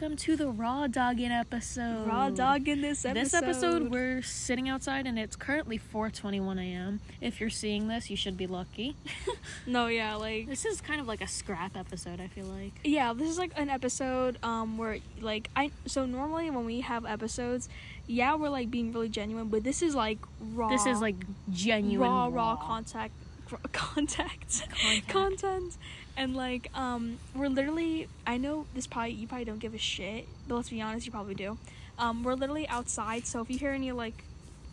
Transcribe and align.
welcome 0.00 0.16
to 0.16 0.36
the 0.36 0.46
Raw 0.46 0.86
Dogging 0.86 1.32
episode. 1.32 2.06
Raw 2.06 2.30
dogging 2.30 2.82
this 2.82 3.04
episode. 3.04 3.20
This 3.24 3.34
episode, 3.34 3.90
we're 3.90 4.22
sitting 4.22 4.68
outside 4.68 5.08
and 5.08 5.18
it's 5.18 5.34
currently 5.34 5.76
4:21 5.76 6.60
a.m. 6.60 7.00
If 7.20 7.40
you're 7.40 7.50
seeing 7.50 7.88
this, 7.88 8.08
you 8.08 8.16
should 8.16 8.36
be 8.36 8.46
lucky. 8.46 8.94
no, 9.66 9.88
yeah, 9.88 10.14
like 10.14 10.46
this 10.46 10.64
is 10.64 10.80
kind 10.80 11.00
of 11.00 11.08
like 11.08 11.20
a 11.20 11.26
scrap 11.26 11.76
episode. 11.76 12.20
I 12.20 12.28
feel 12.28 12.44
like. 12.44 12.78
yeah, 12.84 13.12
this 13.12 13.28
is 13.28 13.38
like 13.38 13.50
an 13.56 13.70
episode 13.70 14.38
um 14.44 14.78
where 14.78 14.98
like 15.20 15.50
I 15.56 15.72
so 15.86 16.06
normally 16.06 16.48
when 16.50 16.64
we 16.64 16.82
have 16.82 17.04
episodes, 17.04 17.68
yeah, 18.06 18.36
we're 18.36 18.50
like 18.50 18.70
being 18.70 18.92
really 18.92 19.08
genuine, 19.08 19.48
but 19.48 19.64
this 19.64 19.82
is 19.82 19.96
like 19.96 20.18
raw. 20.52 20.68
This 20.68 20.86
is 20.86 21.00
like 21.00 21.16
genuine 21.50 22.08
raw, 22.08 22.28
raw 22.30 22.54
contact, 22.54 23.14
contact, 23.72 24.62
Contact. 24.70 25.08
content, 25.08 25.76
and 26.18 26.36
like 26.36 26.68
um 26.74 27.18
we're 27.34 27.48
literally. 27.48 28.08
I 28.26 28.36
know 28.36 28.66
this 28.74 28.86
probably 28.86 29.12
you 29.12 29.26
probably 29.26 29.46
don't 29.46 29.58
give 29.60 29.72
a 29.74 29.78
shit, 29.78 30.28
but 30.46 30.56
let's 30.56 30.68
be 30.68 30.82
honest, 30.82 31.06
you 31.06 31.12
probably 31.12 31.34
do. 31.34 31.56
Um, 31.98 32.22
we're 32.22 32.34
literally 32.34 32.68
outside, 32.68 33.26
so 33.26 33.40
if 33.40 33.50
you 33.50 33.58
hear 33.58 33.70
any 33.70 33.90
like, 33.92 34.22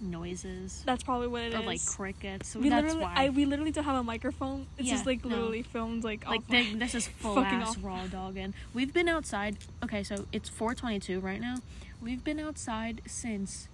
noises 0.02 0.84
that's 0.85 1.04
probably 1.04 1.27
what 1.27 1.41
it 1.41 1.54
is. 1.54 1.59
or 1.59 1.63
like 1.63 1.84
crickets. 1.85 2.54
we 2.55 2.70
that's 2.70 2.84
literally, 2.84 3.04
why. 3.05 3.13
I 3.16 3.30
we 3.30 3.45
literally 3.45 3.71
don't 3.71 3.85
have 3.85 3.95
a 3.95 4.04
microphone. 4.04 4.68
It's 4.77 4.90
just 4.90 5.05
Yeah, 5.05 5.09
like 5.12 5.23
no. 5.23 5.30
literally 5.35 5.63
filmed 5.63 6.04
like 6.04 6.27
like 6.27 6.45
this 6.48 6.94
is 6.94 7.08
full 7.21 7.35
fucking 7.35 7.62
ass 7.62 7.70
off. 7.77 7.84
raw 7.84 8.05
dogging. 8.07 8.54
We've 8.73 8.93
been 8.93 9.07
outside. 9.07 9.57
Okay, 9.84 10.04
so 10.04 10.26
it's 10.34 10.49
4:22 10.49 11.23
right 11.23 11.40
now. 11.41 11.57
We've 12.02 12.23
been 12.23 12.40
outside 12.40 13.02
since 13.07 13.68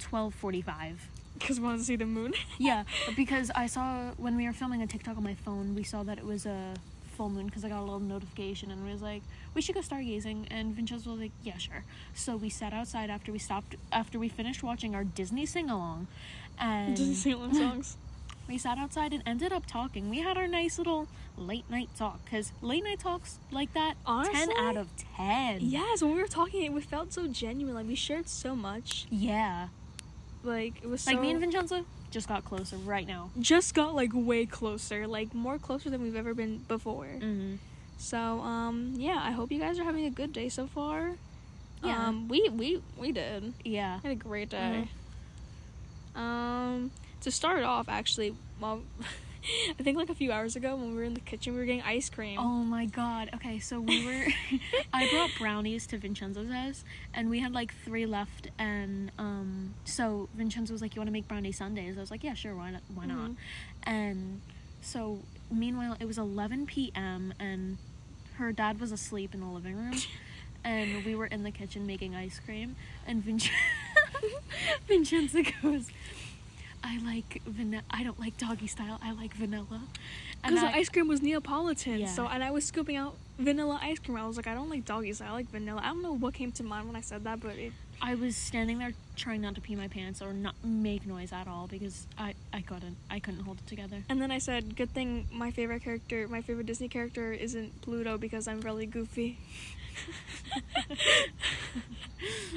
12:45. 0.00 0.96
because 1.38 1.60
we 1.60 1.64
wanted 1.66 1.78
to 1.78 1.84
see 1.84 1.96
the 1.96 2.06
moon. 2.06 2.34
Yeah, 2.58 2.82
because 3.16 3.50
I 3.54 3.66
saw 3.66 4.10
when 4.16 4.36
we 4.36 4.44
were 4.46 4.52
filming 4.52 4.82
a 4.82 4.86
TikTok 4.86 5.16
on 5.16 5.22
my 5.22 5.34
phone, 5.34 5.74
we 5.74 5.82
saw 5.84 6.02
that 6.02 6.18
it 6.18 6.24
was 6.26 6.44
a 6.46 6.74
full 7.18 7.28
moon 7.28 7.46
because 7.46 7.64
I 7.64 7.68
got 7.68 7.80
a 7.80 7.82
little 7.82 7.98
notification 7.98 8.70
and 8.70 8.88
it 8.88 8.90
was 8.92 9.02
like, 9.02 9.22
we 9.52 9.60
should 9.60 9.74
go 9.74 9.80
stargazing. 9.82 10.46
And 10.52 10.72
Vincenza 10.74 11.10
was 11.10 11.18
like, 11.18 11.32
yeah, 11.42 11.58
sure. 11.58 11.82
So 12.14 12.36
we 12.36 12.48
sat 12.48 12.72
outside 12.72 13.10
after 13.10 13.32
we 13.32 13.40
stopped, 13.40 13.74
after 13.92 14.18
we 14.20 14.28
finished 14.28 14.62
watching 14.62 14.94
our 14.94 15.02
Disney 15.04 15.44
sing 15.44 15.68
along. 15.68 16.06
And 16.60 16.96
Disney 16.96 17.14
sing-along 17.14 17.54
songs. 17.64 17.96
we 18.48 18.56
sat 18.56 18.78
outside 18.78 19.12
and 19.12 19.22
ended 19.26 19.52
up 19.52 19.66
talking. 19.66 20.08
We 20.08 20.20
had 20.20 20.38
our 20.38 20.46
nice 20.46 20.78
little 20.78 21.08
late 21.36 21.68
night 21.68 21.88
talk 21.98 22.24
because 22.24 22.52
late 22.62 22.84
night 22.84 23.00
talks 23.00 23.38
like 23.50 23.72
that, 23.74 23.94
Honestly, 24.06 24.54
10 24.54 24.56
out 24.56 24.76
of 24.76 24.88
10. 25.16 25.58
Yes, 25.60 26.00
when 26.02 26.14
we 26.14 26.20
were 26.20 26.28
talking, 26.28 26.62
it 26.62 26.72
we 26.72 26.80
felt 26.80 27.12
so 27.12 27.26
genuine. 27.26 27.74
Like 27.74 27.88
we 27.88 27.96
shared 27.96 28.28
so 28.28 28.54
much. 28.54 29.06
Yeah. 29.10 29.68
Like 30.44 30.74
it 30.82 30.88
was 30.88 31.04
Like 31.06 31.16
so, 31.16 31.22
me 31.22 31.32
and 31.32 31.40
Vincenza 31.40 31.84
just 32.10 32.28
got 32.28 32.44
closer 32.44 32.76
right 32.76 33.06
now. 33.06 33.30
just 33.38 33.74
got 33.74 33.94
like 33.94 34.10
way 34.14 34.46
closer, 34.46 35.06
like 35.06 35.34
more 35.34 35.58
closer 35.58 35.90
than 35.90 36.02
we've 36.02 36.16
ever 36.16 36.34
been 36.34 36.58
before. 36.68 37.06
Mm-hmm. 37.06 37.56
So 37.98 38.18
um 38.18 38.94
yeah, 38.96 39.20
I 39.22 39.32
hope 39.32 39.50
you 39.52 39.58
guys 39.60 39.78
are 39.78 39.84
having 39.84 40.04
a 40.06 40.10
good 40.10 40.32
day 40.32 40.48
so 40.48 40.66
far. 40.66 41.12
Yeah. 41.82 42.06
Um 42.08 42.28
we 42.28 42.48
we 42.48 42.82
we 42.96 43.12
did. 43.12 43.52
Yeah. 43.64 44.00
had 44.00 44.12
a 44.12 44.14
great 44.14 44.48
day. 44.50 44.88
Um, 46.14 46.90
to 47.20 47.30
start 47.30 47.62
off, 47.62 47.88
actually, 47.88 48.34
well, 48.60 48.82
I 49.78 49.82
think 49.82 49.96
like 49.96 50.10
a 50.10 50.14
few 50.14 50.32
hours 50.32 50.56
ago 50.56 50.76
when 50.76 50.90
we 50.90 50.96
were 50.96 51.04
in 51.04 51.14
the 51.14 51.20
kitchen, 51.20 51.52
we 51.54 51.60
were 51.60 51.64
getting 51.64 51.82
ice 51.82 52.10
cream. 52.10 52.38
Oh 52.38 52.64
my 52.64 52.86
god. 52.86 53.30
Okay, 53.34 53.58
so 53.58 53.80
we 53.80 54.04
were 54.04 54.26
I 54.92 55.08
brought 55.10 55.30
brownies 55.38 55.86
to 55.88 55.98
Vincenza's 55.98 56.50
house 56.50 56.84
and 57.14 57.30
we 57.30 57.40
had 57.40 57.52
like 57.52 57.72
three 57.84 58.06
left 58.06 58.48
and 58.58 59.10
um 59.18 59.74
so 59.84 60.28
Vincenza 60.34 60.72
was 60.72 60.82
like, 60.82 60.94
You 60.94 61.00
wanna 61.00 61.10
make 61.10 61.28
brownie 61.28 61.52
sundays? 61.52 61.96
I 61.96 62.00
was 62.00 62.10
like, 62.10 62.24
Yeah, 62.24 62.34
sure, 62.34 62.54
why 62.54 62.70
not 62.70 62.82
why 62.94 63.06
not? 63.06 63.30
Mhm. 63.30 63.36
And 63.84 64.40
so 64.82 65.18
meanwhile 65.50 65.96
it 66.00 66.06
was 66.06 66.18
eleven 66.18 66.66
PM 66.66 67.32
and 67.38 67.78
her 68.34 68.52
dad 68.52 68.80
was 68.80 68.92
asleep 68.92 69.34
in 69.34 69.40
the 69.40 69.46
living 69.46 69.76
room 69.76 69.94
and 70.64 71.04
we 71.04 71.14
were 71.14 71.26
in 71.26 71.42
the 71.42 71.50
kitchen 71.50 71.86
making 71.86 72.14
ice 72.14 72.40
cream 72.44 72.76
and 73.06 73.22
Vincenza 73.24 73.54
Vincenza 74.86 75.42
goes 75.62 75.88
I 76.84 76.98
like 77.04 77.42
vanilla. 77.46 77.82
I 77.90 78.02
don't 78.02 78.18
like 78.20 78.36
doggy 78.38 78.66
style. 78.66 78.98
I 79.02 79.12
like 79.12 79.34
vanilla. 79.34 79.80
Because 80.42 80.60
the 80.60 80.66
ice 80.68 80.88
cream 80.88 81.08
was 81.08 81.20
Neapolitan, 81.20 81.98
Yeah. 81.98 82.06
so 82.06 82.26
and 82.28 82.44
I 82.44 82.50
was 82.50 82.64
scooping 82.64 82.96
out 82.96 83.16
vanilla 83.38 83.78
ice 83.82 83.98
cream. 83.98 84.16
I 84.16 84.26
was 84.26 84.36
like, 84.36 84.46
I 84.46 84.54
don't 84.54 84.70
like 84.70 84.84
doggies, 84.84 85.20
I 85.20 85.30
like 85.30 85.50
vanilla. 85.50 85.80
I 85.82 85.88
don't 85.88 86.02
know 86.02 86.14
what 86.16 86.34
came 86.34 86.52
to 86.52 86.62
mind 86.62 86.86
when 86.86 86.94
I 86.96 87.00
said 87.00 87.24
that, 87.24 87.40
but 87.40 87.56
it. 87.56 87.72
I 88.00 88.14
was 88.14 88.36
standing 88.36 88.78
there 88.78 88.92
trying 89.16 89.40
not 89.40 89.54
to 89.56 89.60
pee 89.60 89.74
my 89.74 89.88
pants 89.88 90.22
or 90.22 90.32
not 90.32 90.54
make 90.62 91.04
noise 91.06 91.32
at 91.32 91.48
all 91.48 91.66
because 91.66 92.06
I 92.16 92.34
I 92.52 92.60
couldn't 92.60 92.96
I 93.10 93.18
couldn't 93.18 93.40
hold 93.40 93.58
it 93.58 93.66
together. 93.66 94.02
And 94.08 94.22
then 94.22 94.30
I 94.30 94.38
said, 94.38 94.76
good 94.76 94.90
thing 94.92 95.26
my 95.32 95.50
favorite 95.50 95.82
character, 95.82 96.28
my 96.28 96.40
favorite 96.40 96.66
Disney 96.66 96.88
character, 96.88 97.32
isn't 97.32 97.82
Pluto 97.82 98.16
because 98.16 98.46
I'm 98.46 98.60
really 98.60 98.86
goofy. 98.86 99.38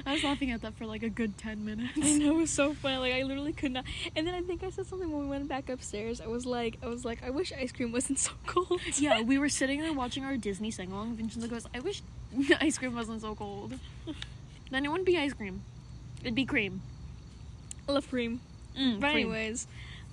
I 0.06 0.13
was 0.13 0.24
laughing 0.24 0.51
at 0.51 0.62
that 0.62 0.75
for 0.75 0.85
like 0.85 1.01
a 1.03 1.09
good 1.09 1.38
ten 1.38 1.66
minutes. 1.66 1.94
I 2.01 2.13
know 2.18 2.31
it 2.31 2.35
was 2.35 2.50
so 2.51 2.74
funny. 2.75 2.97
Like 2.97 3.13
I 3.13 3.24
literally 3.24 3.53
could 3.53 3.72
not. 3.72 3.85
And 4.16 4.28
then 4.28 4.35
I 4.35 4.41
think 4.41 4.63
I 4.63 4.69
said 4.69 4.85
something 4.85 5.12
when 5.12 5.22
we 5.24 5.28
went 5.28 5.47
back 5.47 5.69
upstairs. 5.69 6.22
I 6.22 6.28
was 6.28 6.46
like, 6.46 6.78
I 6.84 6.88
was 6.88 7.03
like, 7.03 7.24
I 7.24 7.30
wish 7.31 7.51
ice 7.51 7.72
cream 7.72 7.91
wasn't 7.91 8.19
so 8.19 8.31
cold. 8.46 8.80
yeah, 8.97 9.22
we 9.22 9.38
were 9.40 9.50
sitting 9.50 9.81
there 9.81 9.94
watching 9.94 10.24
our 10.24 10.38
Disney 10.38 10.69
sing 10.72 10.91
along. 10.91 11.16
Vincenza 11.16 11.47
goes, 11.47 11.66
"I 11.74 11.80
wish 11.80 12.01
ice 12.62 12.78
cream 12.78 12.94
wasn't 12.96 13.22
so 13.22 13.34
cold." 13.35 13.74
Then 14.71 14.85
it 14.85 14.89
wouldn't 14.89 15.05
be 15.05 15.17
ice 15.17 15.33
cream; 15.33 15.61
it'd 16.21 16.33
be 16.35 16.45
cream. 16.45 16.81
I 17.87 17.91
love 17.93 18.09
cream. 18.09 18.41
Mm, 18.77 18.99
But 18.99 19.11
cream. 19.11 19.27
anyways, 19.27 19.67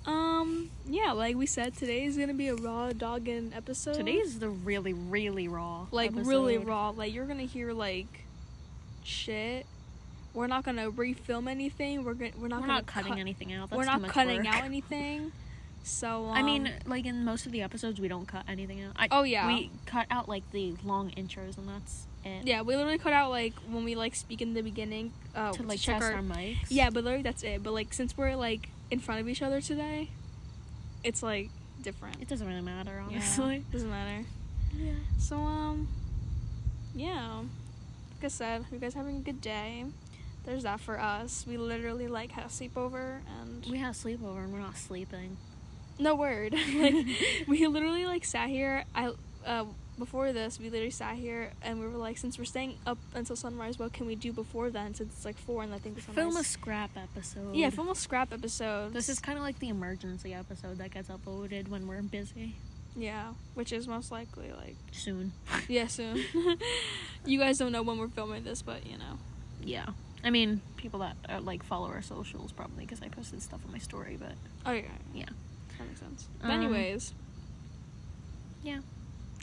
um, 0.05 0.69
yeah, 0.85 1.11
like 1.13 1.35
we 1.35 1.45
said, 1.45 1.75
today 1.75 2.03
is 2.03 2.17
gonna 2.17 2.33
be 2.33 2.47
a 2.49 2.55
raw 2.55 2.91
dogging 2.91 3.51
episode. 3.55 3.93
today's 3.95 4.39
the 4.39 4.49
really 4.49 4.93
really 4.93 5.47
raw, 5.47 5.85
like 5.91 6.11
really 6.13 6.57
raw. 6.57 6.89
Like 6.89 7.13
you're 7.13 7.25
gonna 7.25 7.43
hear 7.43 7.73
like 7.73 8.25
shit. 9.03 9.65
We're 10.33 10.47
not 10.47 10.63
gonna 10.63 10.91
refilm 10.91 11.49
anything. 11.49 12.03
We're 12.03 12.13
gonna 12.13 12.31
we're 12.39 12.47
not 12.49 12.61
We're 12.61 12.67
gonna 12.67 12.73
not 12.79 12.85
cutting 12.85 13.13
cut- 13.13 13.19
anything 13.19 13.53
out. 13.53 13.69
That's 13.69 13.77
we're 13.77 13.85
not 13.85 14.03
cutting 14.07 14.37
work. 14.43 14.47
out 14.55 14.63
anything. 14.63 15.31
So 15.83 16.25
um, 16.25 16.31
I 16.33 16.43
mean, 16.43 16.71
like 16.85 17.05
in 17.05 17.23
most 17.25 17.45
of 17.45 17.51
the 17.51 17.61
episodes, 17.61 17.99
we 17.99 18.07
don't 18.07 18.27
cut 18.27 18.43
anything 18.47 18.81
out. 18.83 18.91
I, 18.95 19.07
Oh, 19.11 19.23
yeah. 19.23 19.47
we 19.47 19.71
cut 19.85 20.05
out 20.11 20.27
like 20.29 20.43
the 20.51 20.75
long 20.83 21.09
intros, 21.11 21.57
and 21.57 21.67
that's 21.67 22.05
it. 22.25 22.45
yeah, 22.47 22.61
we 22.61 22.75
literally 22.75 22.97
cut 22.97 23.13
out 23.13 23.29
like 23.29 23.53
when 23.69 23.83
we 23.83 23.95
like 23.95 24.15
speak 24.15 24.41
in 24.41 24.53
the 24.53 24.61
beginning 24.61 25.11
uh, 25.35 25.51
to 25.53 25.63
like 25.63 25.79
check 25.79 25.99
test 25.99 26.11
our, 26.11 26.17
our 26.17 26.23
mics. 26.23 26.57
Yeah, 26.69 26.89
but 26.89 27.03
literally 27.03 27.23
that's 27.23 27.43
it. 27.43 27.63
But 27.63 27.73
like 27.73 27.93
since 27.93 28.17
we're 28.17 28.35
like 28.35 28.69
in 28.91 28.99
front 28.99 29.21
of 29.21 29.29
each 29.29 29.41
other 29.41 29.61
today, 29.61 30.09
it's 31.03 31.21
like 31.23 31.49
different. 31.81 32.21
it 32.21 32.27
doesn't 32.27 32.45
really 32.47 32.61
matter, 32.61 33.01
Yeah, 33.09 33.17
honestly. 33.17 33.63
doesn't 33.71 33.89
matter. 33.89 34.25
Yeah. 34.75 34.93
So 35.17 35.37
um, 35.37 35.87
yeah, 36.95 37.37
like 37.37 38.25
I 38.25 38.27
said, 38.27 38.65
you 38.71 38.79
guys 38.79 38.93
having 38.93 39.17
a 39.17 39.21
good 39.21 39.41
day. 39.41 39.85
There's 40.45 40.63
that 40.63 40.79
for 40.79 40.99
us. 40.99 41.45
We 41.47 41.57
literally 41.57 42.07
like 42.07 42.31
had 42.31 42.45
a 42.45 42.47
sleepover 42.47 43.19
and 43.41 43.65
We 43.69 43.77
had 43.77 43.91
a 43.91 43.97
sleepover, 43.97 44.43
and 44.43 44.53
we're 44.53 44.59
not 44.59 44.77
sleeping. 44.77 45.37
no 45.99 46.15
word. 46.15 46.53
like 46.75 47.05
we 47.47 47.67
literally 47.67 48.05
like 48.05 48.25
sat 48.25 48.49
here. 48.49 48.85
I 48.95 49.11
uh 49.45 49.65
before 49.99 50.31
this 50.33 50.57
we 50.59 50.69
literally 50.69 50.89
sat 50.89 51.15
here 51.15 51.51
and 51.61 51.79
we 51.79 51.87
were 51.87 51.97
like, 51.97 52.17
since 52.17 52.37
we're 52.39 52.45
staying 52.45 52.77
up 52.87 52.97
until 53.13 53.35
sunrise, 53.35 53.77
what 53.77 53.93
can 53.93 54.07
we 54.07 54.15
do 54.15 54.31
before 54.33 54.69
then? 54.69 54.93
Since 54.95 55.13
it's 55.13 55.25
like 55.25 55.37
four 55.37 55.61
and 55.63 55.73
I 55.73 55.77
think 55.77 55.95
the 55.95 56.01
sunrise. 56.01 56.23
Film 56.23 56.37
a 56.37 56.43
scrap 56.43 56.91
episode. 56.97 57.53
yeah, 57.55 57.69
film 57.69 57.89
a 57.89 57.95
scrap 57.95 58.33
episode. 58.33 58.93
This 58.93 59.09
is 59.09 59.19
kind 59.19 59.37
of 59.37 59.43
like 59.43 59.59
the 59.59 59.69
emergency 59.69 60.33
episode 60.33 60.77
that 60.79 60.91
gets 60.91 61.09
uploaded 61.09 61.67
when 61.67 61.85
we're 61.87 62.01
busy. 62.01 62.55
yeah, 62.95 63.33
which 63.53 63.71
is 63.71 63.87
most 63.87 64.11
likely 64.11 64.51
like 64.51 64.75
Soon. 64.91 65.31
yeah 65.67 65.87
soon. 65.87 66.23
you 67.25 67.37
guys 67.37 67.57
don't 67.59 67.71
know 67.71 67.83
when 67.83 67.97
we're 67.99 68.07
filming 68.07 68.43
this, 68.43 68.61
but 68.61 68.85
you 68.85 68.97
know. 68.97 69.17
Yeah. 69.63 69.85
I 70.23 70.31
mean, 70.31 70.61
people 70.75 70.99
that 70.99 71.15
uh, 71.29 71.39
like 71.41 71.63
follow 71.63 71.87
our 71.89 72.01
socials 72.01 72.51
probably 72.51 72.85
because 72.85 73.01
I 73.01 73.07
posted 73.07 73.41
stuff 73.41 73.61
on 73.65 73.71
my 73.71 73.77
story, 73.77 74.17
but 74.19 74.33
Oh 74.65 74.71
yeah, 74.73 74.83
yeah. 75.13 75.25
that 75.77 75.87
makes 75.87 75.99
sense. 75.99 76.27
But 76.41 76.51
Um, 76.51 76.61
anyways, 76.63 77.13
Yeah. 78.63 78.79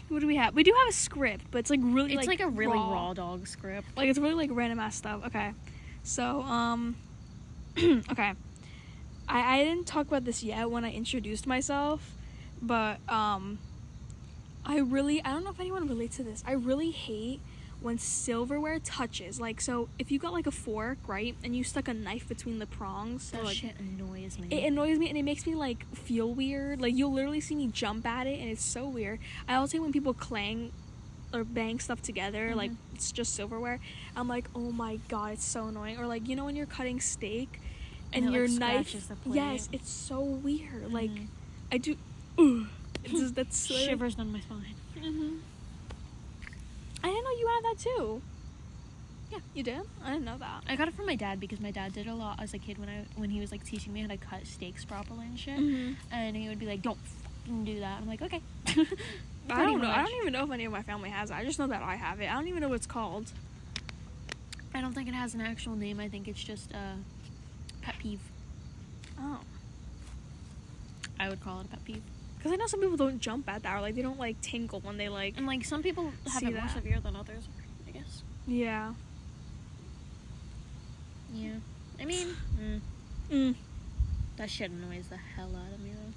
What 0.09 0.21
do 0.21 0.27
we 0.27 0.37
have? 0.37 0.55
We 0.55 0.63
do 0.63 0.73
have 0.79 0.89
a 0.89 0.93
script, 0.93 1.47
but 1.51 1.59
it's 1.59 1.71
like 1.71 1.81
really 1.83 2.15
It's 2.15 2.27
like, 2.27 2.41
a 2.41 2.49
really 2.49 2.77
raw. 2.79 2.93
raw 2.93 3.15
dog 3.15 3.47
script. 3.47 3.89
Like 3.97 4.09
it's 4.09 4.19
really 4.19 4.35
like 4.35 4.51
random 4.53 4.79
ass 4.79 4.97
stuff. 4.97 5.23
Okay, 5.27 5.53
so 6.03 6.43
um, 6.43 6.97
okay, 7.79 8.33
I 9.29 9.59
I 9.61 9.65
didn't 9.65 9.87
talk 9.87 10.07
about 10.07 10.25
this 10.25 10.43
yet 10.43 10.71
when 10.71 10.85
I 10.85 10.93
introduced 10.93 11.47
myself, 11.47 12.15
but 12.63 12.99
um, 13.09 13.59
I 14.65 14.79
really 14.79 15.23
I 15.25 15.31
don't 15.33 15.45
know 15.45 15.51
if 15.51 15.61
anyone 15.61 15.89
relates 15.89 16.17
to 16.17 16.23
this. 16.23 16.45
I 16.47 16.53
really 16.53 16.91
hate 16.91 17.41
when 17.87 17.97
silverware 17.99 18.79
touches. 18.81 19.41
Like 19.41 19.61
so, 19.61 19.89
if 19.99 20.11
you 20.11 20.19
got 20.19 20.33
like 20.33 20.47
a 20.47 20.51
fork 20.51 20.99
right, 21.07 21.35
and 21.43 21.57
you 21.57 21.65
stuck 21.65 21.89
a 21.89 21.95
knife 21.95 22.29
between 22.29 22.59
the 22.59 22.67
prongs, 22.67 23.31
That 23.31 23.41
or, 23.41 23.45
like 23.45 23.57
shit 23.57 23.79
annoys 23.79 24.39
me. 24.39 24.49
it 24.51 24.65
annoys 24.67 24.99
me 24.99 25.09
and 25.09 25.17
it 25.17 25.23
makes 25.23 25.47
me 25.47 25.55
like 25.55 25.87
feel 25.95 26.35
weird. 26.35 26.81
Like 26.83 26.95
you'll 26.95 27.13
literally 27.13 27.41
see 27.41 27.55
me 27.55 27.69
jump 27.69 28.05
at 28.05 28.27
it 28.27 28.39
and 28.41 28.51
it's 28.51 28.65
so 28.65 28.87
weird. 28.89 29.21
I 29.49 29.55
also 29.55 29.73
hate 29.79 29.81
when 29.81 29.93
people 29.93 30.13
clang 30.13 30.73
or 31.33 31.45
bang 31.45 31.79
stuff 31.81 32.03
together, 32.03 32.55
like 32.55 32.71
Mhm. 32.73 32.77
it's 32.95 33.11
just 33.13 33.35
silverware. 33.35 33.79
I'm 34.17 34.29
like, 34.29 34.49
oh 34.55 34.71
my 34.73 34.97
god, 35.09 35.33
it's 35.35 35.45
so 35.45 35.67
annoying. 35.69 35.99
Or 35.99 36.07
like 36.07 36.29
you 36.29 36.37
know 36.37 36.45
when 36.45 36.57
you're 36.57 36.67
cutting 36.67 37.01
steak 37.01 37.61
and, 38.13 38.25
And 38.27 38.35
it, 38.35 38.39
your 38.39 38.49
like, 38.49 38.59
knife. 38.59 39.11
Yes, 39.27 39.69
it's 39.73 39.91
so 39.91 40.21
weird. 40.21 40.93
Like 40.93 41.11
Mhm. 41.11 41.27
I 41.73 41.79
do 41.79 41.97
it's 43.05 43.13
just, 43.21 43.35
that's 43.37 43.57
so 43.57 43.75
shivers 43.75 44.17
down 44.17 44.33
my 44.33 44.41
spine. 44.41 44.75
Mhm. 44.97 45.39
You 47.37 47.47
had 47.47 47.65
that 47.65 47.79
too. 47.79 48.23
Yeah, 49.31 49.39
you 49.55 49.63
did? 49.63 49.81
I 50.05 50.13
didn't 50.13 50.25
know 50.25 50.39
that. 50.39 50.63
I 50.69 50.77
got 50.77 50.89
it 50.89 50.95
from 50.95 51.07
my 51.07 51.17
dad 51.17 51.41
because 51.41 51.61
my 51.61 51.71
dad 51.73 51.93
did 51.93 52.07
a 52.07 52.15
lot 52.15 52.41
as 52.41 52.55
a 52.55 52.59
kid 52.59 52.79
when 52.79 52.89
I 52.89 53.05
when 53.17 53.31
he 53.31 53.41
was 53.41 53.51
like 53.51 53.65
teaching 53.65 53.93
me 53.93 54.03
how 54.03 54.09
to 54.09 54.17
cut 54.17 54.47
steaks 54.47 54.85
properly 54.85 55.27
and 55.27 55.39
shit. 55.39 55.59
Mm-hmm. 55.59 55.95
And 56.13 56.37
he 56.37 56.49
would 56.49 56.59
be 56.59 56.67
like, 56.67 56.83
"Don't 56.83 56.99
fucking 56.99 57.65
do 57.65 57.81
that." 57.81 57.99
I'm 58.01 58.07
like, 58.07 58.23
"Okay." 58.23 58.41
I 59.51 59.63
don't 59.63 59.81
know. 59.81 59.89
I 59.89 60.03
don't 60.03 60.15
even 60.17 60.33
know 60.33 60.45
if 60.45 60.51
any 60.51 60.65
of 60.65 60.73
my 60.73 60.83
family 60.83 61.11
has 61.11 61.31
it. 61.31 61.35
I 61.35 61.45
just 61.45 61.59
know 61.59 61.69
that 61.69 61.83
I 61.83 61.97
have 61.97 62.21
it. 62.21 62.31
I 62.31 62.35
don't 62.35 62.49
even 62.49 62.61
know 62.61 62.69
what 62.69 62.77
it's 62.77 62.87
called. 62.87 63.33
I 64.75 64.81
don't 64.81 64.93
think 64.93 65.09
it 65.09 65.15
has 65.15 65.35
an 65.35 65.41
actual 65.41 65.77
name. 65.77 66.01
I 66.01 66.09
think 66.09 66.29
it's 66.29 66.43
just 66.43 66.73
a 66.73 66.97
pet 67.81 67.95
peeve. 67.99 68.21
Oh. 69.19 69.41
I 71.19 71.29
would 71.29 71.41
call 71.41 71.61
it 71.61 71.67
a 71.67 71.69
pet 71.69 71.85
peeve. 71.85 72.03
Because 72.47 72.61
I 72.61 72.63
know 72.63 72.67
some 72.69 72.81
people 72.81 72.97
don't 72.97 73.19
jump 73.19 73.49
at 73.49 73.65
that 73.65 73.77
or 73.77 73.81
like 73.81 73.97
they 73.97 74.03
don't 74.03 74.21
like 74.21 74.41
tingle 74.41 74.79
when 74.79 74.99
they 74.99 75.09
like. 75.09 75.37
And 75.37 75.49
like 75.49 75.65
some 75.65 75.83
people 75.83 76.13
have 76.33 76.45
it 76.45 76.55
more 76.55 76.69
severe 76.69 77.01
than 77.01 77.17
others, 77.17 77.49
I 77.89 77.91
guess. 77.91 78.23
Yeah. 78.47 78.95
Yeah. 81.35 81.55
I 82.01 82.05
mean, 82.05 82.29
mm, 82.63 82.81
Mm. 83.33 83.55
that 84.37 84.49
shit 84.49 84.71
annoys 84.71 85.09
the 85.09 85.17
hell 85.17 85.51
out 85.57 85.75
of 85.75 85.81
me 85.81 85.91
though. 85.91 86.13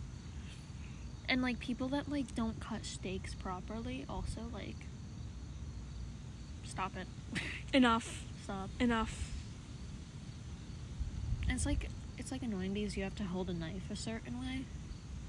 And 1.28 1.42
like 1.42 1.60
people 1.60 1.88
that 1.88 2.12
like 2.12 2.36
don't 2.36 2.60
cut 2.60 2.86
steaks 2.86 3.34
properly 3.34 4.06
also 4.08 4.42
like 4.54 4.76
stop 6.64 6.92
it. 6.96 7.08
Enough. 7.74 8.24
stop. 8.44 8.70
Enough. 8.80 9.32
And 11.48 11.54
it's 11.54 11.66
like 11.66 11.90
it's 12.20 12.32
like 12.32 12.44
annoying 12.44 12.76
because 12.76 12.96
you 12.96 13.04
have 13.04 13.16
to 13.16 13.24
hold 13.24 13.50
a 13.50 13.54
knife 13.54 13.90
a 13.90 13.96
certain 13.96 14.40
way 14.40 14.66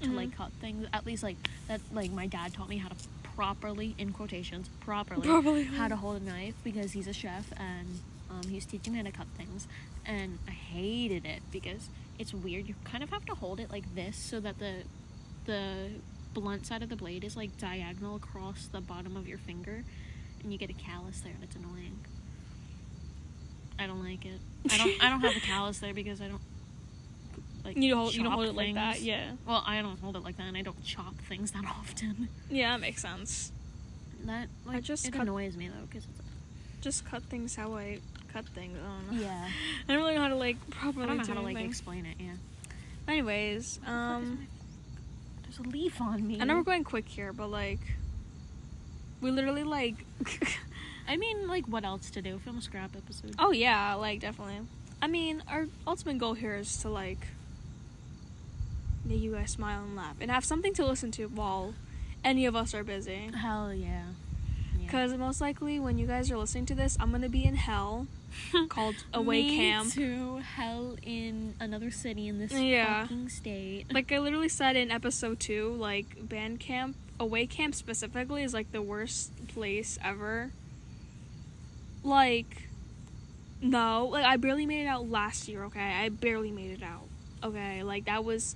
to 0.03 0.09
Mhm. 0.09 0.15
like 0.15 0.35
cut 0.35 0.51
things. 0.59 0.87
At 0.93 1.05
least 1.05 1.23
like 1.23 1.37
that 1.67 1.81
like 1.93 2.11
my 2.11 2.27
dad 2.27 2.53
taught 2.53 2.69
me 2.69 2.77
how 2.77 2.89
to 2.89 2.95
properly 3.35 3.95
in 3.97 4.11
quotations 4.11 4.69
properly 4.81 5.25
Properly. 5.27 5.63
how 5.63 5.87
to 5.87 5.95
hold 5.95 6.21
a 6.21 6.25
knife 6.25 6.53
because 6.63 6.91
he's 6.91 7.07
a 7.07 7.13
chef 7.13 7.51
and 7.57 7.99
um, 8.29 8.41
he 8.49 8.55
was 8.55 8.65
teaching 8.65 8.93
me 8.93 8.99
how 8.99 9.05
to 9.05 9.11
cut 9.11 9.27
things 9.37 9.67
and 10.05 10.37
I 10.47 10.51
hated 10.51 11.25
it 11.25 11.41
because 11.51 11.89
it's 12.19 12.33
weird. 12.33 12.67
You 12.67 12.75
kind 12.83 13.03
of 13.03 13.09
have 13.09 13.25
to 13.25 13.33
hold 13.35 13.59
it 13.59 13.71
like 13.71 13.95
this 13.95 14.17
so 14.17 14.39
that 14.41 14.59
the 14.59 14.83
the 15.45 15.91
blunt 16.33 16.65
side 16.65 16.83
of 16.83 16.89
the 16.89 16.95
blade 16.95 17.23
is 17.23 17.35
like 17.35 17.57
diagonal 17.57 18.15
across 18.15 18.67
the 18.67 18.79
bottom 18.81 19.17
of 19.17 19.27
your 19.27 19.37
finger 19.37 19.83
and 20.43 20.51
you 20.51 20.57
get 20.57 20.69
a 20.69 20.73
callus 20.73 21.21
there 21.21 21.33
and 21.33 21.43
it's 21.43 21.55
annoying. 21.55 21.97
I 23.79 23.87
don't 23.87 24.03
like 24.03 24.25
it. 24.25 24.39
I 24.69 24.77
don't 24.77 25.03
I 25.03 25.09
don't 25.09 25.21
have 25.21 25.35
a 25.35 25.39
callus 25.51 25.79
there 25.79 25.93
because 25.93 26.21
I 26.21 26.27
don't 26.27 26.41
like 27.65 27.77
You 27.77 27.89
don't 27.91 27.99
hold, 27.99 28.13
you 28.15 28.23
don't 28.23 28.31
hold 28.31 28.47
it 28.47 28.55
like 28.55 28.73
that. 28.75 29.01
Yeah. 29.01 29.31
Well, 29.47 29.63
I 29.65 29.81
don't 29.81 29.99
hold 29.99 30.15
it 30.15 30.23
like 30.23 30.37
that 30.37 30.47
and 30.47 30.57
I 30.57 30.61
don't 30.61 30.83
chop 30.83 31.15
things 31.29 31.51
that 31.51 31.63
often. 31.65 32.27
Yeah, 32.49 32.71
that 32.71 32.81
makes 32.81 33.01
sense. 33.01 33.51
That 34.25 34.47
like 34.65 34.83
just 34.83 35.07
it 35.07 35.13
cut- 35.13 35.21
annoys 35.23 35.55
me 35.57 35.67
though 35.67 35.85
because 35.89 36.05
it's 36.05 36.21
Just 36.81 37.05
cut 37.05 37.23
things 37.23 37.55
how 37.55 37.73
I 37.75 37.99
cut 38.33 38.45
things. 38.49 38.77
I 38.77 38.87
don't 39.09 39.17
know. 39.19 39.25
yeah. 39.25 39.47
I 39.89 39.93
don't 39.93 40.01
really 40.01 40.15
know 40.15 40.21
how 40.21 40.27
to 40.29 40.35
like 40.35 40.57
properly 40.69 41.05
I 41.05 41.07
don't 41.07 41.17
know 41.17 41.23
do 41.23 41.33
how 41.33 41.39
to 41.39 41.45
like 41.45 41.57
explain 41.65 42.05
it. 42.05 42.17
Yeah. 42.19 42.33
Anyways, 43.07 43.79
um, 43.87 44.47
There's 45.43 45.57
a 45.59 45.63
leaf 45.63 45.99
on 45.99 46.25
me. 46.25 46.39
I 46.39 46.45
know 46.45 46.55
we're 46.55 46.63
going 46.63 46.83
quick 46.83 47.07
here, 47.07 47.33
but 47.33 47.47
like, 47.47 47.79
we 49.21 49.31
literally 49.31 49.63
like. 49.63 49.95
I 51.07 51.17
mean, 51.17 51.47
like, 51.47 51.65
what 51.67 51.83
else 51.83 52.09
to 52.11 52.21
do? 52.21 52.37
Film 52.39 52.59
a 52.59 52.61
scrap 52.61 52.95
episode. 52.95 53.35
oh 53.39 53.51
yeah, 53.51 53.95
like 53.95 54.19
definitely. 54.21 54.59
I 55.01 55.07
mean, 55.07 55.41
our 55.49 55.65
ultimate 55.87 56.19
goal 56.19 56.35
here 56.35 56.55
is 56.55 56.77
to 56.83 56.89
like 56.89 57.27
make 59.05 59.19
you 59.21 59.31
guys 59.33 59.51
smile 59.51 59.83
and 59.83 59.95
laugh 59.95 60.15
and 60.21 60.29
have 60.31 60.45
something 60.45 60.73
to 60.75 60.85
listen 60.85 61.11
to 61.11 61.25
while 61.27 61.73
any 62.23 62.45
of 62.45 62.55
us 62.55 62.73
are 62.73 62.83
busy. 62.83 63.29
Hell 63.35 63.73
yeah. 63.73 63.87
yeah. 64.77 64.85
Because 64.85 65.13
most 65.15 65.41
likely, 65.41 65.79
when 65.79 65.97
you 65.97 66.05
guys 66.07 66.29
are 66.31 66.37
listening 66.37 66.65
to 66.67 66.75
this, 66.75 66.97
I'm 66.99 67.11
gonna 67.11 67.29
be 67.29 67.43
in 67.43 67.55
hell, 67.55 68.07
called 68.69 68.95
away 69.13 69.43
Me 69.43 69.57
camp. 69.57 69.91
to 69.93 70.37
hell 70.37 70.95
in 71.03 71.55
another 71.59 71.89
city 71.91 72.27
in 72.27 72.37
this 72.39 72.51
Yeah. 72.53 73.03
fucking 73.03 73.29
state. 73.29 73.85
Like 73.93 74.11
I 74.11 74.19
literally 74.19 74.49
said 74.49 74.75
in 74.75 74.91
episode 74.91 75.39
two, 75.39 75.73
like 75.73 76.27
band 76.29 76.59
camp, 76.59 76.95
away 77.19 77.45
camp 77.47 77.73
specifically 77.75 78.43
is 78.43 78.53
like 78.53 78.71
the 78.71 78.81
worst 78.81 79.47
place 79.47 79.97
ever. 80.03 80.51
Like, 82.03 82.63
no, 83.61 84.07
like 84.07 84.25
I 84.25 84.37
barely 84.37 84.65
made 84.65 84.83
it 84.83 84.87
out 84.87 85.09
last 85.09 85.47
year. 85.47 85.63
Okay, 85.65 85.79
I 85.79 86.09
barely 86.09 86.51
made 86.51 86.71
it 86.71 86.83
out. 86.83 87.07
Okay, 87.43 87.83
like 87.83 88.05
that 88.05 88.23
was, 88.23 88.55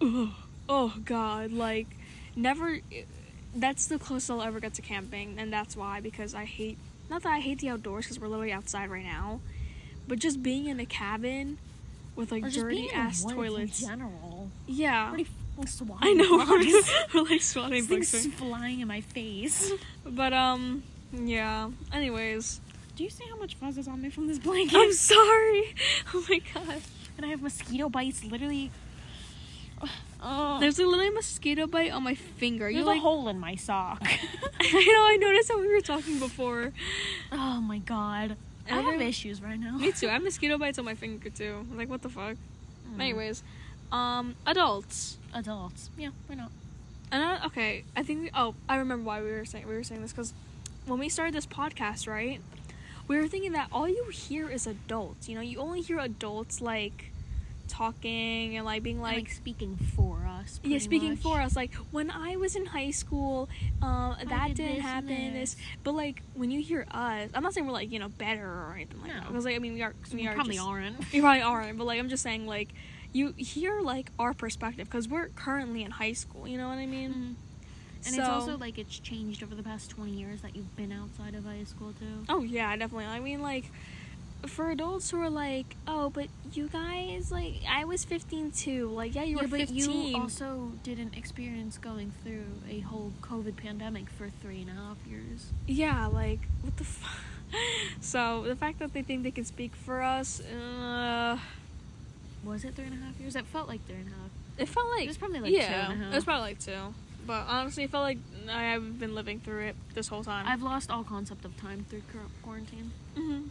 ugh, 0.00 0.28
oh 0.68 0.94
god, 1.04 1.52
like 1.52 1.86
never. 2.36 2.78
That's 3.54 3.86
the 3.86 3.98
closest 3.98 4.30
I'll 4.30 4.42
ever 4.42 4.60
get 4.60 4.74
to 4.74 4.82
camping, 4.82 5.36
and 5.38 5.52
that's 5.52 5.76
why 5.76 6.00
because 6.00 6.34
I 6.34 6.44
hate. 6.44 6.78
Not 7.10 7.22
that 7.22 7.30
I 7.32 7.40
hate 7.40 7.60
the 7.60 7.70
outdoors 7.70 8.04
because 8.04 8.20
we're 8.20 8.28
literally 8.28 8.52
outside 8.52 8.90
right 8.90 9.04
now, 9.04 9.40
but 10.06 10.18
just 10.18 10.42
being 10.42 10.66
in 10.66 10.78
a 10.78 10.84
cabin 10.86 11.56
with 12.14 12.30
like 12.30 12.44
Or 12.44 12.50
just 12.50 12.66
being 12.68 12.84
dirty 12.88 12.94
ass 12.94 13.24
toilets. 13.24 13.80
In 13.82 13.88
general. 13.88 14.50
Yeah. 14.66 15.08
Pretty 15.08 15.24
fucking 15.56 15.66
swatting 15.68 15.98
I 16.02 16.12
know. 16.12 16.38
bugs. 16.44 16.92
We're 17.14 17.22
like 17.22 17.40
swatting 17.40 17.84
Things 17.86 18.12
bugs. 18.12 18.26
flying 18.34 18.80
in 18.80 18.88
my 18.88 19.00
face. 19.00 19.72
But 20.04 20.34
um, 20.34 20.82
yeah. 21.14 21.70
Anyways, 21.92 22.60
Do 22.96 23.04
you 23.04 23.10
see 23.10 23.24
how 23.30 23.36
much 23.38 23.54
fuzz 23.54 23.78
is 23.78 23.88
on 23.88 24.02
me 24.02 24.10
from 24.10 24.26
this 24.28 24.38
blanket? 24.38 24.76
I'm 24.76 24.92
sorry. 24.92 25.74
Oh 26.12 26.24
my 26.28 26.40
god. 26.52 26.82
and 27.16 27.24
I 27.24 27.30
have 27.30 27.40
mosquito 27.40 27.88
bites 27.88 28.22
literally. 28.22 28.70
Oh, 30.20 30.58
There's 30.58 30.78
a 30.80 30.86
little 30.86 31.12
mosquito 31.12 31.66
bite 31.66 31.92
on 31.92 32.02
my 32.02 32.14
finger. 32.14 32.64
there's 32.64 32.74
You 32.76 32.82
a 32.82 32.86
like? 32.86 33.00
hole 33.00 33.28
in 33.28 33.38
my 33.38 33.54
sock. 33.54 34.00
I 34.60 34.72
know. 34.72 35.06
I 35.06 35.16
noticed 35.20 35.48
that 35.48 35.58
we 35.58 35.68
were 35.72 35.80
talking 35.80 36.18
before. 36.18 36.72
oh 37.32 37.60
my 37.60 37.78
god. 37.78 38.36
I 38.70 38.80
have 38.80 39.00
issues 39.00 39.40
right 39.40 39.58
now. 39.58 39.78
Me 39.78 39.92
too. 39.92 40.08
I 40.08 40.12
have 40.14 40.22
mosquito 40.22 40.58
bites 40.58 40.78
on 40.78 40.84
my 40.84 40.94
finger 40.94 41.30
too. 41.30 41.66
Like 41.74 41.88
what 41.88 42.02
the 42.02 42.08
fuck. 42.08 42.36
Mm. 42.92 43.00
Anyways, 43.00 43.42
um, 43.92 44.34
adults. 44.46 45.18
adults. 45.32 45.88
Yeah, 45.96 46.10
why 46.26 46.34
not? 46.34 46.50
And 47.10 47.24
I, 47.24 47.46
okay, 47.46 47.84
I 47.96 48.02
think 48.02 48.22
we. 48.22 48.30
Oh, 48.34 48.54
I 48.68 48.76
remember 48.76 49.04
why 49.06 49.22
we 49.22 49.30
were 49.30 49.44
saying 49.46 49.66
we 49.68 49.74
were 49.74 49.84
saying 49.84 50.02
this 50.02 50.12
because 50.12 50.34
when 50.86 50.98
we 50.98 51.08
started 51.08 51.32
this 51.34 51.46
podcast, 51.46 52.06
right? 52.08 52.40
We 53.06 53.16
were 53.16 53.26
thinking 53.28 53.52
that 53.52 53.68
all 53.72 53.88
you 53.88 54.04
hear 54.12 54.50
is 54.50 54.66
adults. 54.66 55.28
You 55.30 55.36
know, 55.36 55.40
you 55.40 55.58
only 55.60 55.80
hear 55.80 55.98
adults 55.98 56.60
like 56.60 57.10
talking 57.68 58.56
and 58.56 58.64
like 58.64 58.82
being 58.82 59.00
Like, 59.00 59.16
like. 59.16 59.30
speaking 59.30 59.76
for 59.96 60.24
us. 60.28 60.60
yeah, 60.64 60.78
speaking 60.78 61.10
much. 61.10 61.18
for 61.20 61.40
us, 61.40 61.54
like 61.54 61.74
when 61.90 62.10
I 62.10 62.36
was 62.36 62.56
in 62.56 62.66
high 62.66 62.90
school, 62.90 63.48
um, 63.82 64.16
that 64.28 64.48
did 64.48 64.56
didn't 64.56 64.74
this 64.76 64.82
happen. 64.84 65.32
This, 65.34 65.54
this. 65.54 65.56
but 65.84 65.92
like 65.94 66.22
when 66.34 66.50
you 66.50 66.60
hear 66.62 66.86
us, 66.90 67.30
I'm 67.34 67.42
not 67.42 67.54
saying 67.54 67.66
we're 67.66 67.72
like 67.72 67.92
you 67.92 67.98
know 67.98 68.08
better 68.08 68.44
or 68.46 68.72
anything 68.74 69.00
like 69.02 69.12
that. 69.12 69.22
No. 69.22 69.28
Because 69.28 69.44
like 69.44 69.56
I 69.56 69.58
mean 69.58 69.74
we 69.74 69.82
are, 69.82 69.94
we, 70.12 70.22
We 70.22 70.26
are 70.28 70.34
probably 70.34 70.54
just- 70.56 70.66
aren't. 70.66 71.12
we 71.12 71.20
probably 71.20 71.42
aren't, 71.42 71.78
but 71.78 71.86
like 71.86 71.98
I'm 72.00 72.08
just 72.08 72.22
saying 72.22 72.46
like 72.46 72.70
you 73.12 73.32
hear 73.36 73.80
like 73.80 74.10
our 74.18 74.34
perspective 74.34 74.86
because 74.88 75.08
we're 75.08 75.28
currently 75.28 75.82
in 75.82 75.90
high 75.92 76.12
school. 76.12 76.46
You 76.48 76.58
know 76.58 76.68
what 76.68 76.78
I 76.78 76.86
mean? 76.86 77.10
Mhm. 77.12 77.34
And 78.06 78.14
So- 78.14 78.20
it's 78.20 78.28
also 78.28 78.56
like 78.58 78.78
it's 78.78 78.98
changed 78.98 79.42
over 79.42 79.54
the 79.54 79.62
past 79.62 79.90
20 79.90 80.12
years 80.12 80.40
that 80.42 80.54
you've 80.54 80.74
been 80.76 80.92
outside 80.92 81.34
of 81.34 81.44
high 81.44 81.64
school 81.64 81.92
too. 81.98 82.24
Oh 82.28 82.42
yeah, 82.42 82.74
definitely. 82.76 83.06
I 83.06 83.18
mean, 83.18 83.42
like, 83.42 83.70
for 84.46 84.70
adults 84.70 85.10
who 85.10 85.20
are 85.20 85.30
like, 85.30 85.76
oh, 85.86 86.10
but 86.10 86.28
you 86.52 86.68
guys, 86.68 87.30
like, 87.32 87.54
I 87.68 87.84
was 87.84 88.04
15 88.04 88.52
too. 88.52 88.88
Like, 88.90 89.14
yeah, 89.14 89.24
you 89.24 89.36
yeah, 89.36 89.42
were 89.42 89.48
but 89.48 89.60
15. 89.60 89.76
you 90.14 90.20
also 90.20 90.72
didn't 90.82 91.16
experience 91.16 91.76
going 91.78 92.12
through 92.22 92.44
a 92.70 92.80
whole 92.80 93.12
COVID 93.22 93.56
pandemic 93.56 94.08
for 94.08 94.28
three 94.40 94.60
and 94.62 94.70
a 94.70 94.74
half 94.74 94.96
years. 95.08 95.52
yeah, 95.66 96.06
like, 96.06 96.40
what 96.62 96.76
the 96.76 96.84
fuck? 96.84 97.10
so 98.00 98.44
the 98.46 98.54
fact 98.56 98.78
that 98.78 98.92
they 98.92 99.02
think 99.02 99.22
they 99.22 99.30
can 99.30 99.44
speak 99.44 99.74
for 99.74 100.02
us, 100.02 100.40
uh, 100.40 101.38
Was 102.44 102.64
it 102.64 102.74
three 102.74 102.84
and 102.86 102.94
a 102.94 103.04
half 103.04 103.18
years? 103.18 103.34
It 103.36 103.46
felt 103.46 103.68
like 103.68 103.84
three 103.86 103.96
and 103.96 104.06
a 104.08 104.10
half. 104.10 104.30
it 104.58 104.68
felt 104.68 104.86
like 104.90 105.04
It 105.04 105.08
was 105.08 105.16
probably 105.18 105.40
like 105.40 105.52
yeah, 105.52 105.66
two 105.86 105.92
and 105.92 106.00
a 106.00 106.04
half. 106.04 106.12
it 106.12 106.16
was 106.16 106.24
probably 106.24 106.42
like 106.50 106.60
two. 106.60 106.94
But 107.26 107.44
honestly, 107.48 107.84
it 107.84 107.90
felt 107.90 108.04
like 108.04 108.18
I 108.50 108.62
have 108.72 108.98
been 108.98 109.14
living 109.14 109.40
through 109.40 109.66
it 109.66 109.76
this 109.94 110.08
whole 110.08 110.24
time. 110.24 110.46
I've 110.46 110.62
lost 110.62 110.90
all 110.90 111.04
concept 111.04 111.44
of 111.44 111.56
time 111.60 111.84
through 111.90 112.02
quarantine. 112.42 112.92
hmm 113.16 113.42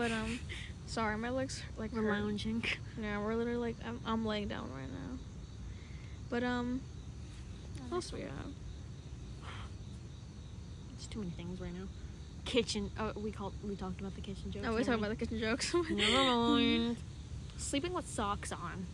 But 0.00 0.12
um, 0.12 0.40
sorry, 0.86 1.18
my 1.18 1.28
legs 1.28 1.62
like 1.76 1.92
We're 1.92 2.00
hurt. 2.00 2.22
lounging. 2.22 2.64
Yeah, 2.98 3.18
we're 3.18 3.34
literally 3.34 3.58
like 3.58 3.76
I'm, 3.86 4.00
I'm 4.06 4.24
laying 4.24 4.48
down 4.48 4.70
right 4.72 4.90
now. 4.90 5.18
But 6.30 6.42
um, 6.42 6.80
what 7.90 7.96
else 7.96 8.10
we 8.10 8.20
have? 8.20 8.30
It's 10.94 11.06
too 11.06 11.18
many 11.18 11.32
things 11.32 11.60
right 11.60 11.74
now. 11.74 11.84
Kitchen. 12.46 12.90
Oh, 12.98 13.12
we 13.14 13.30
called. 13.30 13.52
We 13.62 13.76
talked 13.76 14.00
about 14.00 14.14
the 14.14 14.22
kitchen 14.22 14.50
jokes. 14.50 14.66
Oh, 14.66 14.72
we're 14.72 14.84
talking 14.84 14.94
about 15.04 15.10
the 15.10 15.16
kitchen 15.16 15.38
jokes. 15.38 15.74
Never 15.90 16.24
mind. 16.24 16.96
Sleeping 17.58 17.92
with 17.92 18.08
socks 18.08 18.52
on. 18.52 18.86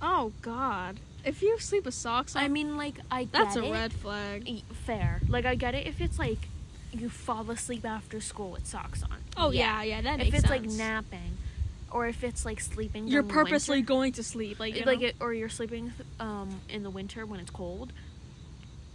oh 0.00 0.32
God! 0.40 1.00
If 1.24 1.42
you 1.42 1.58
sleep 1.58 1.84
with 1.84 1.94
socks 1.94 2.36
on, 2.36 2.44
I 2.44 2.46
mean, 2.46 2.76
like 2.76 3.00
I. 3.10 3.26
that's 3.32 3.56
a 3.56 3.64
it. 3.64 3.72
red 3.72 3.92
flag. 3.92 4.62
Fair. 4.86 5.20
Like 5.28 5.46
I 5.46 5.56
get 5.56 5.74
it 5.74 5.88
if 5.88 6.00
it's 6.00 6.20
like 6.20 6.46
you 6.92 7.08
fall 7.08 7.50
asleep 7.50 7.84
after 7.84 8.20
school 8.20 8.52
with 8.52 8.68
socks 8.68 9.02
on. 9.02 9.23
Oh 9.36 9.50
yeah, 9.50 9.82
yeah, 9.82 10.00
that 10.02 10.18
makes 10.18 10.28
If 10.28 10.34
it's 10.40 10.50
like 10.50 10.64
napping, 10.64 11.38
or 11.90 12.06
if 12.06 12.22
it's 12.24 12.44
like 12.44 12.60
sleeping. 12.60 13.08
you're 13.08 13.22
purposely 13.22 13.78
winter, 13.78 13.86
going 13.86 14.12
to 14.12 14.22
sleep, 14.22 14.58
like 14.60 14.84
like 14.86 15.02
it, 15.02 15.16
or 15.20 15.32
you're 15.32 15.48
sleeping 15.48 15.92
um 16.20 16.60
in 16.68 16.82
the 16.82 16.90
winter 16.90 17.26
when 17.26 17.40
it's 17.40 17.50
cold. 17.50 17.92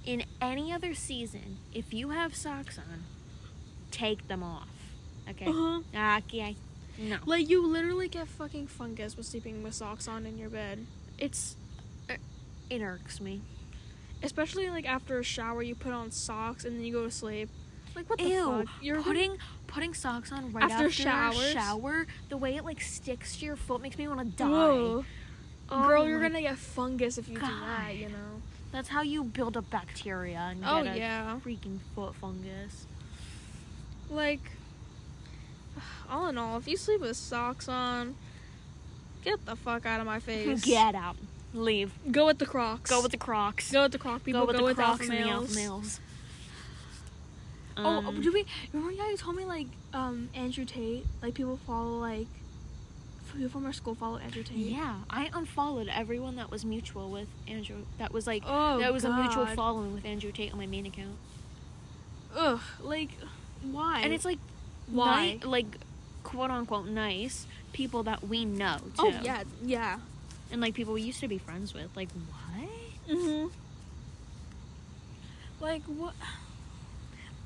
In 0.05 0.24
any 0.41 0.72
other 0.72 0.93
season, 0.93 1.58
if 1.74 1.93
you 1.93 2.10
have 2.10 2.34
socks 2.36 2.77
on, 2.77 3.03
take 3.91 4.27
them 4.27 4.41
off. 4.43 4.69
Okay. 5.29 5.46
Uh-huh. 5.46 5.81
Okay. 6.19 6.55
No. 6.98 7.17
Like 7.25 7.50
you 7.50 7.65
literally 7.65 8.08
get 8.08 8.27
fucking 8.27 8.67
fungus 8.67 9.15
with 9.15 9.25
sleeping 9.25 9.63
with 9.63 9.74
socks 9.74 10.08
on 10.08 10.25
in 10.25 10.38
your 10.38 10.50
bed. 10.50 10.86
It's 11.17 11.55
uh, 12.10 12.15
it 12.69 12.81
irks 12.81 13.22
me. 13.22 13.41
Especially 14.22 14.69
like 14.69 14.86
after 14.88 15.19
a 15.19 15.24
shower, 15.24 15.62
you 15.62 15.75
put 15.75 15.93
on 15.93 16.12
socks 16.12 16.65
and 16.65 16.75
then 16.75 16.84
you 16.84 16.91
go 16.91 17.03
to 17.03 17.12
sleep. 17.12 17.50
Like 17.96 18.10
what 18.10 18.19
the 18.19 18.25
Ew. 18.25 18.46
fuck? 18.65 18.67
You're 18.81 19.01
putting 19.01 19.38
putting 19.67 19.93
socks 19.93 20.31
on 20.31 20.51
right 20.51 20.63
After 20.63 20.86
after, 20.86 20.89
showers? 20.91 21.51
shower. 21.51 22.08
The 22.29 22.38
way 22.38 22.55
it 22.55 22.63
like 22.63 22.81
sticks 22.81 23.38
to 23.38 23.46
your 23.46 23.55
foot 23.55 23.81
makes 23.81 23.98
me 23.98 24.08
want 24.08 24.19
to 24.19 24.25
die. 24.25 24.48
Whoa. 24.50 25.05
Oh 25.72 25.88
Girl, 25.88 26.08
you're 26.08 26.17
um, 26.17 26.24
gonna 26.24 26.41
get 26.41 26.58
fungus 26.58 27.17
if 27.17 27.27
you 27.27 27.36
do 27.36 27.41
that. 27.41 27.96
You 27.96 28.10
know. 28.10 28.41
That's 28.72 28.89
how 28.89 29.01
you 29.01 29.24
build 29.24 29.58
up 29.58 29.69
bacteria 29.69 30.38
and 30.51 30.63
Oh 30.65 30.84
get 30.84 30.96
a 30.96 31.00
yeah. 31.00 31.39
freaking 31.43 31.79
foot 31.96 32.15
fungus. 32.15 32.86
Like, 34.10 34.41
all 36.10 36.27
in 36.27 36.38
all, 36.38 36.58
if 36.58 36.67
you 36.67 36.77
sleep 36.77 37.01
with 37.01 37.17
socks 37.17 37.67
on, 37.67 38.15
get 39.24 39.46
the 39.46 39.55
fuck 39.55 39.86
out 39.86 40.00
of 40.00 40.05
my 40.05 40.19
face. 40.19 40.62
Get 40.65 40.96
out. 40.96 41.15
Leave. 41.53 41.91
Go 42.12 42.27
with 42.27 42.38
the 42.38 42.46
Crocs. 42.46 42.89
Go 42.89 43.01
with 43.01 43.12
the 43.12 43.17
Crocs. 43.17 43.72
Go 43.72 43.84
with 43.84 43.91
the 43.91 43.98
Croc 43.98 44.24
people. 44.24 44.41
Go 44.41 44.48
with 44.48 44.58
the 44.58 44.74
Crocs 44.75 45.01
alpha 45.01 45.03
and 45.03 45.12
the 45.12 45.25
males. 45.25 45.41
alpha 45.41 45.55
males. 45.55 46.00
Oh, 47.86 48.08
Um, 48.08 48.22
do 48.22 48.32
we 48.32 48.46
remember? 48.74 48.94
Yeah, 48.94 49.10
you 49.10 49.18
told 49.18 49.36
me 49.36 49.46
like 49.46 49.68
um 49.94 50.30
Andrew 50.34 50.66
Tate. 50.66 51.06
Like 51.22 51.34
people 51.34 51.58
follow 51.66 51.98
like 52.00 52.28
people 53.34 53.50
from 53.50 53.66
our 53.66 53.74
school 53.74 53.94
follow 53.96 54.18
Andrew 54.18 54.44
Tate. 54.44 54.58
yeah, 54.58 54.96
I 55.10 55.30
unfollowed 55.34 55.88
everyone 55.88 56.36
that 56.38 56.50
was 56.52 56.66
mutual 56.66 57.10
with 57.10 57.28
Andrew. 57.48 57.86
That 57.98 58.12
was 58.12 58.26
like 58.28 58.44
Oh, 58.46 58.80
that 58.80 58.92
was 58.94 59.06
a 59.06 59.14
mutual 59.16 59.46
following 59.48 59.94
with 59.94 60.06
Andrew 60.06 60.32
Tate 60.32 60.52
on 60.52 60.58
my 60.58 60.66
main 60.68 60.86
account. 60.86 61.16
Ugh. 62.36 62.60
Like, 62.82 63.10
why? 63.62 64.02
And 64.02 64.14
it's 64.14 64.26
like 64.26 64.40
why? 64.88 65.34
ni- 65.42 65.46
like 65.48 65.68
quote 66.24 66.50
unquote 66.52 66.88
nice 66.88 67.46
people 67.74 68.04
that 68.04 68.28
we 68.28 68.46
know 68.46 68.78
too. 68.80 68.92
oh 69.00 69.20
yeah, 69.24 69.44
yeah. 69.64 70.00
And 70.52 70.60
like 70.62 70.74
people 70.74 70.94
we 70.96 71.02
used 71.04 71.20
to 71.22 71.28
be 71.28 71.38
friends 71.38 71.74
with. 71.74 71.96
Like 71.96 72.10
what? 72.12 72.70
Mhm. 73.18 73.52
Like 75.62 75.84
what? 75.84 76.14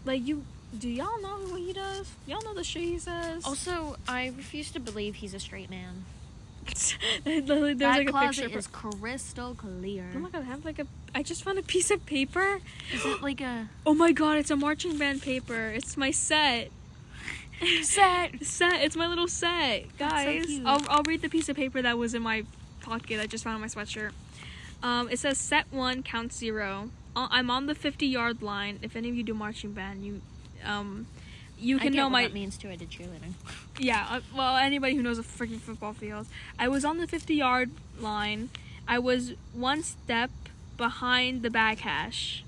Like 0.05 0.25
you? 0.25 0.43
Do 0.77 0.89
y'all 0.89 1.22
know 1.22 1.38
what 1.50 1.62
he 1.62 1.74
does? 1.74 2.10
Y'all 2.25 2.41
know 2.41 2.53
the 2.53 2.63
shit 2.63 2.83
he 2.83 3.00
says? 3.00 3.45
Also, 3.45 3.95
I 4.07 4.33
refuse 4.36 4.72
to 4.72 4.79
believe 4.79 5.15
he's 5.15 5.33
a 5.33 5.39
straight 5.39 5.69
man. 5.69 6.05
There's 7.24 7.45
that 7.45 7.79
like 7.81 8.07
a 8.07 8.12
closet 8.12 8.43
picture. 8.43 8.60
is 8.60 8.67
crystal 8.67 9.53
clear. 9.53 10.10
oh 10.15 10.19
my 10.19 10.29
god, 10.29 10.41
I 10.41 10.45
have 10.45 10.65
like 10.65 10.79
a. 10.79 10.88
I 11.13 11.22
just 11.22 11.43
found 11.43 11.60
a 11.60 11.63
piece 11.63 11.91
of 11.91 12.05
paper. 12.05 12.60
Is 12.93 13.05
it 13.05 13.22
like 13.22 13.41
a 13.41 13.69
Oh 13.86 13.93
my 13.93 14.12
god, 14.12 14.38
it's 14.38 14.50
a 14.51 14.55
marching 14.55 14.98
band 14.98 15.22
paper. 15.22 15.67
It's 15.67 15.98
my 15.98 16.12
set. 16.12 16.72
set? 17.81 18.43
Set. 18.43 18.81
It's 18.81 18.95
my 18.95 19.07
little 19.07 19.27
set, 19.27 19.83
so 19.83 19.89
guys. 20.00 20.45
cute. 20.45 20.65
I'll 20.65 20.81
I'll 20.89 21.03
read 21.03 21.22
the 21.22 21.29
piece 21.29 21.50
of 21.50 21.55
paper 21.55 21.81
that 21.81 21.98
was 21.98 22.13
in 22.13 22.22
my 22.22 22.45
pocket. 22.81 23.19
I 23.19 23.27
just 23.27 23.43
found 23.43 23.55
in 23.55 23.62
my 23.62 23.67
sweatshirt. 23.67 24.12
Um, 24.81 25.10
it 25.10 25.19
says 25.19 25.38
set 25.38 25.72
one, 25.72 26.01
count 26.03 26.33
zero. 26.33 26.89
I'm 27.15 27.50
on 27.50 27.65
the 27.67 27.75
50 27.75 28.05
yard 28.05 28.41
line. 28.41 28.79
If 28.82 28.96
any 28.96 29.10
of 29.10 29.15
you 29.15 29.24
do 29.24 29.34
marching 29.34 29.74
band, 29.74 30.05
you, 30.05 30.22
um, 30.65 31.08
you 31.60 31.77
I 31.77 31.84
can 31.84 31.93
know 31.93 32.03
what 32.03 32.12
my 32.12 32.24
that 32.24 32.34
means 32.34 32.58
too. 32.58 32.70
I 32.70 32.75
did 32.75 32.89
cheerleading. 32.89 33.34
yeah. 33.79 34.08
Uh, 34.10 34.22
well, 34.36 34.58
anybody 34.58 34.96
who 34.96 35.01
knows 35.01 35.20
a 35.20 35.24
freaking 35.24 35.60
football 35.60 35.93
field. 35.93 36.27
I 36.58 36.67
was 36.67 36.84
on 36.84 36.98
the 36.98 37.08
50 37.08 37.34
yard 37.36 37.72
line. 38.00 38.50
I 38.88 39.00
was 39.00 39.34
one 39.53 39.84
step 39.84 40.32
behind 40.77 41.41
the 41.41 41.50
back 41.50 41.79
hash. 41.79 42.43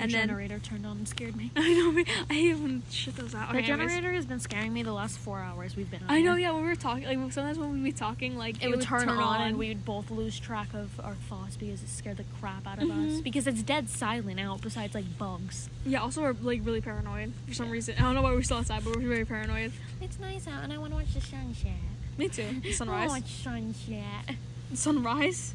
The 0.00 0.04
And 0.04 0.12
then 0.14 0.28
generator 0.28 0.58
turned 0.58 0.86
on 0.86 0.96
and 0.96 1.06
scared 1.06 1.36
me. 1.36 1.50
I 1.56 1.74
know 1.74 2.02
I 2.30 2.34
even 2.34 2.82
shit 2.90 3.16
those 3.16 3.34
out. 3.34 3.52
The 3.52 3.58
Okay, 3.58 3.66
generator 3.66 4.12
has 4.12 4.24
been 4.24 4.40
scaring 4.40 4.72
me 4.72 4.82
the 4.82 4.94
last 4.94 5.18
four 5.18 5.40
hours 5.40 5.76
we've 5.76 5.90
been. 5.90 6.00
I 6.08 6.22
know, 6.22 6.32
here. 6.36 6.48
yeah. 6.48 6.52
When 6.52 6.62
we 6.62 6.68
were 6.68 6.74
talking, 6.74 7.04
like 7.04 7.18
sometimes 7.32 7.58
when 7.58 7.70
we'd 7.72 7.84
be 7.84 7.92
talking, 7.92 8.38
like 8.38 8.62
It, 8.64 8.70
would 8.70 8.80
turn, 8.80 9.10
on, 9.10 9.42
and 9.42 9.58
we'd 9.58 9.84
both 9.84 10.10
lose 10.10 10.40
track 10.40 10.72
of 10.72 10.98
our 11.04 11.14
thoughts 11.28 11.56
because 11.56 11.82
it 11.82 11.90
scared 11.90 12.16
the 12.16 12.24
crap 12.40 12.66
out 12.66 12.82
of 12.82 12.88
us. 12.90 12.96
Mhm. 12.96 13.22
Because 13.24 13.46
it's 13.46 13.62
dead 13.62 13.90
silent 13.90 14.40
out 14.40 14.62
besides 14.62 14.94
like 14.94 15.18
bugs. 15.18 15.68
Yeah, 15.84 16.00
also 16.00 16.22
we're 16.22 16.34
like 16.40 16.60
really 16.64 16.80
paranoid 16.80 17.34
for 17.46 17.52
some 17.52 17.68
reason. 17.70 17.96
I 17.98 18.00
don't 18.02 18.14
know 18.14 18.22
why 18.22 18.32
we're 18.32 18.42
still 18.42 18.56
outside, 18.58 18.82
but 18.84 18.96
we're 18.96 19.06
very 19.06 19.26
paranoid. 19.26 19.72
It's 20.00 20.18
nice 20.18 20.48
out 20.48 20.64
and 20.64 20.72
I 20.72 20.78
want 20.78 20.92
to 20.92 20.96
watch 20.96 21.12
the 21.12 21.20
sunset. 21.20 21.72
Me 22.16 22.28
too. 22.28 22.60
The 22.62 22.72
sunrise. 22.72 23.04
I 23.04 23.12
wanna 23.12 23.22
sunrise. 23.26 23.66
watch 23.74 23.84
sunset. 23.84 24.36
Sunrise. 24.74 25.54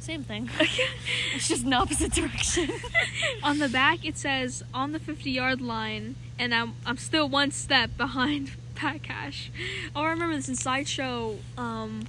Same 0.00 0.24
thing. 0.24 0.48
it's 1.34 1.46
just 1.46 1.64
an 1.64 1.74
opposite 1.74 2.12
direction. 2.12 2.70
on 3.42 3.58
the 3.58 3.68
back 3.68 4.04
it 4.04 4.16
says 4.16 4.64
on 4.72 4.92
the 4.92 4.98
50 4.98 5.30
yard 5.30 5.60
line, 5.60 6.16
and 6.38 6.54
I'm 6.54 6.74
I'm 6.86 6.96
still 6.96 7.28
one 7.28 7.50
step 7.50 7.96
behind 7.98 8.52
back 8.82 9.04
hash. 9.06 9.52
Oh, 9.94 10.02
I 10.02 10.08
remember 10.08 10.34
this 10.34 10.48
in 10.48 10.56
sideshow. 10.56 11.36
Um, 11.58 12.06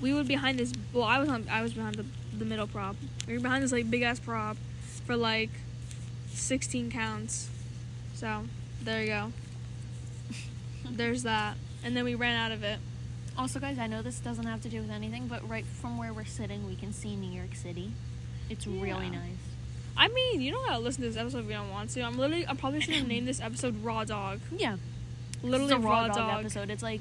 we 0.00 0.14
were 0.14 0.24
behind 0.24 0.58
this. 0.58 0.72
Well, 0.94 1.04
I 1.04 1.18
was 1.18 1.28
on. 1.28 1.46
I 1.50 1.62
was 1.62 1.74
behind 1.74 1.96
the 1.96 2.06
the 2.36 2.46
middle 2.46 2.66
prop. 2.66 2.96
We 3.28 3.34
were 3.34 3.40
behind 3.40 3.62
this 3.62 3.72
like 3.72 3.90
big 3.90 4.00
ass 4.00 4.18
prop 4.18 4.56
for 5.04 5.14
like 5.14 5.50
16 6.32 6.90
counts. 6.90 7.50
So 8.14 8.44
there 8.82 9.02
you 9.02 9.08
go. 9.08 9.32
There's 10.88 11.22
that, 11.24 11.58
and 11.84 11.94
then 11.94 12.04
we 12.04 12.14
ran 12.14 12.36
out 12.36 12.52
of 12.52 12.64
it. 12.64 12.78
Also, 13.40 13.58
guys, 13.58 13.78
I 13.78 13.86
know 13.86 14.02
this 14.02 14.18
doesn't 14.20 14.44
have 14.44 14.60
to 14.64 14.68
do 14.68 14.82
with 14.82 14.90
anything, 14.90 15.26
but 15.26 15.48
right 15.48 15.64
from 15.64 15.96
where 15.96 16.12
we're 16.12 16.26
sitting, 16.26 16.66
we 16.66 16.76
can 16.76 16.92
see 16.92 17.16
New 17.16 17.30
York 17.32 17.54
City. 17.54 17.92
It's 18.50 18.66
really 18.66 19.08
nice. 19.08 19.38
I 19.96 20.08
mean, 20.08 20.42
you 20.42 20.52
don't 20.52 20.66
gotta 20.66 20.78
listen 20.82 21.02
to 21.04 21.08
this 21.08 21.16
episode 21.16 21.38
if 21.38 21.46
you 21.46 21.52
don't 21.52 21.70
want 21.70 21.88
to. 21.90 22.02
I'm 22.02 22.18
literally, 22.18 22.46
I'm 22.46 22.58
probably 22.58 22.80
just 22.80 22.90
gonna 22.90 23.08
name 23.08 23.24
this 23.24 23.40
episode 23.40 23.82
"Raw 23.82 24.04
Dog." 24.04 24.40
Yeah. 24.54 24.76
Literally 25.42 25.72
raw, 25.72 25.90
raw 25.90 26.06
dog, 26.08 26.16
dog. 26.16 26.40
episode. 26.40 26.68
It's 26.68 26.82
like 26.82 27.00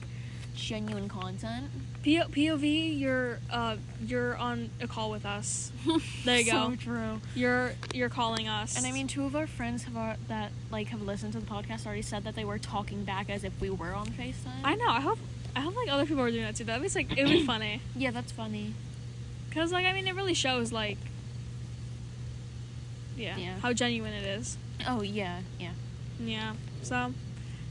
genuine 0.55 1.10
content. 1.10 1.65
P- 2.03 2.19
POV, 2.19 2.98
you're 2.98 3.39
uh, 3.51 3.75
you're 4.05 4.38
on 4.38 4.69
a 4.79 4.88
call 4.88 5.12
with 5.12 5.25
us. 5.25 5.74
There 6.24 6.39
you 6.39 6.50
go. 6.50 6.69
so 6.69 6.75
true. 6.77 7.22
You're 7.36 7.74
you're 7.93 8.08
calling 8.08 8.48
us. 8.48 8.77
And 8.77 8.86
I 8.86 8.93
mean, 8.93 9.08
two 9.08 9.25
of 9.25 9.36
our 9.36 9.46
friends 9.48 9.84
have 9.84 9.98
ar- 9.98 10.17
that 10.29 10.53
like 10.72 10.88
have 10.88 11.01
listened 11.01 11.34
to 11.34 11.41
the 11.41 11.46
podcast 11.46 11.86
already 11.86 12.01
said 12.01 12.24
that 12.24 12.36
they 12.36 12.46
were 12.46 12.60
talking 12.60 13.03
back 13.03 13.29
as 13.29 13.43
if 13.43 13.60
we 13.60 13.69
were 13.69 13.91
on 13.93 14.08
Facetime. 14.08 14.62
I 14.63 14.75
know. 14.75 14.88
I 14.88 15.01
hope 15.01 15.19
I 15.56 15.62
hope 15.62 15.75
like 15.75 15.89
other 15.89 16.06
people 16.06 16.22
are 16.24 16.32
doing 16.32 16.44
that 16.44 16.56
too. 16.56 16.63
That 16.65 16.79
was 16.82 16.96
like 16.96 17.12
it 17.18 17.24
would 17.24 17.32
be 17.32 17.46
funny. 17.53 17.82
yeah, 17.96 18.12
that's 18.12 18.32
funny. 18.32 18.74
Cause 19.51 19.72
like 19.72 19.86
I 19.86 19.94
mean, 19.94 20.08
it 20.08 20.15
really 20.15 20.34
shows 20.34 20.72
like. 20.72 20.98
Yeah, 23.18 23.36
Yeah. 23.38 23.60
How 23.60 23.74
genuine 23.74 24.13
it 24.13 24.24
is. 24.39 24.58
Oh 24.88 25.01
yeah, 25.01 25.41
yeah. 25.60 25.72
Yeah. 26.24 26.53
So, 26.84 27.13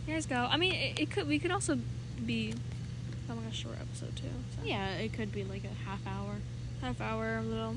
here 0.06 0.16
you 0.18 0.22
go. 0.24 0.36
I 0.50 0.56
mean, 0.58 0.72
it, 0.74 1.00
it 1.00 1.10
could 1.10 1.26
we 1.26 1.38
could 1.38 1.50
also 1.50 1.78
be 2.24 2.52
oh 2.54 3.14
filming 3.26 3.46
a 3.46 3.52
short 3.52 3.76
episode 3.80 4.14
too. 4.16 4.24
So. 4.56 4.60
Yeah, 4.64 4.90
it 4.96 5.12
could 5.14 5.32
be 5.32 5.44
like 5.44 5.62
a 5.64 5.88
half 5.88 6.00
hour. 6.06 6.36
Half 6.82 7.00
hour, 7.00 7.40
little 7.42 7.76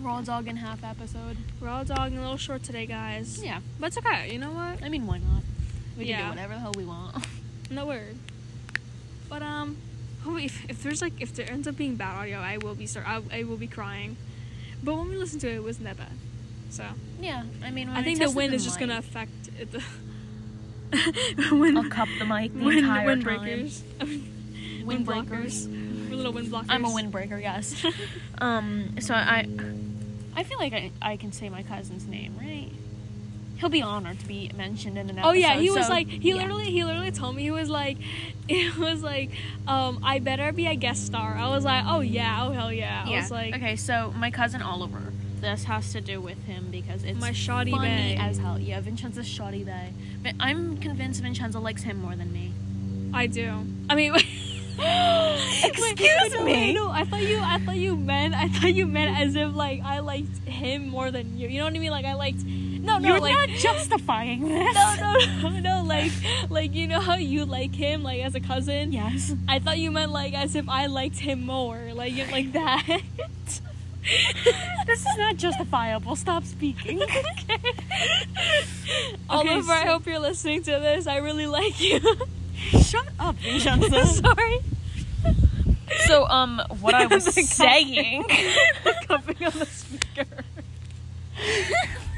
Raw 0.00 0.20
dog 0.22 0.48
and 0.48 0.58
half 0.58 0.82
episode. 0.84 1.36
raw 1.60 1.82
dog 1.84 2.08
and 2.12 2.18
a 2.18 2.22
little 2.22 2.36
short 2.38 2.62
today, 2.62 2.86
guys. 2.86 3.42
Yeah. 3.42 3.60
But 3.78 3.88
it's 3.88 3.98
okay. 3.98 4.32
You 4.32 4.38
know 4.38 4.50
what? 4.52 4.82
I 4.82 4.88
mean, 4.88 5.06
why 5.06 5.18
not? 5.18 5.42
We 5.98 6.04
can 6.04 6.08
Yeah. 6.10 6.22
do 6.24 6.28
whatever 6.30 6.54
the 6.54 6.60
hell 6.60 6.72
we 6.76 6.84
want. 6.84 7.24
No 7.70 7.86
word. 7.86 8.16
But 9.30 9.42
um, 9.42 9.78
oh, 10.26 10.36
if, 10.36 10.68
if 10.68 10.82
there's 10.82 11.00
like 11.00 11.14
if 11.20 11.34
there 11.34 11.50
ends 11.50 11.66
up 11.66 11.76
being 11.78 11.96
bad 11.96 12.16
audio, 12.16 12.38
I 12.38 12.58
will 12.58 12.74
be 12.74 12.86
start 12.86 13.06
I, 13.08 13.22
I 13.32 13.44
will 13.44 13.56
be 13.56 13.68
crying. 13.68 14.16
But 14.82 14.96
when 14.96 15.08
we 15.08 15.16
listened 15.16 15.40
to 15.42 15.48
it, 15.48 15.54
it 15.56 15.64
wasn't 15.64 15.86
that 15.86 15.96
bad. 15.96 16.12
So 16.68 16.84
yeah, 17.20 17.44
I 17.64 17.70
mean, 17.70 17.88
when 17.88 17.96
I 17.96 18.02
think 18.02 18.18
the 18.18 18.24
tested 18.24 18.36
wind 18.36 18.52
is 18.54 18.64
just 18.64 18.78
gonna 18.78 18.98
affect 18.98 19.32
it. 19.58 19.68
The 20.90 21.54
wind, 21.54 21.78
I'll 21.78 21.88
cup 21.88 22.08
the 22.18 22.24
mic 22.24 22.52
the 22.52 22.64
wind, 22.64 22.80
entire 22.80 23.06
wind 23.06 23.24
time. 23.24 23.38
breakers, 23.38 23.84
wind 24.00 24.84
Wind 24.84 25.06
blockers, 25.06 25.28
breakers. 25.28 25.68
We're 25.68 26.16
little 26.16 26.32
wind 26.32 26.48
blockers. 26.48 26.66
I'm 26.68 26.84
a 26.84 26.88
windbreaker, 26.88 27.40
yes. 27.40 27.84
um, 28.38 28.96
so 29.00 29.14
I, 29.14 29.46
I 30.34 30.42
feel 30.42 30.58
like 30.58 30.72
I, 30.72 30.90
I 31.00 31.16
can 31.16 31.30
say 31.30 31.48
my 31.48 31.62
cousin's 31.62 32.06
name, 32.06 32.36
right? 32.36 32.70
He'll 33.60 33.68
be 33.68 33.82
honored 33.82 34.18
to 34.20 34.26
be 34.26 34.50
mentioned 34.56 34.96
in 34.96 35.10
an 35.10 35.18
episode. 35.18 35.28
Oh 35.28 35.32
yeah, 35.32 35.54
he 35.54 35.70
was 35.70 35.88
like 35.88 36.08
he 36.08 36.30
yeah. 36.30 36.36
literally 36.36 36.70
he 36.70 36.82
literally 36.82 37.10
told 37.10 37.36
me 37.36 37.42
he 37.42 37.50
was 37.50 37.68
like 37.68 37.98
it 38.48 38.76
was 38.76 39.02
like 39.02 39.30
um 39.68 40.00
I 40.02 40.18
better 40.18 40.50
be 40.52 40.66
a 40.66 40.74
guest 40.74 41.06
star. 41.06 41.34
I 41.36 41.48
was 41.48 41.64
like 41.64 41.84
oh 41.86 42.00
yeah 42.00 42.46
oh 42.46 42.52
hell 42.52 42.72
yeah. 42.72 43.06
yeah. 43.06 43.18
I 43.18 43.20
was 43.20 43.30
like 43.30 43.54
okay, 43.54 43.76
so 43.76 44.12
my 44.16 44.30
cousin 44.30 44.62
Oliver. 44.62 45.12
This 45.40 45.64
has 45.64 45.92
to 45.92 46.02
do 46.02 46.20
with 46.20 46.42
him 46.44 46.68
because 46.70 47.02
it's 47.02 47.18
My 47.18 47.32
shoddy 47.32 47.70
funny 47.70 48.14
as 48.20 48.36
hell. 48.36 48.58
Yeah, 48.58 48.78
Vincenza's 48.80 49.26
shoddy 49.26 49.64
bae. 49.64 49.94
But 50.22 50.34
I'm 50.38 50.76
convinced 50.76 51.22
Vincenza 51.22 51.58
likes 51.58 51.82
him 51.82 51.98
more 51.98 52.14
than 52.14 52.30
me. 52.30 52.52
I 53.14 53.26
do. 53.26 53.64
I 53.88 53.94
mean, 53.94 54.14
Excuse 54.80 56.32
no, 56.34 56.44
me? 56.44 56.72
No, 56.72 56.90
I 56.90 57.04
thought 57.04 57.22
you. 57.22 57.38
I 57.42 57.58
thought 57.58 57.76
you 57.76 57.96
meant. 57.96 58.34
I 58.34 58.48
thought 58.48 58.72
you 58.72 58.86
meant 58.86 59.18
as 59.18 59.34
if 59.34 59.54
like 59.54 59.82
I 59.82 59.98
liked 59.98 60.38
him 60.46 60.88
more 60.88 61.10
than 61.10 61.36
you. 61.36 61.48
You 61.48 61.58
know 61.58 61.64
what 61.64 61.74
I 61.74 61.78
mean? 61.78 61.90
Like 61.90 62.06
I 62.06 62.14
liked. 62.14 62.40
No, 62.90 62.98
no, 62.98 63.08
You're 63.08 63.20
like. 63.20 63.32
not 63.34 63.48
justifying 63.50 64.48
this. 64.48 64.74
no, 64.74 64.94
no, 65.42 65.48
no, 65.50 65.60
no, 65.60 65.82
like, 65.84 66.10
like 66.48 66.74
you 66.74 66.86
know 66.88 67.00
how 67.00 67.14
you 67.14 67.44
like 67.44 67.74
him, 67.74 68.02
like 68.02 68.20
as 68.22 68.34
a 68.34 68.40
cousin. 68.40 68.92
Yes. 68.92 69.32
I 69.48 69.58
thought 69.60 69.78
you 69.78 69.90
meant 69.90 70.10
like 70.12 70.34
as 70.34 70.54
if 70.56 70.68
I 70.68 70.86
liked 70.86 71.18
him 71.18 71.46
more, 71.46 71.78
like 71.94 72.14
like 72.32 72.52
that. 72.52 72.84
this 74.86 75.00
is 75.00 75.16
not 75.18 75.36
justifiable. 75.36 76.16
Stop 76.16 76.44
speaking. 76.44 77.00
okay. 77.02 77.58
Oliver, 79.28 79.62
so- 79.62 79.72
I 79.72 79.86
hope 79.86 80.06
you're 80.06 80.18
listening 80.18 80.62
to 80.64 80.70
this. 80.72 81.06
I 81.06 81.18
really 81.18 81.46
like 81.46 81.80
you. 81.80 82.00
Shut 82.82 83.06
up, 83.18 83.36
Vincenza. 83.36 84.04
Sorry. 84.06 84.58
So, 86.06 86.26
um, 86.26 86.60
what 86.80 86.94
I 86.94 87.06
was 87.06 87.24
saying. 87.24 88.24
the 88.84 88.94
cupping 89.06 89.44
on 89.44 89.52
the 89.58 89.66
speaker. 89.66 90.26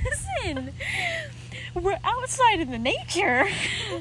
Listen, 0.05 0.73
we're 1.75 1.99
outside 2.05 2.61
in 2.61 2.71
the 2.71 2.79
nature. 2.79 3.45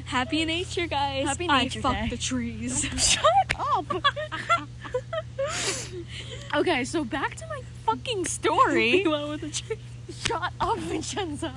Happy 0.06 0.46
nature, 0.46 0.88
guys. 0.88 1.28
Happy 1.28 1.48
I 1.50 1.70
fuck 1.70 2.10
the 2.10 2.18
trees. 2.18 2.84
Shut 2.98 3.26
up. 3.60 3.86
okay, 6.56 6.84
so 6.84 7.04
back 7.06 7.36
to 7.36 7.48
my 7.48 7.62
fucking 7.86 8.26
story. 8.26 9.04
Went 9.08 9.30
with 9.30 9.42
the 9.42 9.50
tree. 9.50 9.78
Shut 10.26 10.52
up, 10.60 10.78
Vincenza. 10.80 11.54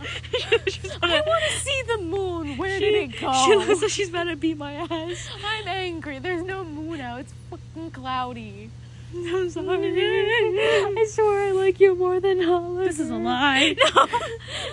She's 0.68 0.90
I 1.02 1.20
want 1.20 1.44
to 1.44 1.58
see 1.58 1.82
the 1.88 1.98
moon. 1.98 2.56
Where 2.56 2.78
she, 2.78 2.84
did 2.84 2.94
it 2.94 3.20
go? 3.20 3.32
She 3.32 3.56
looks 3.56 3.82
like 3.82 3.90
she's 3.90 4.10
about 4.10 4.24
to 4.24 4.36
beat 4.36 4.56
my 4.56 4.74
ass. 4.74 5.28
I'm 5.44 5.66
angry. 5.66 6.20
There's 6.20 6.42
no 6.42 6.64
moon 6.64 7.00
out. 7.00 7.20
It's 7.20 7.34
fucking 7.50 7.90
cloudy. 7.90 8.70
I'm 9.34 9.50
sorry. 9.50 9.68
I 9.68 11.06
swear 11.08 11.48
I 11.48 11.52
like 11.52 11.78
you 11.80 11.94
more 11.94 12.18
than 12.20 12.44
Oliver. 12.44 12.84
This 12.84 12.98
is 12.98 13.10
a 13.10 13.16
lie. 13.16 13.76
No. 13.94 14.06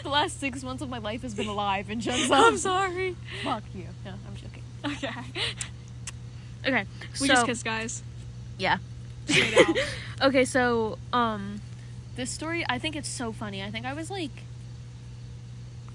the 0.04 0.10
last 0.10 0.40
six 0.40 0.64
months 0.64 0.82
of 0.82 0.90
my 0.90 0.98
life 0.98 1.22
has 1.22 1.34
been 1.36 1.48
a 1.48 1.54
lie, 1.54 1.84
Vincenza. 1.84 2.34
I'm 2.34 2.58
sorry. 2.58 3.16
Fuck 3.44 3.64
you. 3.76 3.86
No, 4.06 4.12
I'm 4.28 4.36
joking. 4.36 4.64
Okay. 4.84 5.14
Okay, 6.66 6.86
We 7.20 7.28
so 7.28 7.34
just 7.34 7.46
kissed, 7.46 7.66
guys. 7.66 8.04
yeah. 8.58 8.78
Okay, 10.22 10.46
so 10.46 10.98
um, 11.14 11.62
this 12.16 12.30
story 12.30 12.64
I 12.70 12.78
think 12.78 12.96
it's 12.96 13.10
so 13.10 13.32
funny. 13.32 13.64
I 13.64 13.72
think 13.72 13.86
I 13.88 13.94
was 13.94 14.12
like 14.12 14.30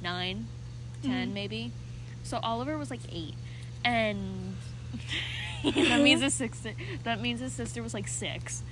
nine, 0.03 0.47
ten, 1.03 1.31
Mhm. 1.31 1.33
maybe. 1.35 1.73
So 2.25 2.39
Oliver 2.43 2.77
was 2.77 2.91
like 2.91 3.01
eight, 3.13 3.35
and 3.85 4.57
that 5.75 6.01
means 6.01 6.23
his 6.23 6.35
sister. 6.35 6.73
That 7.05 7.21
means 7.21 7.41
his 7.41 7.53
sister 7.53 7.83
was 7.83 7.95
like 7.95 8.09
six. 8.09 8.63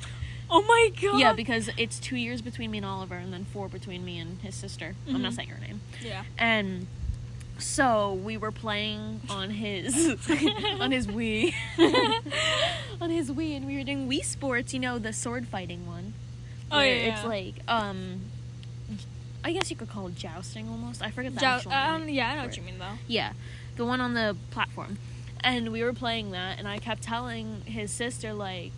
Oh 0.50 0.62
my 0.62 0.90
god. 1.00 1.18
Yeah, 1.18 1.32
because 1.32 1.70
it's 1.76 1.98
two 1.98 2.16
years 2.16 2.42
between 2.42 2.70
me 2.70 2.78
and 2.78 2.86
Oliver, 2.86 3.14
and 3.16 3.32
then 3.32 3.44
four 3.46 3.68
between 3.68 4.04
me 4.04 4.18
and 4.18 4.40
his 4.42 4.54
sister. 4.54 4.94
I'm 5.08 5.22
not 5.22 5.32
Mhm. 5.32 5.36
saying 5.36 5.48
her 5.48 5.58
name. 5.60 5.80
yeah. 6.02 6.24
And 6.38 6.86
so 7.58 8.12
we 8.12 8.36
were 8.36 8.50
playing 8.52 9.20
on 9.30 9.50
his 9.50 9.94
on 10.80 10.90
his 10.90 11.06
Wii 11.06 11.54
on 13.00 13.10
his 13.10 13.30
Wii, 13.30 13.56
and 13.56 13.66
we 13.66 13.76
were 13.76 13.84
doing 13.84 14.08
Wii 14.08 14.24
Sports. 14.24 14.74
You 14.74 14.80
know 14.80 14.98
the 14.98 15.12
sword 15.12 15.46
fighting 15.46 15.86
one. 15.86 16.14
Oh, 16.70 16.80
yeah, 16.80 16.92
It's 17.12 17.22
yeah. 17.22 17.28
like 17.28 17.54
um, 17.68 18.20
I 19.44 19.52
guess 19.52 19.70
you 19.70 19.76
could 19.76 19.88
call 19.90 20.08
it 20.08 20.16
jousting 20.16 20.68
almost. 20.68 21.02
I 21.02 21.10
forget 21.10 21.34
the 21.34 21.40
Jo- 21.40 21.46
actual 21.46 21.72
um, 21.72 22.08
yeah, 22.08 22.30
I 22.32 22.34
know 22.36 22.42
what 22.44 22.56
you 22.56 22.62
mean 22.62 22.78
though. 22.78 22.98
Yeah, 23.06 23.32
the 23.76 23.84
one 23.84 24.00
on 24.00 24.14
the 24.14 24.36
platform. 24.50 24.98
And 25.44 25.70
we 25.70 25.84
were 25.84 25.92
playing 25.92 26.30
that, 26.30 26.58
and 26.58 26.66
I 26.66 26.78
kept 26.78 27.02
telling 27.02 27.60
his 27.66 27.90
sister, 27.92 28.32
like, 28.32 28.72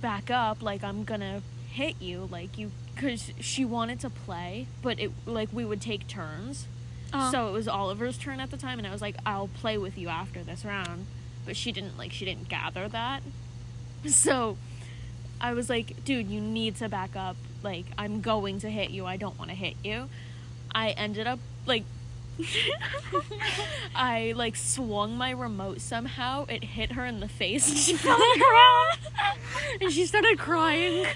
back 0.00 0.30
up, 0.30 0.62
like, 0.62 0.82
I'm 0.82 1.04
gonna 1.04 1.42
hit 1.70 2.00
you, 2.00 2.26
like, 2.32 2.56
you, 2.56 2.70
because 2.94 3.32
she 3.38 3.62
wanted 3.64 4.00
to 4.00 4.08
play, 4.10 4.66
but 4.80 4.98
it, 4.98 5.12
like, 5.26 5.50
we 5.52 5.66
would 5.66 5.82
take 5.82 6.08
turns. 6.08 6.66
Uh-huh. 7.12 7.30
So 7.30 7.48
it 7.48 7.52
was 7.52 7.68
Oliver's 7.68 8.16
turn 8.16 8.40
at 8.40 8.50
the 8.50 8.56
time, 8.56 8.78
and 8.78 8.86
I 8.86 8.92
was 8.92 9.02
like, 9.02 9.16
I'll 9.26 9.48
play 9.48 9.76
with 9.76 9.98
you 9.98 10.08
after 10.08 10.42
this 10.42 10.64
round. 10.64 11.04
But 11.44 11.56
she 11.56 11.70
didn't, 11.70 11.98
like, 11.98 12.12
she 12.12 12.24
didn't 12.24 12.48
gather 12.48 12.88
that. 12.88 13.22
So 14.04 14.56
I 15.40 15.52
was 15.52 15.70
like, 15.70 16.04
dude, 16.04 16.26
you 16.26 16.40
need 16.40 16.74
to 16.76 16.88
back 16.88 17.14
up. 17.14 17.36
Like, 17.62 17.84
I'm 17.96 18.20
going 18.20 18.58
to 18.60 18.68
hit 18.68 18.90
you. 18.90 19.06
I 19.06 19.16
don't 19.16 19.38
want 19.38 19.50
to 19.50 19.56
hit 19.56 19.76
you. 19.84 20.08
I 20.74 20.90
ended 20.90 21.28
up, 21.28 21.38
like, 21.64 21.84
I 23.94 24.32
like 24.36 24.56
swung 24.56 25.16
my 25.16 25.30
remote 25.30 25.80
somehow. 25.80 26.46
It 26.46 26.64
hit 26.64 26.92
her 26.92 27.04
in 27.04 27.20
the 27.20 27.28
face 27.28 27.68
and 27.68 27.76
she 27.86 27.94
fell 27.94 28.14
on 28.14 28.38
the 28.38 28.44
ground. 28.44 28.98
and 29.82 29.92
she 29.92 30.06
started 30.06 30.38
crying. 30.38 31.06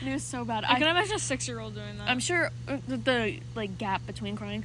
And 0.00 0.08
it 0.08 0.12
was 0.14 0.22
so 0.22 0.44
bad. 0.44 0.64
I 0.64 0.74
I 0.74 0.78
can 0.78 0.88
imagine 0.88 1.16
a 1.16 1.18
six-year-old 1.18 1.74
doing 1.74 1.98
that. 1.98 2.08
I'm 2.08 2.20
sure 2.20 2.50
uh, 2.68 2.78
the, 2.88 2.96
the 2.96 3.40
like 3.54 3.76
gap 3.78 4.06
between 4.06 4.36
crying. 4.36 4.64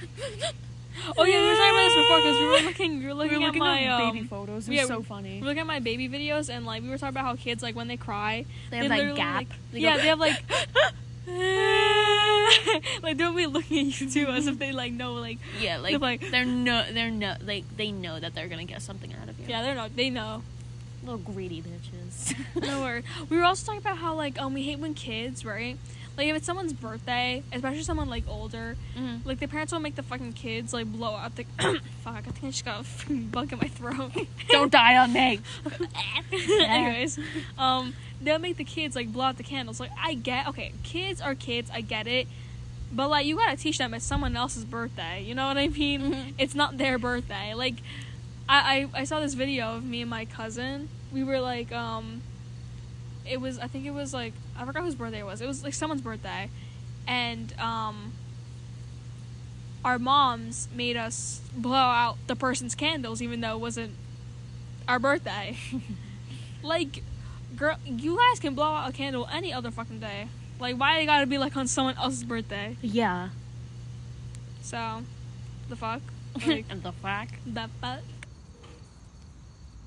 oh 1.17 1.23
yeah, 1.25 1.39
we 1.41 1.47
were 1.49 1.55
talking 1.55 1.71
about 1.75 1.87
this 1.87 1.95
before 1.95 2.17
because 2.17 2.39
we 2.39 2.45
were 2.47 2.59
looking, 2.69 2.99
we 2.99 3.05
were 3.05 3.07
We 3.07 3.13
looking, 3.13 3.39
were 3.41 3.45
looking 3.47 3.61
at 3.61 3.65
my 3.65 3.87
um, 3.87 4.13
baby 4.13 4.25
photos. 4.27 4.67
It 4.67 4.71
was 4.71 4.77
yeah, 4.79 4.85
so 4.85 5.01
funny. 5.01 5.35
we 5.35 5.39
were 5.41 5.47
looking 5.47 5.61
at 5.61 5.67
my 5.67 5.79
baby 5.79 6.07
videos 6.07 6.49
and 6.49 6.65
like 6.65 6.83
we 6.83 6.89
were 6.89 6.97
talking 6.97 7.09
about 7.17 7.25
how 7.25 7.35
kids 7.35 7.61
like 7.63 7.75
when 7.75 7.87
they 7.89 7.97
cry, 7.97 8.45
They 8.69 8.77
have 8.77 8.89
that 8.89 9.15
gap. 9.15 9.35
like- 9.35 9.47
They 9.73 9.79
yeah, 9.79 9.95
go- 9.97 10.01
they 10.01 10.07
have 10.07 10.19
like. 10.19 10.43
like 13.03 13.17
they'll 13.17 13.33
be 13.33 13.45
looking 13.47 13.87
at 13.89 13.99
you 14.01 14.09
too 14.09 14.27
as 14.27 14.47
if 14.47 14.57
they 14.59 14.71
like 14.71 14.93
know 14.93 15.13
like 15.13 15.39
Yeah, 15.59 15.77
like, 15.77 15.91
They're 15.91 15.99
like- 15.99 16.31
they're 16.31 16.45
no, 16.45 16.83
they're 16.91 17.11
no, 17.11 17.35
like 17.43 17.63
they 17.77 17.91
know 17.91 18.19
that 18.19 18.33
they're 18.35 18.47
gonna 18.47 18.65
get 18.65 18.81
something 18.81 19.13
out 19.21 19.29
of 19.29 19.39
you. 19.39 19.45
yeah 19.47 19.61
they're 19.61 19.75
not 19.75 19.95
they 19.95 20.09
know 20.09 20.43
little 21.03 21.17
greedy 21.19 21.61
bitches. 21.61 22.33
no 22.67 22.81
worries. 22.81 23.03
We 23.29 23.37
were 23.37 23.43
also 23.43 23.65
talking 23.65 23.81
about 23.81 23.97
how 23.97 24.15
like 24.15 24.39
um 24.41 24.53
we 24.53 24.63
hate 24.63 24.79
when 24.79 24.93
kids 24.95 25.45
right 25.45 25.77
like 26.17 26.27
if 26.27 26.35
it's 26.35 26.45
someone's 26.45 26.71
birthday 26.73 27.43
especially 27.51 27.83
someone 27.83 28.09
like 28.09 28.23
older 28.27 28.77
Mhm. 28.97 29.25
like 29.25 29.39
the 29.39 29.47
parents 29.47 29.73
will 29.73 29.79
make 29.81 29.95
the 29.95 30.03
fucking 30.03 30.33
kids 30.33 30.73
like 30.73 30.85
blow 30.85 31.15
out 31.15 31.35
the 31.35 31.43
fuck 32.03 32.15
I 32.17 32.21
think 32.21 32.43
I 32.43 32.47
just 32.51 32.63
got 32.65 32.81
a 32.81 32.83
fucking 32.83 33.27
bug 33.27 33.51
in 33.51 33.59
my 33.59 33.67
throat 33.67 34.11
Don't 34.49 34.71
die 34.71 34.97
on 34.97 35.11
me. 35.13 35.39
anyways 36.31 37.19
um 37.57 37.93
they'll 38.21 38.39
make 38.39 38.57
the 38.57 38.63
kids 38.63 38.95
like 38.95 39.11
blow 39.11 39.25
out 39.25 39.37
the 39.37 39.43
candles 39.43 39.79
like 39.79 39.91
I 40.01 40.13
get 40.13 40.47
okay 40.47 40.71
kids 40.83 41.21
are 41.21 41.35
kids 41.35 41.69
I 41.73 41.81
get 41.81 42.07
it 42.07 42.27
but 42.91 43.09
like 43.09 43.25
you 43.25 43.35
gotta 43.35 43.57
teach 43.57 43.77
them 43.77 43.93
it's 43.93 44.05
someone 44.05 44.35
else's 44.37 44.63
birthday 44.65 45.21
you 45.23 45.35
know 45.35 45.47
what 45.47 45.57
I 45.57 45.67
mean 45.67 46.01
Mhm. 46.13 46.33
it's 46.37 46.55
not 46.55 46.77
their 46.77 46.97
birthday 46.97 47.53
like 47.53 47.75
I, 48.47 48.87
I 48.95 49.01
I 49.01 49.03
saw 49.05 49.19
this 49.19 49.33
video 49.33 49.75
of 49.75 49.83
me 49.83 50.01
and 50.01 50.09
my 50.09 50.25
cousin 50.25 50.87
we 51.11 51.23
were 51.23 51.39
like 51.39 51.71
um 51.71 52.21
it 53.29 53.39
was 53.41 53.59
I 53.59 53.67
think 53.67 53.85
it 53.85 53.91
was 53.91 54.13
like 54.13 54.33
I 54.57 54.65
forgot 54.65 54.83
whose 54.83 54.95
birthday 54.95 55.19
it 55.19 55.25
was. 55.25 55.41
It 55.41 55.47
was 55.47 55.63
like 55.63 55.73
someone's 55.73 56.01
birthday. 56.01 56.49
And 57.07 57.53
um 57.59 58.13
our 59.83 59.99
moms 59.99 60.67
made 60.73 60.97
us 60.97 61.41
blow 61.55 61.75
out 61.77 62.17
the 62.27 62.35
person's 62.35 62.73
candles 62.75 63.21
even 63.21 63.41
though 63.41 63.55
it 63.55 63.59
wasn't 63.59 63.93
our 64.87 64.99
birthday. 64.99 65.57
Like 66.63 67.03
girl 67.55 67.77
you 67.85 68.17
guys 68.17 68.39
can 68.39 68.55
blow 68.55 68.65
out 68.65 68.89
a 68.89 68.91
candle 68.91 69.27
any 69.31 69.53
other 69.53 69.69
fucking 69.69 69.99
day. 69.99 70.27
Like 70.59 70.77
why 70.77 70.97
they 70.97 71.05
gotta 71.05 71.27
be 71.27 71.37
like 71.37 71.55
on 71.55 71.67
someone 71.67 71.95
else's 71.97 72.23
birthday? 72.23 72.75
Yeah. 72.81 73.29
so 74.63 75.03
the 75.69 75.75
fuck? 75.75 76.01
Like 76.47 76.65
and 76.69 76.81
the 76.81 76.91
fuck. 76.91 77.29
the 77.45 77.69
fuck? 77.79 77.99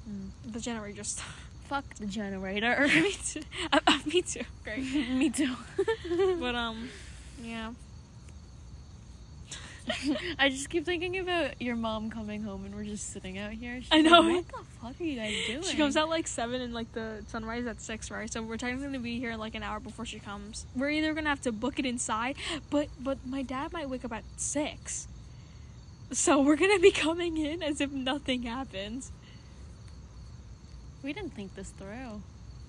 Mm. 0.09 0.53
the 0.53 0.61
generator 0.61 0.96
just 0.96 1.20
Fuck 1.68 1.94
the 1.96 2.07
generator. 2.07 2.88
me 2.94 3.12
too 3.12 3.42
uh, 3.72 3.81
uh, 3.87 3.98
me 4.07 4.22
too 4.22 4.42
great 4.64 4.78
Me 5.11 5.31
too. 5.31 5.54
but 6.40 6.54
um 6.54 6.88
yeah 7.42 7.72
I 10.38 10.48
just 10.48 10.68
keep 10.68 10.85
thinking 10.85 11.18
about 11.18 11.61
your 11.61 11.76
mom 11.76 12.11
coming 12.11 12.42
home 12.42 12.64
and 12.64 12.74
we're 12.74 12.85
just 12.85 13.12
sitting 13.12 13.38
out 13.38 13.52
here. 13.52 13.81
She's 13.81 13.88
I 13.90 14.00
know. 14.00 14.20
Like, 14.20 14.52
what 14.52 14.64
the 14.64 14.64
fuck 14.83 15.00
are 15.00 15.04
you 15.04 15.16
guys 15.18 15.35
doing? 15.46 15.62
She 15.62 15.76
comes 15.76 15.96
out 15.96 16.09
like 16.09 16.26
seven 16.26 16.61
and 16.61 16.74
like 16.74 16.92
the 16.92 17.24
sunrise 17.28 17.66
at 17.66 17.81
six, 17.81 18.11
right? 18.11 18.31
So 18.31 18.42
we're 18.42 18.57
technically 18.57 18.87
gonna 18.87 18.98
be 18.98 19.18
here 19.18 19.35
like 19.37 19.54
an 19.54 19.62
hour 19.62 19.81
before 19.81 20.04
she 20.04 20.18
comes. 20.18 20.66
We're 20.76 20.90
either 20.90 21.14
gonna 21.14 21.28
have 21.28 21.40
to 21.42 21.52
book 21.52 21.78
it 21.78 21.87
inside, 21.87 22.37
but 22.70 22.88
but 23.00 23.18
my 23.26 23.42
dad 23.42 23.72
might 23.72 23.88
wake 23.88 24.04
up 24.04 24.12
at 24.12 24.24
six. 24.37 25.09
So 26.12 26.40
we're 26.40 26.57
gonna 26.57 26.78
be 26.78 26.90
coming 26.90 27.37
in 27.37 27.62
as 27.62 27.81
if 27.81 27.90
nothing 27.90 28.42
happens. 28.42 29.12
We 31.03 31.13
didn't 31.13 31.35
think 31.35 31.55
this 31.55 31.71
through. 31.71 32.23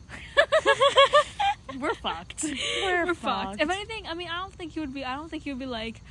we're 1.80 1.94
fucked. 1.96 2.44
We're, 2.44 3.06
We're 3.08 3.14
fucked. 3.14 3.62
If 3.62 3.70
anything, 3.70 4.08
I 4.08 4.14
mean, 4.14 4.30
I 4.30 4.38
don't 4.40 4.54
think 4.54 4.74
he 4.74 4.80
would 4.80 4.94
be. 4.94 5.04
I 5.06 5.16
don't 5.16 5.30
think 5.30 5.44
he 5.44 5.52
would 5.52 5.60
be 5.60 5.66
like. 5.66 6.02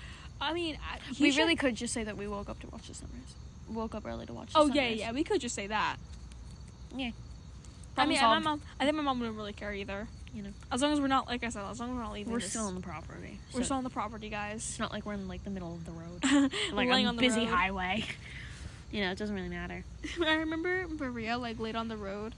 I 0.41 0.53
mean, 0.53 0.77
I, 0.77 0.99
we 1.21 1.31
should- 1.33 1.39
really 1.41 1.57
could 1.57 1.75
just 1.75 1.93
say 1.93 2.05
that 2.05 2.17
we 2.17 2.29
woke 2.29 2.49
up 2.49 2.61
to 2.61 2.69
watch 2.69 2.87
the 2.89 2.95
sunrise. 2.95 3.35
Woke 3.71 3.95
up 3.95 4.07
early 4.07 4.25
to 4.27 4.33
watch 4.33 4.53
the 4.53 4.59
Oh 4.61 4.67
yeah, 4.67 4.75
sunrise. 4.75 4.99
yeah. 5.01 5.13
We 5.13 5.25
could 5.25 5.41
just 5.41 5.55
say 5.55 5.67
that. 5.67 5.97
Yeah. 6.95 7.11
I 7.97 8.07
mean, 8.07 8.19
and 8.19 8.27
my 8.29 8.39
mom. 8.39 8.63
I 8.79 8.85
think 8.85 8.97
my 8.97 9.03
mom 9.03 9.19
wouldn't 9.19 9.37
really 9.37 9.53
care 9.53 9.75
either. 9.75 10.07
You 10.33 10.43
know, 10.45 10.51
As 10.71 10.83
long 10.83 10.93
as 10.93 11.01
we're 11.01 11.07
not, 11.09 11.27
like 11.27 11.43
I 11.43 11.49
said, 11.49 11.65
as 11.69 11.81
long 11.81 11.91
as 11.91 11.97
we're 11.97 12.03
not 12.03 12.13
leaving. 12.13 12.33
we're 12.33 12.39
this- 12.39 12.51
still 12.51 12.67
on 12.67 12.75
the 12.77 12.81
property. 12.81 13.39
We're 13.53 13.61
so 13.61 13.65
still 13.65 13.77
on 13.79 13.85
the 13.85 13.91
property, 13.91 14.29
guys. 14.29 14.57
It's 14.69 14.79
not 14.79 14.93
like 14.93 15.05
we're 15.07 15.15
in 15.15 15.27
like 15.27 15.43
the 15.43 15.51
middle 15.51 15.75
of 15.75 15.85
the 15.85 15.93
road, 15.93 16.23
like 16.73 16.89
Laying 16.89 17.07
on 17.07 17.15
on 17.15 17.15
a 17.15 17.17
the 17.21 17.27
busy 17.27 17.41
road. 17.41 17.49
highway. 17.49 18.05
You 18.91 19.03
know, 19.05 19.11
it 19.13 19.19
doesn't 19.19 19.35
really 19.35 19.49
matter. 19.49 19.85
I 20.27 20.35
remember 20.35 20.87
Maria 20.89 21.37
like 21.39 21.59
laid 21.59 21.77
on 21.77 21.89
the 21.89 21.97
road 21.97 22.35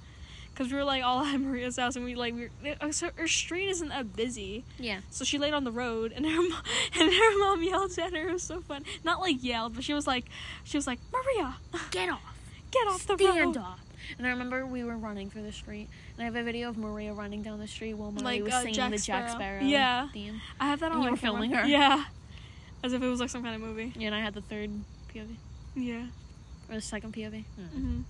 because 0.52 0.70
we 0.72 0.76
were 0.76 0.84
like 0.84 1.02
all 1.04 1.24
at 1.24 1.40
Maria's 1.40 1.76
house 1.76 1.96
and 1.96 2.04
we 2.04 2.14
like 2.14 2.34
we 2.34 2.48
were, 2.64 2.74
uh, 2.80 2.90
so 2.92 3.10
her 3.16 3.28
street 3.28 3.68
isn't 3.68 3.88
that 3.88 4.16
busy, 4.16 4.64
Yeah. 4.78 5.00
so 5.10 5.24
she 5.24 5.38
laid 5.38 5.54
on 5.54 5.64
the 5.64 5.70
road 5.72 6.12
and 6.14 6.26
her 6.26 6.42
mo- 6.42 6.58
and 7.00 7.12
her 7.12 7.38
mom 7.38 7.62
yelled 7.62 7.96
at 7.98 8.12
her. 8.12 8.28
It 8.28 8.32
was 8.32 8.42
so 8.42 8.60
fun. 8.60 8.84
Not 9.04 9.20
like 9.20 9.42
yelled, 9.42 9.74
but 9.74 9.84
she 9.84 9.94
was 9.94 10.06
like 10.06 10.24
she 10.64 10.76
was 10.76 10.86
like 10.86 10.98
Maria, 11.12 11.56
Get 11.92 12.08
off. 12.08 12.20
get 12.70 12.86
off 12.88 13.06
the 13.06 13.16
Stand 13.16 13.38
road. 13.38 13.56
up. 13.58 13.78
And 14.18 14.26
I 14.26 14.30
remember 14.30 14.66
we 14.66 14.82
were 14.82 14.96
running 14.96 15.30
through 15.30 15.42
the 15.44 15.52
street, 15.52 15.88
and 16.16 16.22
I 16.22 16.24
have 16.24 16.34
a 16.34 16.42
video 16.42 16.68
of 16.68 16.76
Maria 16.76 17.12
running 17.12 17.42
down 17.42 17.60
the 17.60 17.68
street 17.68 17.94
while 17.94 18.10
Maria 18.10 18.24
Like, 18.24 18.42
was 18.42 18.52
uh, 18.54 18.60
singing 18.62 18.74
Jack 18.74 18.90
the 18.90 18.98
Jack 18.98 19.30
Sparrow. 19.30 19.62
Yeah. 19.62 20.08
theme. 20.12 20.40
I 20.58 20.66
have 20.66 20.80
that 20.80 20.86
on 20.90 20.96
And 20.96 21.04
you 21.04 21.10
were 21.12 21.16
filming 21.16 21.52
her? 21.52 21.64
Yeah. 21.64 22.06
As 22.82 22.92
if 22.92 23.00
it 23.02 23.06
was 23.08 23.20
like 23.20 23.30
some 23.30 23.44
kind 23.44 23.54
of 23.54 23.60
movie. 23.60 23.92
Yeah, 23.96 24.06
and 24.08 24.14
I 24.16 24.20
had 24.20 24.34
the 24.34 24.40
third 24.40 24.70
POV 25.14 25.36
Yeah. 25.76 26.06
Or 26.70 26.76
the 26.76 26.80
second 26.80 27.12
POV. 27.12 27.44
hmm 27.74 28.00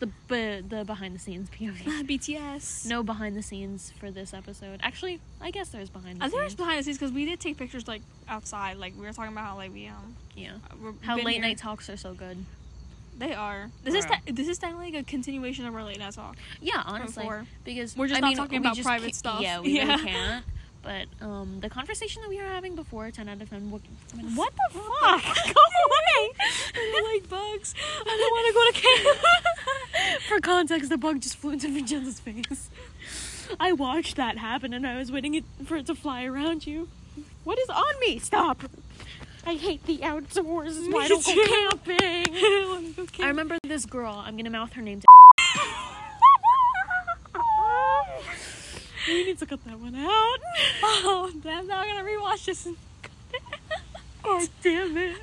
The 0.00 0.06
be- 0.28 0.60
the 0.68 0.84
behind 0.84 1.14
the 1.14 1.18
scenes 1.18 1.48
POV. 1.50 2.06
BTS. 2.08 2.86
No 2.88 3.02
behind 3.02 3.36
the 3.36 3.42
scenes 3.42 3.92
for 3.98 4.10
this 4.10 4.34
episode. 4.34 4.80
Actually, 4.82 5.20
I 5.40 5.50
guess 5.50 5.68
there's 5.68 5.90
behind 5.90 6.20
the 6.20 6.24
I 6.24 6.28
think 6.28 6.40
there's 6.40 6.52
scenes. 6.52 6.56
behind 6.58 6.78
the 6.78 6.82
scenes 6.84 6.98
because 6.98 7.12
we 7.12 7.24
did 7.24 7.38
take 7.40 7.56
pictures 7.56 7.86
like 7.86 8.02
outside. 8.28 8.76
Like 8.78 8.94
we 8.98 9.04
were 9.06 9.12
talking 9.12 9.32
about 9.32 9.46
how 9.46 9.56
like 9.56 9.72
we 9.72 9.86
um 9.88 10.16
Yeah. 10.34 10.54
we're, 10.82 10.92
How 11.02 11.16
been 11.16 11.24
late 11.26 11.34
here. 11.34 11.42
night 11.42 11.58
talks 11.58 11.88
are 11.90 11.96
so 11.96 12.12
good. 12.14 12.38
They 13.16 13.32
are. 13.32 13.70
This 13.84 13.94
is 13.94 14.04
te- 14.06 14.32
this 14.32 14.48
is 14.48 14.58
technically 14.58 14.90
like 14.90 15.02
a 15.02 15.04
continuation 15.04 15.66
of 15.66 15.74
our 15.74 15.84
late 15.84 16.00
night 16.00 16.14
talk. 16.14 16.36
Yeah, 16.60 16.82
honestly, 16.84 17.22
before. 17.22 17.46
because 17.64 17.96
We're 17.96 18.08
just 18.08 18.18
I 18.18 18.20
not 18.22 18.28
mean, 18.28 18.36
talking 18.36 18.60
we 18.60 18.66
about 18.66 18.76
private 18.82 19.04
can't- 19.04 19.14
stuff. 19.14 19.40
Yeah, 19.40 19.60
we 19.60 19.70
Yeah. 19.76 19.86
really 19.86 20.04
can't. 20.04 20.44
But 20.84 21.06
um, 21.26 21.60
the 21.60 21.70
conversation 21.70 22.20
that 22.22 22.28
we 22.28 22.36
were 22.36 22.44
having 22.44 22.74
before, 22.74 23.10
ten 23.10 23.28
out 23.28 23.40
of 23.40 23.48
ten. 23.48 23.70
What, 23.70 23.80
what 24.34 24.52
the 24.52 24.78
fuck? 24.78 25.22
Go 25.46 25.62
away! 25.86 26.32
I 26.74 27.12
like 27.14 27.28
bugs. 27.28 27.74
I 28.00 28.04
don't 28.04 28.32
want 28.32 28.46
to 28.48 28.52
go 28.54 28.64
to 28.70 29.18
camp. 30.12 30.22
For 30.28 30.40
context, 30.40 30.90
the 30.90 30.98
bug 30.98 31.22
just 31.22 31.36
flew 31.36 31.52
into 31.52 31.68
Vincenza's 31.68 32.20
face. 32.20 32.70
I 33.58 33.72
watched 33.72 34.16
that 34.16 34.38
happen, 34.38 34.74
and 34.74 34.86
I 34.86 34.98
was 34.98 35.10
waiting 35.10 35.34
it, 35.34 35.44
for 35.64 35.76
it 35.76 35.86
to 35.86 35.94
fly 35.94 36.24
around 36.24 36.66
you. 36.66 36.88
What 37.44 37.58
is 37.58 37.68
on 37.70 38.00
me? 38.00 38.18
Stop! 38.18 38.64
I 39.46 39.54
hate 39.54 39.84
the 39.84 40.02
outdoors. 40.02 40.78
Why 40.88 41.08
don't 41.08 41.24
go 41.24 41.32
camping. 41.32 41.96
I 42.00 42.40
don't 42.40 42.96
want 42.96 42.96
to 42.96 43.18
go 43.18 43.24
I 43.24 43.28
remember 43.28 43.58
this 43.62 43.84
girl. 43.84 44.22
I'm 44.24 44.36
gonna 44.36 44.50
mouth 44.50 44.72
her 44.72 44.82
name. 44.82 45.00
To 45.00 45.06
we 49.08 49.24
need 49.24 49.38
to 49.38 49.46
cut 49.46 49.64
that 49.64 49.78
one 49.78 49.94
out. 49.94 50.38
Oh, 50.86 51.30
I'm 51.46 51.66
not 51.66 51.86
gonna 51.86 52.04
rewatch 52.04 52.46
this. 52.46 52.68
Oh 54.26 54.46
damn 54.62 54.96
it. 54.96 55.16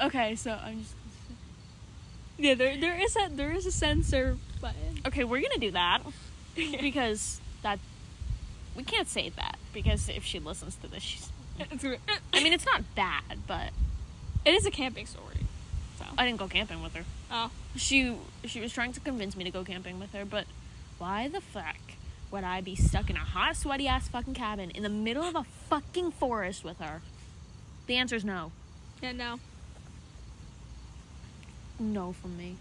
okay, 0.02 0.34
so 0.34 0.58
I'm 0.60 0.80
just. 0.80 0.94
yeah, 2.38 2.54
there 2.54 2.76
there 2.76 3.00
is 3.00 3.16
a 3.16 3.28
there 3.30 3.52
is 3.52 3.66
a 3.66 3.70
censor 3.70 4.36
button. 4.60 5.00
Okay, 5.06 5.22
we're 5.22 5.40
gonna 5.40 5.60
do 5.60 5.70
that 5.70 6.00
because 6.56 7.40
that 7.62 7.78
we 8.74 8.82
can't 8.82 9.08
say 9.08 9.28
that 9.28 9.58
because 9.72 10.08
if 10.08 10.24
she 10.24 10.40
listens 10.40 10.74
to 10.76 10.88
this, 10.88 11.04
she's. 11.04 11.30
I 11.60 12.42
mean, 12.42 12.52
it's 12.52 12.66
not 12.66 12.82
bad, 12.96 13.46
but 13.46 13.70
it 14.44 14.54
is 14.54 14.66
a 14.66 14.70
camping 14.72 15.06
story. 15.06 15.46
So. 15.98 16.04
I 16.18 16.26
didn't 16.26 16.38
go 16.38 16.48
camping 16.48 16.82
with 16.82 16.94
her. 16.94 17.04
Oh. 17.30 17.50
She 17.76 18.16
she 18.44 18.60
was 18.60 18.72
trying 18.72 18.92
to 18.92 19.00
convince 19.00 19.36
me 19.36 19.44
to 19.44 19.50
go 19.50 19.64
camping 19.64 19.98
with 19.98 20.12
her, 20.12 20.24
but 20.24 20.46
why 20.98 21.28
the 21.28 21.40
fuck 21.40 21.76
would 22.30 22.44
I 22.44 22.60
be 22.60 22.74
stuck 22.74 23.10
in 23.10 23.16
a 23.16 23.20
hot, 23.20 23.56
sweaty 23.56 23.86
ass 23.88 24.08
fucking 24.08 24.34
cabin 24.34 24.70
in 24.70 24.82
the 24.82 24.88
middle 24.88 25.24
of 25.24 25.34
a 25.34 25.44
fucking 25.68 26.12
forest 26.12 26.64
with 26.64 26.78
her? 26.78 27.02
The 27.86 27.96
answer's 27.96 28.24
no. 28.24 28.52
Yeah, 29.02 29.12
no. 29.12 29.40
No 31.78 32.12
from 32.12 32.36
me. 32.36 32.56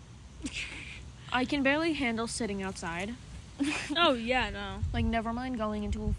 I 1.32 1.46
can 1.46 1.64
barely 1.64 1.94
handle 1.94 2.28
sitting 2.28 2.62
outside. 2.62 3.16
Oh 3.96 4.14
yeah, 4.14 4.50
no. 4.50 4.80
Like, 4.94 5.06
never 5.06 5.32
mind 5.32 5.58
going 5.58 5.84
into 5.84 6.04
a 6.04 6.14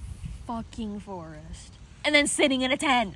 fucking 0.47 1.01
forest. 1.01 1.75
And 2.05 2.15
then 2.15 2.27
sitting 2.27 2.63
in 2.63 2.73
a 2.73 2.77
tent. 2.79 3.15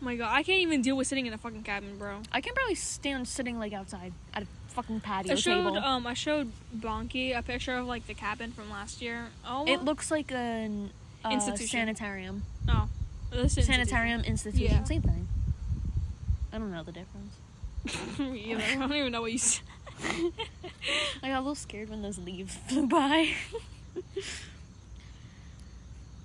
Oh 0.00 0.04
my 0.04 0.16
god, 0.16 0.30
I 0.32 0.42
can't 0.42 0.60
even 0.60 0.82
deal 0.82 0.96
with 0.96 1.06
sitting 1.06 1.26
in 1.26 1.32
a 1.32 1.38
fucking 1.38 1.62
cabin, 1.62 1.96
bro. 1.98 2.18
I 2.30 2.40
can 2.40 2.54
barely 2.54 2.74
stand 2.74 3.26
sitting 3.26 3.58
like 3.58 3.72
outside 3.72 4.12
at 4.34 4.42
a 4.42 4.46
fucking 4.68 5.00
patio 5.00 5.32
I 5.32 5.36
showed 5.36 5.64
table. 5.64 5.78
um 5.78 6.06
I 6.06 6.12
showed 6.14 6.52
Bonky 6.76 7.36
a 7.36 7.42
picture 7.42 7.76
of 7.76 7.86
like 7.86 8.06
the 8.06 8.14
cabin 8.14 8.52
from 8.52 8.70
last 8.70 9.00
year. 9.00 9.28
Oh, 9.46 9.64
it 9.66 9.82
looks 9.84 10.10
like 10.10 10.30
an 10.32 10.90
uh, 11.24 11.30
Institution. 11.30 11.68
sanitarium. 11.80 12.42
no. 12.66 12.88
This 13.32 13.54
Sanitarium 13.54 14.20
institution. 14.22 14.76
Yeah. 14.76 14.84
Same 14.84 15.02
thing. 15.02 15.26
I 16.52 16.58
don't 16.58 16.70
know 16.70 16.84
the 16.84 16.92
difference. 16.92 17.34
Either. 18.20 18.62
I 18.62 18.74
don't 18.76 18.92
even 18.92 19.12
know 19.12 19.20
what 19.22 19.32
you 19.32 19.38
said. 19.38 19.64
I 21.22 21.28
got 21.28 21.38
a 21.38 21.40
little 21.40 21.54
scared 21.56 21.90
when 21.90 22.02
those 22.02 22.18
leaves 22.18 22.54
flew 22.68 22.86
by. 22.86 23.30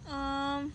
Um. 0.09 0.73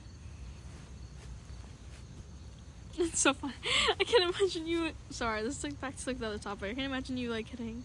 It's 2.98 3.20
so 3.20 3.34
fun. 3.34 3.52
I 4.00 4.04
can't 4.04 4.34
imagine 4.34 4.66
you. 4.66 4.90
Sorry, 5.10 5.42
this 5.42 5.58
is 5.58 5.64
like 5.64 5.80
back 5.80 5.96
to 5.96 6.08
like 6.08 6.18
the 6.18 6.26
other 6.26 6.38
topic. 6.38 6.70
I 6.70 6.74
can't 6.74 6.86
imagine 6.86 7.16
you 7.16 7.30
like 7.30 7.48
hitting 7.48 7.84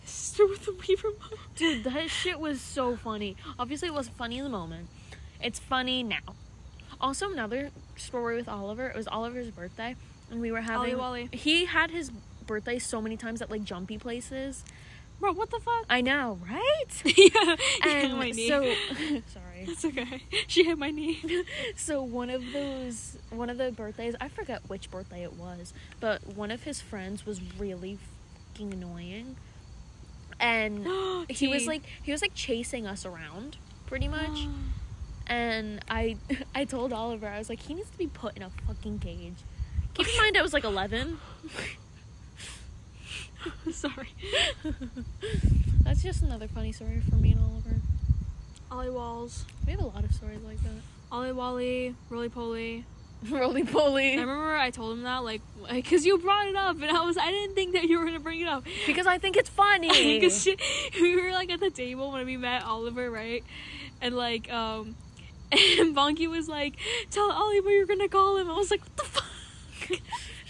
his 0.00 0.10
sister 0.10 0.46
with 0.46 0.66
a 0.68 0.72
Wii 0.72 1.02
remote. 1.02 1.38
Dude, 1.56 1.84
that 1.84 2.08
shit 2.10 2.40
was 2.40 2.60
so 2.60 2.96
funny. 2.96 3.36
Obviously, 3.58 3.88
it 3.88 3.94
wasn't 3.94 4.16
funny 4.16 4.38
in 4.38 4.44
the 4.44 4.50
moment. 4.50 4.88
It's 5.42 5.58
funny 5.58 6.02
now. 6.02 6.34
Also, 7.00 7.30
another 7.30 7.70
story 7.96 8.36
with 8.36 8.48
Oliver. 8.48 8.88
It 8.88 8.96
was 8.96 9.06
Oliver's 9.08 9.50
birthday, 9.50 9.96
and 10.30 10.40
we 10.40 10.50
were 10.50 10.62
having. 10.62 10.94
Ollie 10.94 10.94
Wally. 10.94 11.28
He 11.32 11.66
had 11.66 11.90
his 11.90 12.10
birthday 12.46 12.78
so 12.78 13.02
many 13.02 13.16
times 13.16 13.42
at 13.42 13.50
like 13.50 13.64
jumpy 13.64 13.98
places. 13.98 14.64
Bro, 15.18 15.32
what 15.32 15.50
the 15.50 15.58
fuck? 15.60 15.86
I 15.88 16.02
know, 16.02 16.38
right? 16.48 16.84
yeah, 17.16 17.56
And 17.82 18.10
yeah, 18.10 18.14
my 18.14 18.30
knee. 18.30 18.48
so, 18.48 18.62
sorry. 19.32 19.64
it's 19.66 19.84
okay. 19.84 20.22
She 20.46 20.64
hit 20.64 20.78
my 20.78 20.90
knee. 20.90 21.44
So 21.76 22.02
one 22.02 22.30
of 22.30 22.42
those, 22.52 23.16
one 23.30 23.48
of 23.50 23.58
the 23.58 23.70
birthdays, 23.72 24.14
I 24.20 24.28
forget 24.28 24.68
which 24.68 24.90
birthday 24.90 25.22
it 25.22 25.34
was, 25.34 25.72
but 26.00 26.26
one 26.26 26.50
of 26.50 26.64
his 26.64 26.80
friends 26.80 27.24
was 27.24 27.40
really 27.58 27.98
fucking 28.52 28.72
annoying, 28.74 29.36
and 30.40 30.86
he 31.30 31.48
was 31.48 31.66
like, 31.66 31.82
he 32.02 32.12
was 32.12 32.20
like 32.22 32.34
chasing 32.34 32.86
us 32.86 33.06
around, 33.06 33.56
pretty 33.86 34.08
much. 34.18 34.46
And 35.26 35.80
I, 35.88 36.16
I 36.54 36.64
told 36.64 36.92
Oliver, 36.92 37.26
I 37.26 37.38
was 37.38 37.48
like, 37.48 37.60
he 37.60 37.74
needs 37.74 37.90
to 37.90 37.98
be 37.98 38.06
put 38.06 38.36
in 38.36 38.42
a 38.42 38.50
fucking 38.66 38.98
cage. 39.00 39.34
Keep 39.94 40.08
in 40.08 40.16
mind, 40.18 40.36
I 40.36 40.42
was 40.42 40.52
like 40.52 40.64
eleven. 40.64 41.18
Sorry. 43.72 44.08
That's 45.82 46.02
just 46.02 46.22
another 46.22 46.48
funny 46.48 46.72
story 46.72 47.00
for 47.08 47.16
me 47.16 47.32
and 47.32 47.40
Oliver. 47.40 47.80
Ollie 48.70 48.90
Walls, 48.90 49.44
We 49.66 49.72
have 49.72 49.80
a 49.80 49.86
lot 49.86 50.04
of 50.04 50.12
stories 50.12 50.40
like 50.42 50.62
that. 50.62 50.82
Ollie 51.12 51.32
Wally, 51.32 51.94
Roly 52.10 52.28
Poly. 52.28 52.84
Roly 53.30 53.64
poly. 53.64 54.12
I 54.12 54.20
remember 54.20 54.56
I 54.56 54.70
told 54.70 54.92
him 54.92 55.02
that 55.04 55.24
like 55.24 55.40
because 55.70 56.04
you 56.04 56.18
brought 56.18 56.48
it 56.48 56.54
up 56.54 56.76
and 56.82 56.94
I 56.94 57.00
was 57.00 57.16
I 57.16 57.30
didn't 57.30 57.54
think 57.54 57.72
that 57.72 57.84
you 57.84 57.98
were 57.98 58.04
gonna 58.04 58.20
bring 58.20 58.40
it 58.40 58.46
up. 58.48 58.64
Because 58.86 59.06
I 59.06 59.18
think 59.18 59.36
it's 59.36 59.48
funny. 59.48 59.88
Because 60.20 60.46
we 61.00 61.16
were 61.16 61.32
like 61.32 61.50
at 61.50 61.60
the 61.60 61.70
table 61.70 62.12
when 62.12 62.26
we 62.26 62.36
met 62.36 62.62
Oliver, 62.62 63.10
right? 63.10 63.42
And 64.02 64.14
like, 64.14 64.52
um, 64.52 64.96
and 65.50 65.96
Bonky 65.96 66.28
was 66.28 66.46
like, 66.48 66.76
"Tell 67.10 67.30
Ollie 67.32 67.60
what 67.60 67.70
you're 67.70 67.86
gonna 67.86 68.08
call 68.08 68.36
him." 68.36 68.50
I 68.50 68.54
was 68.54 68.70
like, 68.70 68.82
"What 68.82 68.96
the 68.96 69.04
fuck?" 69.04 70.00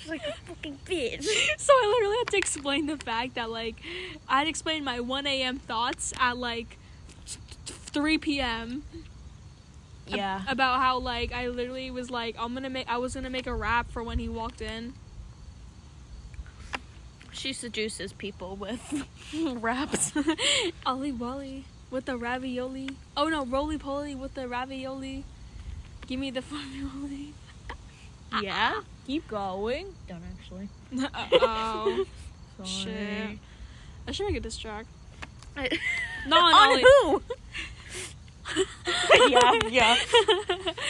Like 0.09 0.27
a 0.27 0.33
fucking 0.33 0.79
bitch. 0.87 1.25
so 1.59 1.73
I 1.73 1.92
literally 1.95 2.16
had 2.19 2.29
to 2.29 2.37
explain 2.37 2.87
the 2.87 2.97
fact 2.97 3.35
that 3.35 3.51
like 3.51 3.77
I 4.29 4.40
had 4.40 4.49
explained 4.49 4.85
my 4.85 5.01
1 5.01 5.27
a.m. 5.27 5.59
thoughts 5.59 6.12
at 6.21 6.37
like 6.37 6.79
3 7.66 8.19
p.m. 8.19 8.85
Yeah. 10.07 10.42
about 10.49 10.81
how 10.81 10.99
like 10.99 11.33
I 11.33 11.49
literally 11.49 11.90
was 11.90 12.11
like 12.11 12.37
I'm 12.38 12.55
gonna 12.55 12.71
make 12.71 12.88
I 12.88 12.99
was 12.99 13.14
gonna 13.14 13.31
make 13.31 13.49
a 13.49 13.55
rap 13.55 13.90
for 13.90 14.03
when 14.03 14.19
he 14.19 14.29
walked 14.29 14.61
in. 14.61 14.95
She 17.33 17.53
seduces 17.53 18.12
people 18.12 18.57
with 18.57 19.05
raps. 19.35 20.12
Ollie 20.87 21.12
Wally 21.12 21.64
with 21.90 22.07
the 22.07 22.16
ravioli. 22.16 22.90
Oh 23.16 23.29
no, 23.29 23.45
roly 23.45 23.79
poly 23.79 24.14
with 24.14 24.35
the 24.35 24.47
ravioli. 24.49 25.25
Give 26.07 26.21
me 26.21 26.31
the 26.31 26.42
ravioli. 26.42 27.35
yeah. 28.40 28.81
Keep 29.07 29.29
going. 29.29 29.95
Don't 30.09 30.23
actually. 30.38 30.69
oh 31.33 32.05
Sorry. 32.64 32.69
shit! 32.69 33.38
I 34.09 34.11
should 34.12 34.27
make 34.27 34.37
a 34.37 34.40
diss 34.40 34.57
track. 34.59 34.87
No, 36.27 36.37
on 36.38 36.55
On 36.55 36.79
who? 36.81 37.23
yeah, 39.29 39.53
yeah. 39.71 39.97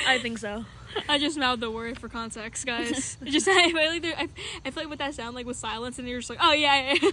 I 0.07 0.19
think 0.19 0.39
so. 0.39 0.65
I 1.11 1.19
just 1.19 1.37
mouthed 1.37 1.61
the 1.61 1.71
word 1.71 1.99
for 1.99 2.09
context, 2.09 2.65
guys. 2.65 3.19
It 3.21 3.31
just 3.31 3.47
I 3.47 3.71
feel 3.71 3.91
like 3.91 4.01
there- 4.03 4.17
I, 4.17 4.29
I 4.65 4.71
feel 4.71 4.85
like 4.85 4.89
what 4.89 4.99
that 4.99 5.15
sound 5.15 5.35
like 5.37 5.45
was 5.45 5.59
silence, 5.59 5.99
and 5.99 6.09
you're 6.09 6.21
just 6.21 6.31
like, 6.31 6.39
oh 6.43 6.53
yeah, 6.53 6.95
yeah. 6.95 6.95
Yeah, 7.03 7.11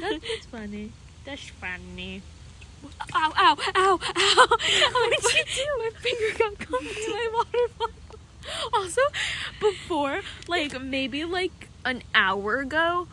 that's, 0.00 0.24
that's 0.28 0.46
funny. 0.46 0.90
That's 1.24 1.48
funny. 1.50 2.22
ow, 3.14 3.32
ow, 3.36 3.56
ow, 3.76 4.00
ow! 4.16 4.46
What 4.48 5.22
did 5.22 5.34
you 5.34 5.44
do? 5.54 5.64
My 5.78 5.90
finger 6.00 6.38
got 6.38 6.58
caught 6.58 6.82
into 6.82 7.10
my 7.10 7.28
water 7.34 7.72
bottle. 7.78 8.09
Also, 8.72 9.00
before, 9.60 10.20
like 10.48 10.80
maybe 10.80 11.24
like 11.24 11.68
an 11.84 12.02
hour 12.14 12.56
ago, 12.56 13.08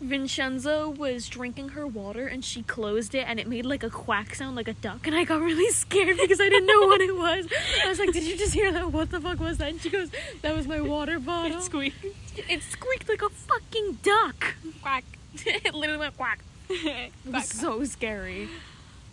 Vincenza 0.00 0.88
was 0.88 1.28
drinking 1.28 1.70
her 1.70 1.86
water 1.86 2.26
and 2.26 2.44
she 2.44 2.62
closed 2.64 3.14
it 3.14 3.24
and 3.28 3.38
it 3.38 3.46
made 3.46 3.64
like 3.64 3.84
a 3.84 3.90
quack 3.90 4.34
sound 4.34 4.56
like 4.56 4.66
a 4.66 4.72
duck 4.74 5.06
and 5.06 5.14
I 5.14 5.22
got 5.24 5.40
really 5.50 5.70
scared 5.72 6.16
because 6.20 6.40
I 6.40 6.48
didn't 6.48 6.66
know 6.66 6.86
what 6.86 7.00
it 7.00 7.14
was. 7.16 7.46
I 7.84 7.88
was 7.88 7.98
like, 8.00 8.12
"Did 8.12 8.24
you 8.24 8.36
just 8.36 8.52
hear 8.54 8.72
that? 8.72 8.90
What 8.90 9.10
the 9.10 9.20
fuck 9.20 9.38
was 9.38 9.58
that?" 9.58 9.68
And 9.70 9.80
she 9.80 9.90
goes, 9.90 10.10
"That 10.42 10.54
was 10.56 10.66
my 10.66 10.80
water 10.80 11.18
bottle." 11.20 11.58
It 11.58 11.62
squeaked. 11.62 12.04
It 12.36 12.62
squeaked 12.62 13.08
like 13.08 13.22
a 13.22 13.28
fucking 13.28 13.98
duck. 14.02 14.54
Quack. 14.82 15.04
it 15.34 15.72
literally 15.74 16.00
went 16.00 16.16
quack. 16.16 16.40
It 16.68 17.12
was 17.24 17.32
Back- 17.32 17.44
so 17.44 17.84
scary. 17.84 18.48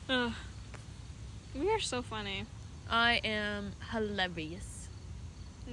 Ugh. 0.09 0.31
we 1.53 1.69
are 1.69 1.79
so 1.79 2.01
funny. 2.01 2.45
I 2.89 3.21
am 3.23 3.73
hilarious. 3.91 4.78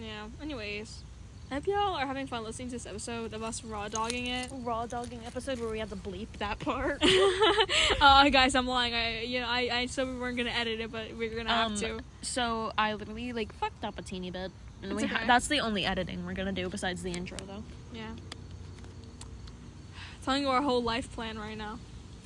Yeah. 0.00 0.26
Anyways, 0.42 1.02
I 1.50 1.54
hope 1.54 1.66
y'all 1.66 1.94
are 1.94 2.06
having 2.06 2.26
fun 2.26 2.44
listening 2.44 2.68
to 2.68 2.72
this 2.74 2.86
episode 2.86 3.32
of 3.32 3.42
us 3.42 3.64
raw 3.64 3.88
dogging 3.88 4.26
it. 4.26 4.48
Raw 4.62 4.86
dogging 4.86 5.20
episode 5.26 5.58
where 5.60 5.70
we 5.70 5.78
have 5.78 5.90
to 5.90 5.96
bleep 5.96 6.26
that 6.38 6.58
part. 6.58 6.98
uh, 8.00 8.28
guys, 8.30 8.54
I'm 8.54 8.66
lying. 8.66 8.94
I, 8.94 9.22
you 9.22 9.40
know, 9.40 9.46
I, 9.48 9.70
I 9.72 9.86
said 9.86 10.08
we 10.08 10.16
weren't 10.18 10.36
gonna 10.36 10.50
edit 10.50 10.80
it, 10.80 10.92
but 10.92 11.14
we're 11.16 11.34
gonna 11.36 11.50
have 11.50 11.72
Um, 11.72 11.76
to. 11.78 12.00
So 12.22 12.72
I 12.76 12.92
literally 12.94 13.32
like 13.32 13.54
fucked 13.54 13.84
up 13.84 13.98
a 13.98 14.02
teeny 14.02 14.30
bit. 14.30 14.50
And 14.82 14.92
It's 14.92 15.02
we 15.02 15.08
ha- 15.08 15.16
okay. 15.16 15.26
that's 15.26 15.48
the 15.48 15.60
only 15.60 15.86
editing 15.86 16.26
we're 16.26 16.34
gonna 16.34 16.52
do 16.52 16.68
besides 16.68 17.02
the 17.02 17.10
intro 17.12 17.38
though. 17.46 17.62
Yeah. 17.94 18.10
Telling 20.24 20.42
you 20.42 20.48
our 20.50 20.62
whole 20.62 20.82
life 20.82 21.10
plan 21.12 21.38
right 21.38 21.56
now. 21.56 21.78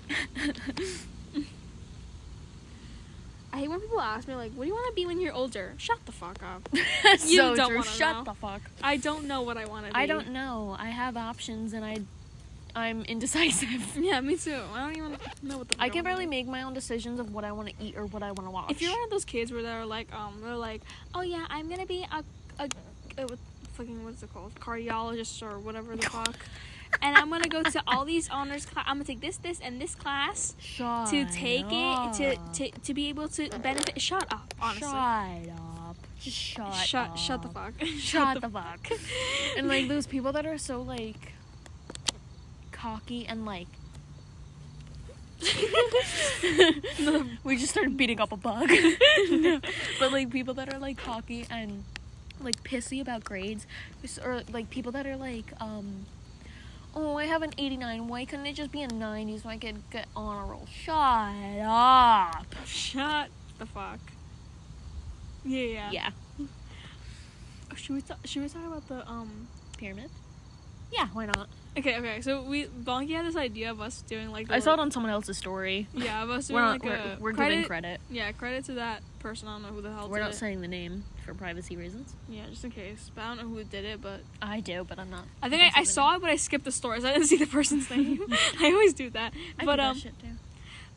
I 3.53 3.59
hate 3.59 3.69
when 3.69 3.81
people 3.81 4.01
ask 4.01 4.29
me 4.29 4.35
like, 4.35 4.53
"What 4.53 4.65
do 4.65 4.69
you 4.69 4.75
want 4.75 4.87
to 4.89 4.95
be 4.95 5.07
when 5.07 5.21
you're 5.21 5.33
older?" 5.33 5.75
Shut 5.77 5.99
the 6.07 6.13
fuck 6.13 6.39
up. 6.43 6.69
so 7.19 7.55
don't 7.57 7.75
wanna 7.75 7.83
Shut 7.89 8.17
know. 8.17 8.25
the 8.25 8.35
fuck. 8.35 8.63
I 8.83 8.97
don't 8.97 9.25
know 9.27 9.43
what 9.43 9.57
I 9.57 9.67
want 9.67 9.87
to 9.87 9.93
be. 9.93 9.99
I 9.99 10.07
don't 10.07 10.31
know. 10.31 10.77
I 10.79 10.91
have 10.91 11.17
options 11.17 11.73
and 11.73 11.85
I 11.85 11.99
I'm 12.75 13.03
indecisive. 13.03 13.97
Yeah, 14.01 14.21
me 14.21 14.37
too. 14.37 14.61
I 14.73 14.81
don't 14.81 14.97
even 14.97 15.17
know 15.43 15.59
what 15.59 15.69
the. 15.69 15.75
fuck 15.75 15.85
I 15.85 15.89
can 15.89 16.05
barely 16.05 16.27
make 16.27 16.47
my 16.47 16.63
own 16.63 16.75
decisions 16.75 17.19
of 17.21 17.35
what 17.35 17.45
I 17.45 17.53
want 17.53 17.69
to 17.69 17.75
eat 17.85 17.97
or 17.97 18.07
what 18.07 18.23
I 18.23 18.29
want 18.33 18.47
to 18.47 18.51
watch. 18.51 18.71
If 18.71 18.81
you're 18.81 18.93
one 18.93 19.03
of 19.05 19.11
those 19.11 19.25
kids 19.25 19.53
where 19.53 19.63
they're 19.63 19.85
like, 19.87 20.13
um, 20.15 20.41
they're 20.43 20.57
like, 20.57 20.83
oh 21.15 21.23
yeah, 21.23 21.47
I'm 21.51 21.69
gonna 21.69 21.87
be 21.87 22.07
a, 22.13 22.25
a, 22.63 22.69
a 23.19 23.29
fucking 23.75 24.05
what's 24.05 24.23
it 24.23 24.33
called, 24.33 24.55
cardiologist 24.61 25.43
or 25.43 25.59
whatever 25.59 25.97
the 25.97 26.03
fuck, 26.03 26.37
and 27.03 27.17
I'm 27.17 27.31
gonna 27.31 27.49
go 27.49 27.63
to 27.63 27.83
all 27.87 28.05
these 28.05 28.29
honors. 28.31 28.67
I'm 28.77 28.97
gonna 28.97 29.05
take 29.05 29.21
this, 29.21 29.37
this, 29.37 29.61
and 29.61 29.81
this 29.81 29.95
class 29.95 30.55
Shut 30.59 31.11
to 31.11 31.25
take 31.27 31.67
it 31.69 32.13
to, 32.15 32.37
to 32.55 32.71
to 32.71 32.95
be 32.95 33.09
able 33.09 33.29
to 33.29 33.49
benefit. 33.59 34.01
Shut 34.01 34.31
up, 34.33 34.55
honestly. 34.61 34.89
Shut 34.89 35.57
up. 35.57 35.97
Just 36.21 36.37
shut 36.37 36.75
shut 36.75 37.11
up. 37.11 37.17
shut 37.17 37.43
the 37.43 37.49
fuck. 37.49 37.73
Shut 37.99 38.41
the 38.41 38.49
fuck. 38.49 38.91
and 39.57 39.69
like 39.69 39.89
those 39.89 40.07
people 40.07 40.33
that 40.33 40.47
are 40.47 40.59
so 40.59 40.83
like 40.83 41.33
cocky 42.73 43.27
and 43.27 43.45
like 43.45 43.67
we 47.45 47.57
just 47.57 47.71
started 47.71 47.97
beating 47.97 48.21
up 48.21 48.33
a 48.33 48.37
bug. 48.37 48.71
No. 49.31 49.61
But 49.99 50.13
like 50.13 50.31
people 50.31 50.55
that 50.55 50.73
are 50.73 50.79
like 50.79 50.99
cocky 50.99 51.47
and 51.51 51.85
like 52.41 52.63
pissy 52.63 53.01
about 53.01 53.25
grades 53.25 53.67
or 54.23 54.43
like 54.53 54.71
people 54.71 54.93
that 54.93 55.07
are 55.07 55.17
like 55.17 55.53
um 55.61 56.07
Oh, 56.95 57.17
I 57.17 57.27
have 57.27 57.43
an 57.43 57.53
89. 57.57 58.09
Why 58.09 58.25
couldn't 58.25 58.47
it 58.47 58.55
just 58.55 58.73
be 58.73 58.83
a 58.83 58.89
90 58.89 59.39
so 59.39 59.49
I 59.49 59.59
could 59.59 59.89
get 59.91 60.07
on 60.17 60.45
a 60.45 60.47
roll? 60.47 60.67
Shut 60.67 61.35
up. 61.65 62.47
Shut 62.67 63.29
the 63.59 63.67
fuck. 63.67 64.01
Yeah, 65.45 65.63
yeah. 65.63 65.91
Yeah. 65.93 66.11
Oh, 67.71 67.75
should 67.77 67.95
we 67.95 68.03
talk? 68.03 68.19
Should 68.25 68.43
we 68.43 68.49
talk 68.49 68.67
about 68.67 68.89
the 68.89 69.09
um? 69.09 69.49
Pyramid? 69.79 70.11
Yeah, 70.93 71.07
why 71.13 71.27
not? 71.27 71.49
Okay, 71.79 71.97
okay. 71.99 72.21
So 72.21 72.43
we 72.43 72.67
Bonky 72.67 73.11
had 73.13 73.25
this 73.25 73.37
idea 73.37 73.71
of 73.71 73.81
us 73.81 74.03
doing 74.03 74.33
like. 74.33 74.51
I 74.51 74.59
saw 74.59 74.75
it 74.75 74.81
on 74.81 74.91
someone 74.91 75.13
else's 75.13 75.39
story. 75.39 75.87
Yeah, 75.95 76.23
of 76.23 76.31
us 76.31 76.49
doing 76.49 76.57
We're 76.57 76.63
not, 76.63 76.71
like 76.73 76.83
we're, 76.83 76.95
a 76.95 77.17
we're 77.21 77.33
credit, 77.33 77.51
giving 77.55 77.67
credit. 77.67 78.01
Yeah, 78.11 78.33
credit 78.33 78.65
to 78.67 78.75
that 78.75 79.03
person. 79.21 79.47
I 79.49 79.53
don't 79.53 79.63
know 79.63 79.69
who 79.69 79.83
the 79.83 79.93
hell 79.93 80.09
We're 80.09 80.21
not 80.21 80.33
it. 80.33 80.37
saying 80.37 80.63
the 80.63 80.69
name 80.69 81.05
for 81.25 81.33
privacy 81.33 81.77
reasons. 81.77 82.13
Yeah, 82.29 82.47
just 82.51 82.65
in 82.65 82.73
case. 82.73 83.11
But 83.15 83.23
I 83.23 83.29
don't 83.29 83.37
know 83.39 83.55
who 83.57 83.63
did 83.65 83.85
it. 83.85 84.03
But 84.03 84.21
I 84.43 84.61
do, 84.61 84.85
but 84.85 84.99
I'm 84.99 85.11
not. 85.11 85.25
I 85.43 85.49
think 85.49 85.63
I, 85.63 85.81
I 85.81 85.85
saw 85.85 86.17
it, 86.17 86.21
but 86.21 86.31
I 86.31 86.37
skipped 86.37 86.65
the 86.65 86.73
stories. 86.73 87.05
I 87.05 87.13
didn't 87.13 87.29
see 87.29 87.37
the 87.37 87.47
person's 87.47 87.89
name. 87.97 88.21
I 88.61 88.73
always 88.73 88.93
do 88.93 89.09
that. 89.11 89.33
I 89.59 89.65
but 89.65 89.77
do 89.77 89.83
that 89.83 89.91
um, 89.91 89.97
shit 89.97 90.19
too. 90.19 90.27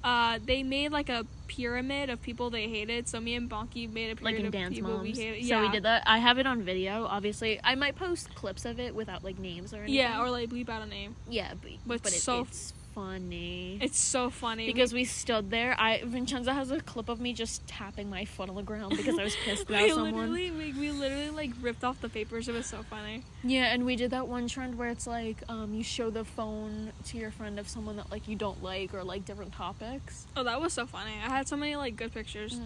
Uh, 0.04 0.40
they 0.46 0.64
made 0.64 0.92
like 0.92 1.10
a 1.10 1.26
pyramid 1.48 2.10
of 2.10 2.22
people 2.22 2.50
they 2.50 2.68
hated. 2.68 3.08
So 3.08 3.20
me 3.20 3.36
and 3.36 3.50
Bonky 3.50 3.92
made 3.92 4.18
a 4.18 4.24
like 4.24 4.36
pyramid 4.36 4.40
in 4.40 4.46
of 4.48 4.52
dance 4.52 4.76
people 4.76 4.92
moms. 4.92 5.04
we 5.04 5.12
hated. 5.12 5.48
So 5.48 5.56
yeah. 5.56 5.62
we 5.62 5.70
did 5.70 5.84
that. 5.84 6.04
I 6.06 6.18
have 6.20 6.38
it 6.40 6.48
on 6.48 6.62
video. 6.64 7.06
Obviously, 7.06 7.60
I 7.64 7.76
might 7.76 7.96
post 7.96 8.34
clips 8.36 8.66
of 8.66 8.80
it 8.80 8.94
without 8.94 9.24
like 9.24 9.40
names 9.40 9.74
or 9.74 9.78
anything. 9.78 9.96
Yeah, 9.96 10.22
or 10.22 10.30
like 10.30 10.50
bleep 10.50 10.70
out 10.70 10.82
a 10.82 10.86
name. 10.86 11.16
yeah, 11.30 11.54
but, 11.62 11.72
but 11.86 12.04
but, 12.04 12.14
it, 12.14 12.20
so- 12.20 12.42
it's 12.42 12.74
funny. 12.94 13.78
It's 13.82 14.00
so 14.00 14.30
funny 14.30 14.66
because 14.66 14.94
we 14.94 15.06
stood 15.06 15.50
there. 15.50 15.76
I 15.80 16.04
Vincenza 16.06 16.54
has 16.54 16.72
a 16.72 16.80
clip 16.80 17.10
of 17.10 17.20
me 17.20 17.34
just 17.34 17.66
tapping 17.68 18.10
my 18.10 18.26
foot 18.26 18.50
on 18.50 18.56
the 18.56 18.64
ground 18.64 18.96
because 18.98 19.18
I 19.18 19.24
was 19.24 19.36
pissed 19.36 19.64
about 19.70 19.82
we 19.84 19.90
someone. 19.90 20.14
literally 20.34 20.52
we, 20.52 20.74
we 20.74 20.92
literally 20.92 21.30
like 21.30 21.52
ripped 21.62 21.84
off 21.84 22.00
the 22.02 22.10
papers. 22.10 22.48
It 22.48 22.54
was 22.54 22.66
so 22.66 22.84
funny. 22.90 23.24
Yeah, 23.44 23.74
and 23.74 23.86
we 23.86 23.96
did 23.96 24.12
that 24.12 24.28
one 24.28 24.48
trend 24.48 24.78
where 24.78 24.90
it's 24.90 25.08
like 25.08 25.38
um, 25.50 25.74
you 25.74 25.84
show 25.84 26.10
the 26.10 26.24
phone 26.24 26.92
to 27.06 27.18
your 27.18 27.32
friend 27.32 27.60
of 27.60 27.68
someone 27.68 27.96
that 27.98 28.12
like 28.12 28.28
you 28.28 28.36
don't 28.36 28.64
like 28.64 28.94
or 28.94 29.04
like 29.04 29.26
different 29.26 29.54
topics. 29.54 30.28
Oh, 30.36 30.44
that 30.44 30.62
was 30.62 30.74
so 30.74 30.86
funny. 30.86 31.14
I 31.24 31.30
had 31.30 31.48
so 31.48 31.56
many 31.58 31.76
like 31.76 31.96
good 31.96 32.14
pictures 32.14 32.60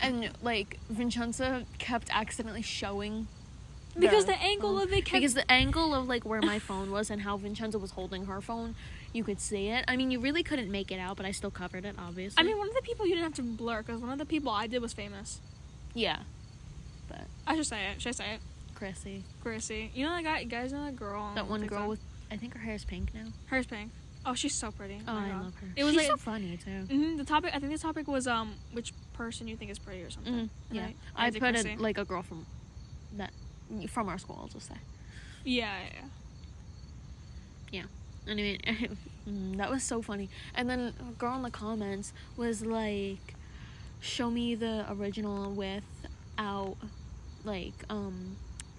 And 0.00 0.30
like 0.42 0.78
Vincenza 0.88 1.64
kept 1.78 2.08
accidentally 2.10 2.62
showing 2.62 3.26
because 3.98 4.24
the 4.24 4.40
angle 4.40 4.78
phone. 4.78 4.82
of 4.86 4.92
it 4.92 5.04
kept. 5.04 5.12
because 5.14 5.34
the 5.34 5.50
angle 5.50 5.94
of 5.94 6.06
like 6.08 6.24
where 6.24 6.40
my 6.40 6.58
phone 6.58 6.90
was 6.90 7.10
and 7.10 7.22
how 7.22 7.36
Vincenza 7.36 7.78
was 7.78 7.90
holding 7.92 8.26
her 8.26 8.40
phone, 8.40 8.74
you 9.12 9.24
could 9.24 9.40
see 9.40 9.68
it. 9.68 9.84
I 9.88 9.96
mean, 9.96 10.10
you 10.10 10.20
really 10.20 10.42
couldn't 10.42 10.70
make 10.70 10.90
it 10.92 10.98
out, 10.98 11.16
but 11.16 11.26
I 11.26 11.32
still 11.32 11.50
covered 11.50 11.84
it, 11.84 11.96
obviously. 11.98 12.40
I 12.42 12.46
mean, 12.46 12.58
one 12.58 12.68
of 12.68 12.74
the 12.74 12.82
people 12.82 13.06
you 13.06 13.14
didn't 13.14 13.24
have 13.24 13.34
to 13.34 13.42
blur 13.42 13.82
because 13.82 14.00
one 14.00 14.10
of 14.12 14.18
the 14.18 14.26
people 14.26 14.52
I 14.52 14.66
did 14.66 14.80
was 14.82 14.92
famous. 14.92 15.40
yeah, 15.94 16.20
but 17.08 17.22
I 17.46 17.56
should 17.56 17.66
say 17.66 17.88
it. 17.90 18.00
Should 18.00 18.10
I 18.10 18.12
say 18.12 18.34
it? 18.34 18.40
Chrissy, 18.74 19.24
Chrissy. 19.42 19.90
You 19.94 20.06
know 20.06 20.14
that 20.14 20.24
guy? 20.24 20.38
You 20.40 20.46
guys 20.46 20.72
know 20.72 20.84
that 20.84 20.96
girl? 20.96 21.32
that 21.34 21.46
one 21.48 21.66
girl 21.66 21.88
with, 21.88 22.00
I 22.30 22.36
think 22.36 22.54
her 22.54 22.60
hair 22.60 22.74
is 22.74 22.84
pink 22.84 23.12
now. 23.12 23.26
Hers 23.46 23.66
pink. 23.66 23.90
Oh, 24.24 24.34
she's 24.34 24.54
so 24.54 24.70
pretty. 24.70 25.00
Oh, 25.08 25.12
my 25.12 25.26
I 25.26 25.28
God. 25.30 25.42
love 25.44 25.54
her. 25.56 25.66
It 25.76 25.84
was 25.84 25.94
She's 25.94 26.02
like 26.02 26.10
so 26.10 26.16
funny 26.16 26.58
too. 26.58 26.94
hmm 26.94 27.16
the 27.16 27.24
topic. 27.24 27.52
I 27.54 27.58
think 27.58 27.72
the 27.72 27.78
topic 27.78 28.06
was 28.06 28.26
um 28.26 28.54
which 28.72 28.92
person 29.14 29.48
you 29.48 29.56
think 29.56 29.70
is 29.70 29.78
pretty 29.78 30.02
or 30.02 30.10
something. 30.10 30.32
Mhm, 30.34 30.48
Yeah, 30.70 30.88
I, 31.16 31.26
I, 31.26 31.30
did 31.30 31.40
put 31.42 31.80
like 31.80 31.98
a 31.98 32.04
girl 32.04 32.22
from 32.22 32.46
that 33.16 33.32
from 33.88 34.08
our 34.08 34.18
school. 34.18 34.38
I'll 34.40 34.48
just 34.48 34.68
say. 34.68 34.74
Yeah, 35.44 35.78
yeah, 35.94 36.00
yeah. 37.72 37.82
Mean, 38.26 38.58
mm, 39.28 39.56
that 39.56 39.70
was 39.70 39.82
so 39.82 40.02
funny. 40.02 40.28
And 40.54 40.68
then 40.68 40.92
a 41.00 41.12
girl 41.12 41.34
in 41.36 41.42
the 41.42 41.50
comments 41.50 42.12
was 42.36 42.64
like, 42.64 43.34
"Show 44.00 44.30
me 44.30 44.54
the 44.54 44.86
original 44.90 45.52
without 45.52 46.76
like 47.44 47.74
um 47.88 48.36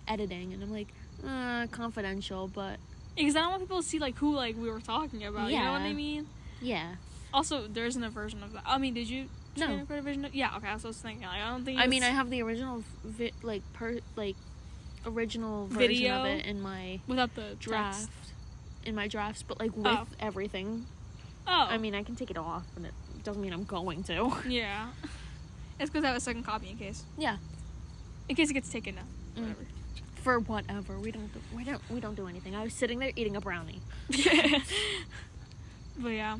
editing," 0.07 0.53
and 0.53 0.61
I'm 0.63 0.71
like, 0.71 0.87
uh, 1.27 1.67
"Confidential," 1.67 2.47
but 2.47 2.77
Because 3.15 3.35
I 3.35 3.41
don't 3.41 3.51
want 3.51 3.63
people 3.63 3.81
to 3.81 3.87
see 3.87 3.99
like 3.99 4.15
who 4.17 4.33
like 4.35 4.55
we 4.57 4.69
were 4.69 4.79
talking 4.79 5.23
about. 5.25 5.49
yeah. 5.49 5.59
You 5.59 5.65
know 5.65 5.71
what 5.73 5.81
I 5.81 5.93
mean? 5.93 6.27
yeah. 6.61 6.95
Also, 7.33 7.65
there 7.67 7.85
isn't 7.85 8.03
a 8.03 8.09
version 8.09 8.43
of 8.43 8.51
that. 8.53 8.63
I 8.65 8.77
mean, 8.77 8.93
did 8.93 9.09
you? 9.09 9.27
No. 9.57 9.67
record 9.75 9.99
a 9.99 10.01
version 10.01 10.25
of, 10.25 10.35
yeah. 10.35 10.55
Okay, 10.57 10.67
I 10.67 10.75
was 10.75 10.97
thinking. 10.97 11.25
Like, 11.25 11.41
I 11.41 11.49
don't 11.49 11.65
think. 11.65 11.79
I 11.79 11.87
mean, 11.87 12.03
I 12.03 12.09
have 12.09 12.29
the 12.29 12.41
original 12.41 12.83
vi- 13.03 13.31
like 13.41 13.63
per 13.73 13.99
like 14.15 14.35
original 15.05 15.67
version 15.67 15.87
Video? 15.87 16.19
of 16.19 16.25
it 16.25 16.45
in 16.45 16.61
my 16.61 16.99
without 17.07 17.33
the 17.35 17.55
draft. 17.59 18.09
In 18.85 18.95
my 18.95 19.07
drafts, 19.07 19.43
but 19.43 19.59
like 19.59 19.75
with 19.75 19.85
Oh. 19.87 20.07
everything. 20.19 20.85
Oh, 21.47 21.67
I 21.69 21.77
mean, 21.77 21.93
I 21.95 22.03
can 22.03 22.15
take 22.15 22.31
it 22.31 22.37
off, 22.37 22.63
but 22.75 22.85
it 22.85 22.93
doesn't 23.23 23.41
mean 23.41 23.53
I'm 23.53 23.63
going 23.63 24.03
to. 24.05 24.33
yeah. 24.47 24.89
It's 25.79 25.89
because 25.89 26.03
I 26.03 26.07
have 26.09 26.17
a 26.17 26.19
second 26.21 26.43
copy 26.43 26.69
in 26.69 26.77
case. 26.77 27.03
Yeah. 27.17 27.37
In 28.29 28.35
case 28.35 28.49
it 28.49 28.53
gets 28.53 28.69
taken 28.69 28.95
now. 28.95 29.01
Mm. 29.35 29.41
Whatever. 29.41 29.65
For 30.23 30.39
whatever, 30.39 30.99
we 30.99 31.11
don't 31.11 31.33
do, 31.33 31.39
we 31.55 31.63
don't 31.63 31.81
we 31.89 31.99
don't 31.99 32.13
do 32.15 32.27
anything. 32.27 32.55
I 32.55 32.63
was 32.63 32.73
sitting 32.75 32.99
there 32.99 33.11
eating 33.15 33.35
a 33.35 33.41
brownie. 33.41 33.81
but 35.97 36.09
yeah. 36.09 36.37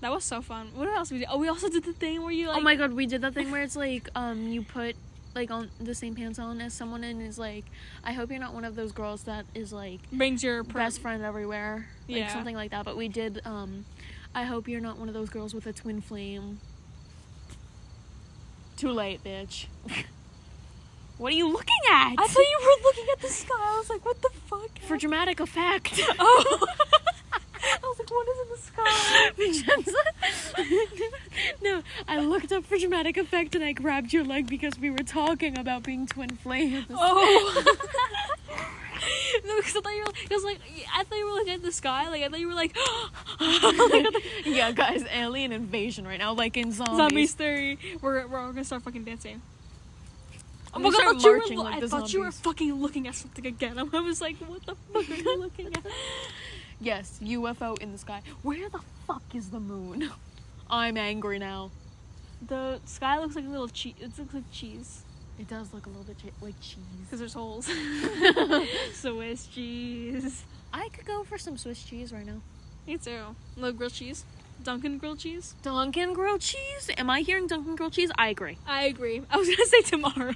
That 0.00 0.10
was 0.12 0.24
so 0.24 0.40
fun. 0.42 0.70
What 0.74 0.88
else 0.88 1.10
we 1.10 1.18
did? 1.18 1.28
Oh, 1.30 1.38
we 1.38 1.48
also 1.48 1.68
did 1.68 1.84
the 1.84 1.92
thing 1.92 2.22
where 2.22 2.32
you 2.32 2.48
like. 2.48 2.56
oh 2.58 2.60
my 2.60 2.74
god, 2.76 2.92
we 2.92 3.06
did 3.06 3.20
that 3.22 3.34
thing 3.34 3.50
where 3.50 3.62
it's 3.62 3.76
like 3.76 4.08
um 4.14 4.48
you 4.48 4.62
put 4.62 4.96
like 5.34 5.50
on 5.50 5.70
the 5.80 5.94
same 5.94 6.14
pants 6.14 6.38
on 6.38 6.60
as 6.60 6.72
someone 6.72 7.02
and 7.04 7.20
is 7.20 7.38
like 7.38 7.64
I 8.04 8.12
hope 8.12 8.30
you're 8.30 8.38
not 8.40 8.54
one 8.54 8.64
of 8.64 8.76
those 8.76 8.92
girls 8.92 9.24
that 9.24 9.44
is 9.54 9.72
like 9.72 10.00
Brings 10.12 10.42
your 10.44 10.64
per- 10.64 10.78
best 10.78 11.00
friend 11.00 11.24
everywhere. 11.24 11.86
Like 12.08 12.18
Yeah. 12.18 12.32
something 12.32 12.54
like 12.54 12.70
that. 12.70 12.84
But 12.84 12.96
we 12.96 13.08
did 13.08 13.40
um 13.44 13.84
I 14.34 14.44
hope 14.44 14.68
you're 14.68 14.80
not 14.80 14.98
one 14.98 15.08
of 15.08 15.14
those 15.14 15.30
girls 15.30 15.54
with 15.54 15.66
a 15.66 15.72
twin 15.72 16.00
flame. 16.00 16.58
Too 18.76 18.90
late, 18.90 19.22
bitch. 19.22 19.66
what 21.18 21.32
are 21.32 21.36
you 21.36 21.48
looking 21.48 21.74
at? 21.90 22.14
I 22.18 22.26
thought 22.26 22.38
you 22.38 22.58
were 22.62 22.82
looking 22.88 23.06
at 23.12 23.20
the 23.20 23.28
sky. 23.28 23.54
I 23.56 23.78
was 23.78 23.88
like, 23.90 24.04
what 24.04 24.20
the 24.22 24.30
fuck? 24.46 24.78
for 24.80 24.96
dramatic 24.96 25.40
effect. 25.40 26.00
oh. 26.18 26.66
I 28.14 28.26
was 28.26 28.26
like, 28.26 28.26
what 28.26 28.28
is 28.28 28.38
in 28.40 28.48
the 28.50 28.56
sky? 28.56 29.30
Vincenza. 29.82 29.98
no, 31.62 31.82
I 32.08 32.20
looked 32.20 32.52
up 32.52 32.64
for 32.64 32.78
dramatic 32.78 33.16
effect 33.16 33.54
and 33.54 33.64
I 33.64 33.72
grabbed 33.72 34.12
your 34.12 34.24
leg 34.24 34.48
because 34.48 34.78
we 34.78 34.90
were 34.90 34.98
talking 34.98 35.58
about 35.58 35.82
being 35.82 36.06
twin 36.06 36.30
flames. 36.30 36.86
Oh. 36.90 37.64
no, 39.46 39.56
because 39.56 39.76
I 39.76 39.80
thought 39.80 39.94
you 39.94 40.04
were. 40.04 40.34
Was 40.34 40.44
like 40.44 40.60
I 40.94 41.04
thought 41.04 41.18
you 41.18 41.26
were 41.26 41.32
looking 41.32 41.54
at 41.54 41.62
the 41.62 41.72
sky. 41.72 42.08
Like 42.08 42.22
I 42.22 42.28
thought 42.28 42.40
you 42.40 42.48
were 42.48 42.54
like. 42.54 42.76
yeah, 44.44 44.72
guys, 44.72 45.04
alien 45.12 45.52
invasion 45.52 46.06
right 46.06 46.18
now, 46.18 46.32
like 46.32 46.56
in 46.56 46.72
zombies. 46.72 46.96
Zombies 46.96 47.34
theory. 47.34 47.78
We're 48.00 48.26
we're 48.26 48.38
all 48.38 48.52
gonna 48.52 48.64
start 48.64 48.82
fucking 48.82 49.04
dancing. 49.04 49.42
Oh 50.72 50.80
my 50.80 50.90
god! 50.90 51.22
You 51.22 51.30
were, 51.30 51.62
like 51.62 51.82
I 51.82 51.86
thought 51.86 52.12
you 52.12 52.20
were 52.20 52.32
fucking 52.32 52.74
looking 52.74 53.06
at 53.06 53.14
something 53.14 53.46
again. 53.46 53.78
I 53.78 54.00
was 54.00 54.20
like, 54.20 54.36
what 54.38 54.64
the 54.66 54.74
fuck 54.92 55.08
are 55.08 55.14
you 55.14 55.38
looking 55.38 55.68
at? 55.68 55.86
Yes, 56.80 57.18
UFO 57.22 57.78
in 57.80 57.92
the 57.92 57.98
sky. 57.98 58.20
Where 58.42 58.68
the 58.68 58.80
fuck 59.06 59.22
is 59.34 59.50
the 59.50 59.60
moon? 59.60 60.10
I'm 60.70 60.96
angry 60.96 61.38
now. 61.38 61.70
The 62.46 62.80
sky 62.84 63.18
looks 63.18 63.36
like 63.36 63.44
a 63.46 63.48
little 63.48 63.68
cheese. 63.68 63.94
It 64.00 64.18
looks 64.18 64.34
like 64.34 64.50
cheese 64.52 65.02
It 65.38 65.48
does 65.48 65.72
look 65.72 65.86
a 65.86 65.88
little 65.88 66.04
bit 66.04 66.18
che- 66.18 66.30
like 66.42 66.60
cheese. 66.60 66.78
because 67.04 67.18
there's 67.18 67.32
holes. 67.34 67.66
Swiss 68.92 69.46
cheese. 69.46 70.44
I 70.72 70.88
could 70.90 71.06
go 71.06 71.22
for 71.24 71.38
some 71.38 71.56
Swiss 71.56 71.82
cheese 71.82 72.12
right 72.12 72.26
now. 72.26 72.40
Me 72.86 72.96
too. 72.98 73.34
Little 73.56 73.72
grilled 73.72 73.92
cheese. 73.94 74.24
Dunkin' 74.62 74.98
grilled 74.98 75.18
cheese. 75.18 75.54
Dunkin' 75.62 76.12
grilled 76.14 76.40
cheese? 76.40 76.90
Am 76.96 77.10
I 77.10 77.20
hearing 77.20 77.46
Dunkin' 77.46 77.76
grilled 77.76 77.92
cheese? 77.92 78.10
I 78.16 78.28
agree. 78.28 78.56
I 78.66 78.84
agree. 78.84 79.22
I 79.30 79.36
was 79.36 79.48
gonna 79.48 79.66
say 79.66 79.80
tomorrow. 79.82 80.34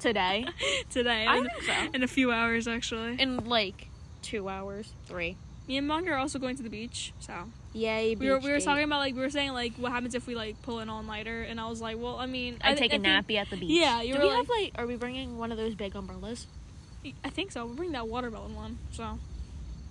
Today, 0.00 0.46
Today. 0.90 1.26
I 1.26 1.36
in, 1.36 1.44
think 1.44 1.62
so. 1.62 1.72
in 1.94 2.02
a 2.02 2.06
few 2.08 2.32
hours, 2.32 2.66
actually. 2.66 3.20
in 3.20 3.36
like 3.46 3.88
two 4.22 4.48
hours, 4.48 4.92
three. 5.06 5.36
Me 5.68 5.76
and 5.76 5.86
Monk 5.86 6.08
are 6.08 6.16
also 6.16 6.38
going 6.38 6.56
to 6.56 6.62
the 6.64 6.68
beach, 6.70 7.12
so 7.20 7.32
Yay! 7.74 8.16
we 8.16 8.28
were 8.28 8.38
we 8.40 8.50
were 8.50 8.58
talking 8.60 8.82
about 8.84 8.98
like 8.98 9.14
we 9.14 9.20
were 9.20 9.30
saying 9.30 9.52
like 9.52 9.72
what 9.74 9.92
happens 9.92 10.14
if 10.16 10.26
we 10.26 10.34
like 10.34 10.60
pull 10.62 10.80
an 10.80 10.88
all 10.88 11.02
nighter, 11.04 11.42
and 11.42 11.60
I 11.60 11.68
was 11.68 11.80
like, 11.80 11.96
well, 11.98 12.16
I 12.16 12.26
mean, 12.26 12.56
I 12.62 12.72
I 12.72 12.74
take 12.74 12.92
a 12.92 12.98
think- 12.98 13.04
nappy 13.06 13.36
at 13.36 13.48
the 13.50 13.56
beach. 13.56 13.70
Yeah, 13.70 14.02
you 14.02 14.14
Do 14.14 14.20
we 14.20 14.26
like- 14.26 14.36
have 14.36 14.48
like? 14.48 14.72
Are 14.76 14.86
we 14.86 14.96
bringing 14.96 15.38
one 15.38 15.52
of 15.52 15.58
those 15.58 15.74
big 15.76 15.94
umbrellas? 15.94 16.46
I 17.24 17.30
think 17.30 17.52
so. 17.52 17.64
We'll 17.66 17.76
bring 17.76 17.92
that 17.92 18.08
watermelon 18.08 18.54
one. 18.54 18.78
So 18.90 19.18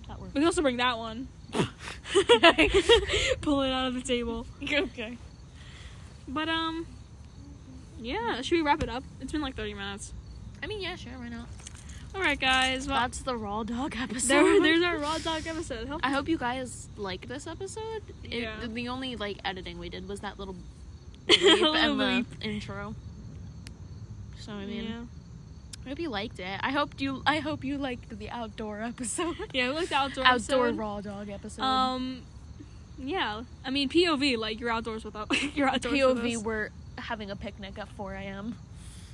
That 0.06 0.20
works. 0.20 0.34
we 0.34 0.40
can 0.40 0.46
also 0.46 0.62
bring 0.62 0.76
that 0.76 0.98
one. 0.98 1.28
Pull 3.40 3.62
it 3.62 3.72
out 3.72 3.86
of 3.88 3.94
the 3.94 4.02
table. 4.04 4.46
okay. 4.62 5.16
But 6.28 6.48
um, 6.48 6.86
yeah. 8.00 8.42
Should 8.42 8.56
we 8.56 8.62
wrap 8.62 8.82
it 8.82 8.88
up? 8.88 9.02
It's 9.20 9.32
been 9.32 9.40
like 9.40 9.56
thirty 9.56 9.74
minutes. 9.74 10.12
I 10.62 10.66
mean, 10.66 10.80
yeah, 10.82 10.94
sure, 10.96 11.12
why 11.16 11.28
not? 11.30 11.48
All 12.14 12.20
right, 12.20 12.38
guys. 12.40 12.88
Well, 12.88 13.00
That's 13.00 13.20
the 13.22 13.36
raw 13.36 13.62
dog 13.62 13.94
episode. 14.00 14.28
there, 14.28 14.60
there's 14.60 14.82
our 14.82 14.98
raw 14.98 15.18
dog 15.18 15.46
episode. 15.46 15.88
I 16.02 16.10
hope 16.10 16.28
you 16.28 16.38
guys 16.38 16.88
like 16.96 17.28
this 17.28 17.46
episode. 17.46 18.02
It- 18.24 18.42
Yeah. 18.42 18.56
the 18.66 18.88
only 18.88 19.16
like 19.16 19.38
editing 19.44 19.78
we 19.78 19.88
did 19.88 20.08
was 20.08 20.20
that 20.20 20.38
little 20.38 20.56
bleep 21.28 21.76
and 21.76 22.00
the 22.00 22.04
bleep. 22.04 22.26
intro. 22.42 22.94
So 24.40 24.52
I 24.52 24.66
mean, 24.66 24.84
yeah. 24.84 25.02
I 25.86 25.88
hope 25.90 25.98
you 26.00 26.08
liked 26.10 26.40
it. 26.40 26.60
I 26.62 26.72
hope 26.72 27.00
you. 27.00 27.22
I 27.26 27.38
hope 27.38 27.64
you 27.64 27.78
liked 27.78 28.18
the 28.18 28.28
outdoor 28.30 28.82
episode. 28.82 29.36
Yeah, 29.54 29.68
we 29.68 29.74
like 29.76 29.88
the 29.88 29.94
outdoor 29.94 30.24
outdoor 30.26 30.66
episode. 30.66 30.78
raw 30.78 31.00
dog 31.00 31.28
episode. 31.30 31.62
Um, 31.62 32.22
yeah. 32.98 33.42
I 33.64 33.70
mean 33.70 33.88
POV, 33.88 34.36
like 34.36 34.58
you're 34.60 34.70
outdoors 34.70 35.04
without 35.04 35.28
you're 35.56 35.68
outdoors. 35.68 35.94
POV, 35.94 36.42
we're 36.42 36.70
having 36.98 37.30
a 37.30 37.36
picnic 37.36 37.78
at 37.78 37.88
4 37.92 38.14
a.m. 38.14 38.56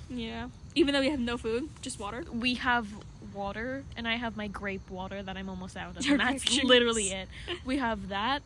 Yeah. 0.09 0.49
Even 0.77 0.93
though 0.95 1.01
we 1.01 1.09
have 1.11 1.19
no 1.19 1.37
food, 1.39 1.71
just 1.83 1.99
water. 1.99 2.25
We 2.31 2.55
have 2.55 2.87
water, 3.35 3.83
and 3.97 4.07
I 4.07 4.17
have 4.17 4.37
my 4.37 4.47
grape 4.47 4.89
water 4.91 5.23
that 5.23 5.37
I'm 5.37 5.49
almost 5.49 5.77
out 5.77 5.97
of. 5.97 6.07
And 6.07 6.21
that's 6.21 6.63
literally 6.63 7.09
it. 7.09 7.29
We 7.65 7.79
have 7.79 8.09
that, 8.11 8.43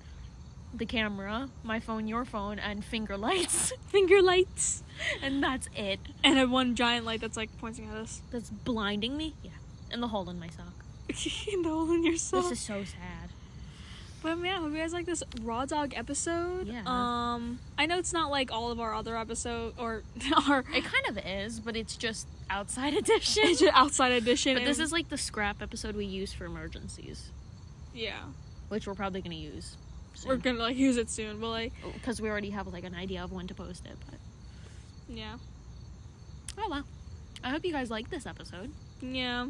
the 0.73 0.87
camera, 0.87 1.49
my 1.65 1.81
phone, 1.81 2.07
your 2.07 2.25
phone, 2.25 2.59
and 2.61 2.85
finger 2.85 3.17
lights, 3.17 3.73
Finger 3.89 4.23
lights. 4.23 4.83
and 5.21 5.43
that's 5.43 5.69
it. 5.77 5.99
And 6.23 6.39
a 6.39 6.47
one 6.47 6.77
giant 6.77 7.05
light 7.05 7.21
that's 7.21 7.37
like 7.37 7.51
pointing 7.59 7.89
at 7.91 7.97
us. 7.97 8.23
That's 8.31 8.49
blinding 8.51 9.17
me. 9.17 9.35
Yeah, 9.43 9.51
and 9.91 10.01
the 10.01 10.09
hole 10.09 10.31
in 10.31 10.39
my 10.39 10.49
sock. 10.49 10.73
the 11.09 11.63
hole 11.69 11.91
in 11.93 12.05
your 12.05 12.17
sock. 12.17 12.45
This 12.45 12.53
is 12.53 12.61
so 12.61 12.85
sad. 12.85 13.30
But 14.23 14.37
man, 14.37 14.61
hope 14.61 14.73
you 14.73 14.79
guys 14.79 14.93
like 14.93 15.07
this 15.07 15.23
raw 15.43 15.65
dog 15.65 15.95
episode. 15.97 16.67
Yeah. 16.69 16.83
Um, 16.85 17.59
I 17.79 17.87
know 17.87 17.99
it's 17.99 18.13
not 18.13 18.31
like 18.31 18.53
all 18.53 18.71
of 18.71 18.79
our 18.79 18.95
other 18.95 19.17
episode 19.17 19.75
or 19.79 20.03
our 20.49 20.61
It 20.75 20.85
kind 20.85 21.07
of 21.09 21.19
is, 21.25 21.59
but 21.59 21.75
it's 21.75 21.97
just 21.97 22.27
outside 22.51 22.95
edition. 22.97 23.45
it's 23.47 23.63
an 23.63 23.71
outside 23.73 24.13
edition. 24.13 24.55
But 24.55 24.65
this 24.65 24.79
is 24.79 24.93
like 24.93 25.09
the 25.09 25.17
scrap 25.17 25.63
episode 25.63 25.97
we 25.97 26.05
use 26.05 26.33
for 26.35 26.45
emergencies, 26.45 27.31
yeah. 27.95 28.21
which 28.69 28.87
we're 28.87 28.95
probably 28.95 29.23
gonna 29.23 29.37
use. 29.37 29.77
We're 30.27 30.37
gonna 30.37 30.59
like 30.59 30.77
use 30.77 30.99
it 30.99 31.09
soon, 31.09 31.41
but 31.41 31.49
like 31.49 31.73
because 31.95 32.21
we 32.21 32.29
already 32.29 32.51
have 32.51 32.67
like 32.67 32.85
an 32.85 32.95
idea 32.95 33.25
of 33.25 33.33
when 33.33 33.47
to 33.47 33.55
post 33.55 33.87
it. 33.87 33.97
But 34.11 34.19
yeah, 35.09 35.37
oh 36.59 36.69
well, 36.69 36.85
I 37.43 37.49
hope 37.49 37.65
you 37.65 37.73
guys 37.73 37.91
like 37.91 38.11
this 38.11 38.27
episode. 38.27 38.71
yeah. 39.01 39.47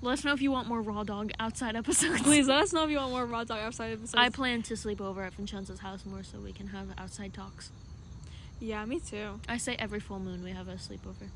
Let 0.00 0.12
us 0.12 0.24
know 0.24 0.32
if 0.32 0.40
you 0.40 0.50
want 0.52 0.68
more 0.68 0.80
raw 0.80 1.02
dog 1.02 1.32
outside 1.40 1.74
episodes. 1.74 2.22
Please 2.22 2.46
let 2.46 2.62
us 2.62 2.72
know 2.74 2.84
if 2.84 2.90
you 2.90 2.98
want 2.98 3.10
more 3.10 3.26
raw 3.26 3.44
dog 3.44 3.58
outside 3.58 3.92
episodes. 3.92 4.14
I 4.16 4.28
plan 4.28 4.62
to 4.62 4.76
sleep 4.76 5.00
over 5.00 5.22
at 5.24 5.34
Vincenza's 5.34 5.80
house 5.80 6.04
more 6.06 6.22
so 6.22 6.38
we 6.38 6.52
can 6.52 6.68
have 6.68 6.88
outside 6.96 7.34
talks. 7.34 7.70
yeah, 8.60 8.84
me 8.84 9.00
too. 9.00 9.40
I 9.48 9.56
say 9.58 9.74
every 9.78 10.00
full 10.00 10.20
moon 10.20 10.44
we 10.44 10.52
have 10.52 10.68
a 10.68 10.74
sleepover. 10.74 11.28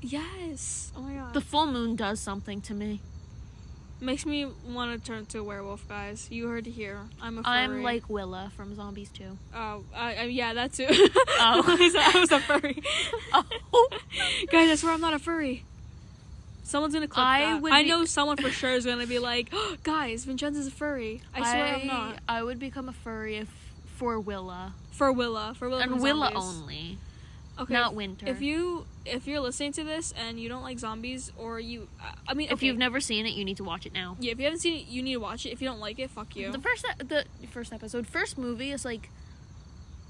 Yes. 0.00 0.92
Oh 0.96 1.00
my 1.00 1.14
god. 1.14 1.34
The 1.34 1.40
full 1.40 1.66
moon 1.66 1.96
does 1.96 2.20
something 2.20 2.60
to 2.62 2.74
me. 2.74 3.00
Makes 4.00 4.24
me 4.26 4.46
want 4.64 4.92
to 5.04 5.04
turn 5.04 5.26
to 5.26 5.40
a 5.40 5.42
werewolf, 5.42 5.88
guys. 5.88 6.28
You 6.30 6.46
heard 6.46 6.68
it 6.68 6.70
here. 6.70 7.00
I'm 7.20 7.38
a 7.38 7.42
furry. 7.42 7.52
I'm 7.52 7.82
like 7.82 8.08
Willa 8.08 8.52
from 8.56 8.76
Zombies 8.76 9.10
2. 9.10 9.36
Oh, 9.56 9.82
I, 9.92 10.14
I, 10.14 10.22
yeah, 10.26 10.54
that 10.54 10.72
too. 10.72 10.86
Oh. 10.88 11.64
I 11.98 12.12
was 12.20 12.30
a 12.30 12.38
furry. 12.38 12.80
Oh. 13.32 13.88
Guys, 14.52 14.70
I 14.70 14.74
swear 14.76 14.92
I'm 14.92 15.00
not 15.00 15.14
a 15.14 15.18
furry. 15.18 15.64
Someone's 16.68 16.94
gonna 16.94 17.08
clip 17.08 17.24
I 17.24 17.40
that. 17.40 17.62
would 17.62 17.72
I 17.72 17.82
be- 17.82 17.88
know 17.88 18.04
someone 18.16 18.36
for 18.36 18.50
sure 18.50 18.72
is 18.72 18.84
gonna 18.84 19.06
be 19.06 19.18
like, 19.18 19.48
oh, 19.52 19.76
"Guys, 19.82 20.24
Vincenza's 20.24 20.66
a 20.66 20.70
furry." 20.70 21.22
I 21.34 21.40
swear 21.40 21.64
I, 21.64 21.68
am 21.80 21.86
not. 21.86 22.18
I 22.28 22.42
would 22.42 22.58
become 22.58 22.88
a 22.88 22.92
furry 22.92 23.36
if 23.36 23.48
for 23.96 24.18
Willa. 24.20 24.74
For 24.92 25.12
Willa, 25.12 25.54
for 25.58 25.68
Willa, 25.68 25.82
And 25.82 26.00
Willa 26.00 26.30
Zombies. 26.32 26.60
only. 26.60 26.98
Okay. 27.60 27.74
Not 27.74 27.94
Wynter. 27.94 28.26
If 28.28 28.40
you 28.40 28.86
if 29.04 29.26
you're 29.26 29.40
listening 29.40 29.72
to 29.72 29.82
this 29.84 30.12
and 30.16 30.38
you 30.38 30.48
don't 30.48 30.62
like 30.62 30.78
zombies, 30.78 31.32
or 31.36 31.58
you, 31.58 31.88
I 32.28 32.34
mean, 32.34 32.50
if 32.52 32.62
you've 32.62 32.78
never 32.78 33.00
seen 33.00 33.26
it, 33.26 33.30
you 33.30 33.44
need 33.44 33.56
to 33.56 33.64
watch 33.64 33.84
it 33.86 33.92
now. 33.92 34.16
yeah, 34.20 34.30
if 34.30 34.38
you 34.38 34.44
haven't 34.44 34.60
seen 34.60 34.74
it, 34.78 34.86
you 34.86 35.02
need 35.02 35.14
to 35.14 35.20
watch 35.20 35.44
it. 35.46 35.50
If 35.50 35.60
you 35.60 35.66
don't 35.68 35.80
like 35.80 35.98
it, 35.98 36.10
fuck 36.10 36.36
you. 36.36 36.52
The 36.52 36.60
first 36.60 36.84
the 36.98 37.24
first 37.50 37.72
episode, 37.72 38.06
first 38.06 38.38
movie 38.38 38.70
is 38.70 38.84
like 38.84 39.08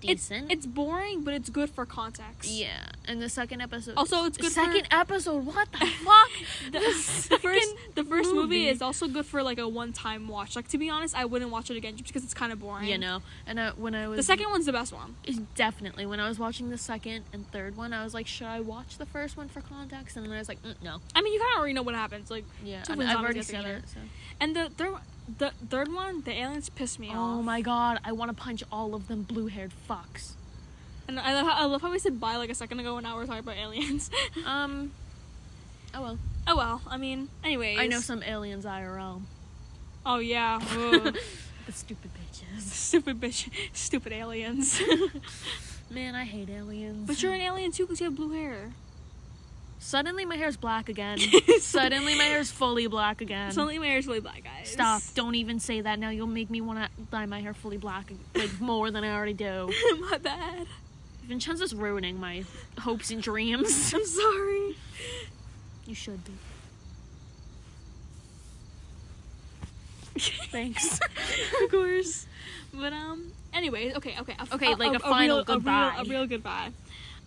decent. 0.00 0.50
it's 0.52 0.66
boring, 0.66 1.22
but 1.24 1.34
it's 1.34 1.50
good 1.50 1.70
for 1.70 1.84
context. 1.86 2.50
yeah, 2.50 2.90
and 3.06 3.20
the 3.22 3.28
second 3.28 3.60
episode. 3.60 3.94
Also, 3.96 4.24
it's 4.24 4.36
good 4.38 4.52
second 4.52 4.86
for- 4.88 4.94
episode. 4.96 5.44
What 5.46 5.70
the 5.72 5.86
fuck? 6.04 6.30
The, 6.72 6.78
the 6.80 7.38
first 7.42 7.74
the 7.94 8.04
first 8.04 8.30
movie. 8.30 8.42
movie. 8.42 8.68
is 8.68 8.82
also 8.82 9.08
good 9.08 9.26
for 9.26 9.42
like 9.42 9.58
a 9.58 9.68
one 9.68 9.92
time 9.92 10.28
watch. 10.28 10.56
Like 10.56 10.68
to 10.68 10.78
be 10.78 10.88
honest, 10.90 11.16
I 11.16 11.24
wouldn't 11.24 11.50
watch 11.50 11.70
it 11.70 11.76
again 11.76 11.94
just 11.96 12.06
because 12.08 12.24
it's 12.24 12.34
kind 12.34 12.52
of 12.52 12.60
boring. 12.60 12.86
you 12.88 12.98
know, 12.98 13.22
and 13.46 13.58
I, 13.60 13.70
when 13.70 13.94
I 13.94 14.08
was 14.08 14.16
The 14.18 14.22
second 14.22 14.50
one's 14.50 14.66
the 14.66 14.72
best 14.72 14.92
one. 14.92 15.16
definitely 15.54 16.06
when 16.06 16.20
I 16.20 16.28
was 16.28 16.38
watching 16.38 16.70
the 16.70 16.78
second 16.78 17.24
and 17.32 17.50
third 17.50 17.76
one, 17.76 17.92
I 17.92 18.04
was 18.04 18.14
like, 18.14 18.26
should 18.26 18.46
I 18.46 18.60
watch 18.60 18.98
the 18.98 19.06
first 19.06 19.36
one 19.36 19.48
for 19.48 19.60
context? 19.60 20.16
And 20.16 20.24
then 20.26 20.32
I 20.32 20.38
was 20.38 20.48
like, 20.48 20.62
mm, 20.62 20.74
no. 20.82 20.98
I 21.14 21.22
mean, 21.22 21.32
you 21.32 21.40
kind 21.40 21.52
of 21.54 21.58
already 21.58 21.74
know 21.74 21.82
what 21.82 21.94
happens. 21.94 22.30
Like, 22.30 22.44
Yeah, 22.64 22.82
Two 22.82 22.92
and 22.92 22.98
when 22.98 23.08
I've 23.08 23.18
already 23.22 23.42
together. 23.42 23.76
it. 23.84 23.88
So. 23.88 23.98
and 24.40 24.54
the 24.54 24.68
third 24.70 24.92
the 25.38 25.52
third 25.68 25.92
one, 25.92 26.22
the 26.22 26.32
aliens 26.32 26.68
piss 26.70 26.98
me 26.98 27.08
Oh 27.12 27.18
off. 27.18 27.38
Oh 27.38 27.42
my 27.42 27.60
god, 27.60 28.00
I 28.04 28.12
want 28.12 28.30
to 28.30 28.42
punch 28.42 28.62
all 28.72 28.94
of 28.94 29.08
them 29.08 29.22
blue-haired 29.22 29.72
fucks. 29.88 30.32
And 31.06 31.18
I 31.20 31.34
love, 31.34 31.46
how, 31.46 31.62
I 31.62 31.64
love 31.66 31.82
how 31.82 31.90
we 31.90 31.98
said 31.98 32.20
bye 32.20 32.36
like 32.36 32.50
a 32.50 32.54
second 32.54 32.80
ago, 32.80 32.94
when 32.94 33.04
now 33.04 33.16
we're 33.16 33.26
talking 33.26 33.40
about 33.40 33.56
aliens. 33.56 34.10
Um. 34.46 34.92
Oh 35.94 36.02
well. 36.02 36.18
oh 36.46 36.56
well. 36.56 36.82
I 36.86 36.96
mean, 36.98 37.28
anyways. 37.42 37.78
I 37.78 37.86
know 37.86 38.00
some 38.00 38.22
aliens 38.22 38.64
IRL. 38.64 39.22
Oh 40.04 40.18
yeah. 40.18 40.60
The 41.66 41.72
stupid 41.74 42.10
bitches. 42.14 42.60
stupid 42.72 43.20
bitch. 43.20 43.50
Stupid 43.74 44.10
aliens. 44.10 44.80
Man, 45.90 46.14
I 46.14 46.24
hate 46.24 46.48
aliens. 46.48 47.06
but 47.06 47.22
you're 47.22 47.34
an 47.34 47.42
alien 47.42 47.72
too 47.72 47.84
because 47.84 48.00
you 48.00 48.04
have 48.04 48.16
blue 48.16 48.32
hair. 48.32 48.70
Suddenly 49.80 50.24
my 50.24 50.36
hair's 50.36 50.56
black 50.56 50.88
again. 50.88 51.18
Suddenly 51.60 52.16
my 52.16 52.24
hair's 52.24 52.50
fully 52.50 52.86
black 52.88 53.20
again. 53.20 53.52
Suddenly 53.52 53.78
my 53.78 53.86
hair's 53.86 54.06
really 54.06 54.20
black, 54.20 54.42
guys. 54.44 54.68
Stop. 54.68 55.02
Don't 55.14 55.34
even 55.36 55.60
say 55.60 55.80
that 55.80 55.98
now. 55.98 56.10
You'll 56.10 56.26
make 56.26 56.50
me 56.50 56.60
want 56.60 56.80
to 56.80 56.88
dye 57.10 57.26
my 57.26 57.40
hair 57.40 57.54
fully 57.54 57.76
black, 57.76 58.10
like 58.34 58.60
more 58.60 58.90
than 58.90 59.04
I 59.04 59.14
already 59.14 59.34
do. 59.34 59.72
my 60.10 60.18
bad. 60.18 60.66
Vincenza's 61.26 61.74
ruining 61.74 62.18
my 62.18 62.44
hopes 62.78 63.10
and 63.10 63.22
dreams. 63.22 63.94
I'm 63.94 64.04
sorry. 64.04 64.76
You 65.86 65.94
should 65.94 66.24
be. 66.24 66.32
Thanks. 70.50 70.98
of 71.62 71.70
course. 71.70 72.26
But 72.74 72.92
um. 72.92 73.32
anyway, 73.52 73.92
okay, 73.94 74.16
okay, 74.20 74.34
Okay, 74.52 74.74
like 74.74 74.94
a 74.94 74.98
final 74.98 75.38
real, 75.38 75.44
goodbye. 75.44 75.94
A 75.98 76.02
real, 76.02 76.10
a 76.10 76.18
real 76.18 76.26
goodbye. 76.26 76.70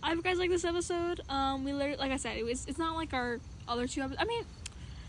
I 0.02 0.08
hope 0.08 0.16
you 0.16 0.22
guys 0.22 0.38
like 0.38 0.50
this 0.50 0.64
episode. 0.64 1.20
Um, 1.28 1.64
we 1.64 1.72
literally, 1.72 1.96
like 1.98 2.10
I 2.12 2.16
said, 2.16 2.36
it 2.36 2.44
was. 2.44 2.66
It's 2.66 2.78
not 2.78 2.96
like 2.96 3.12
our 3.12 3.38
other 3.68 3.86
two 3.86 4.00
episodes. 4.00 4.20
I 4.20 4.24
mean, 4.26 4.44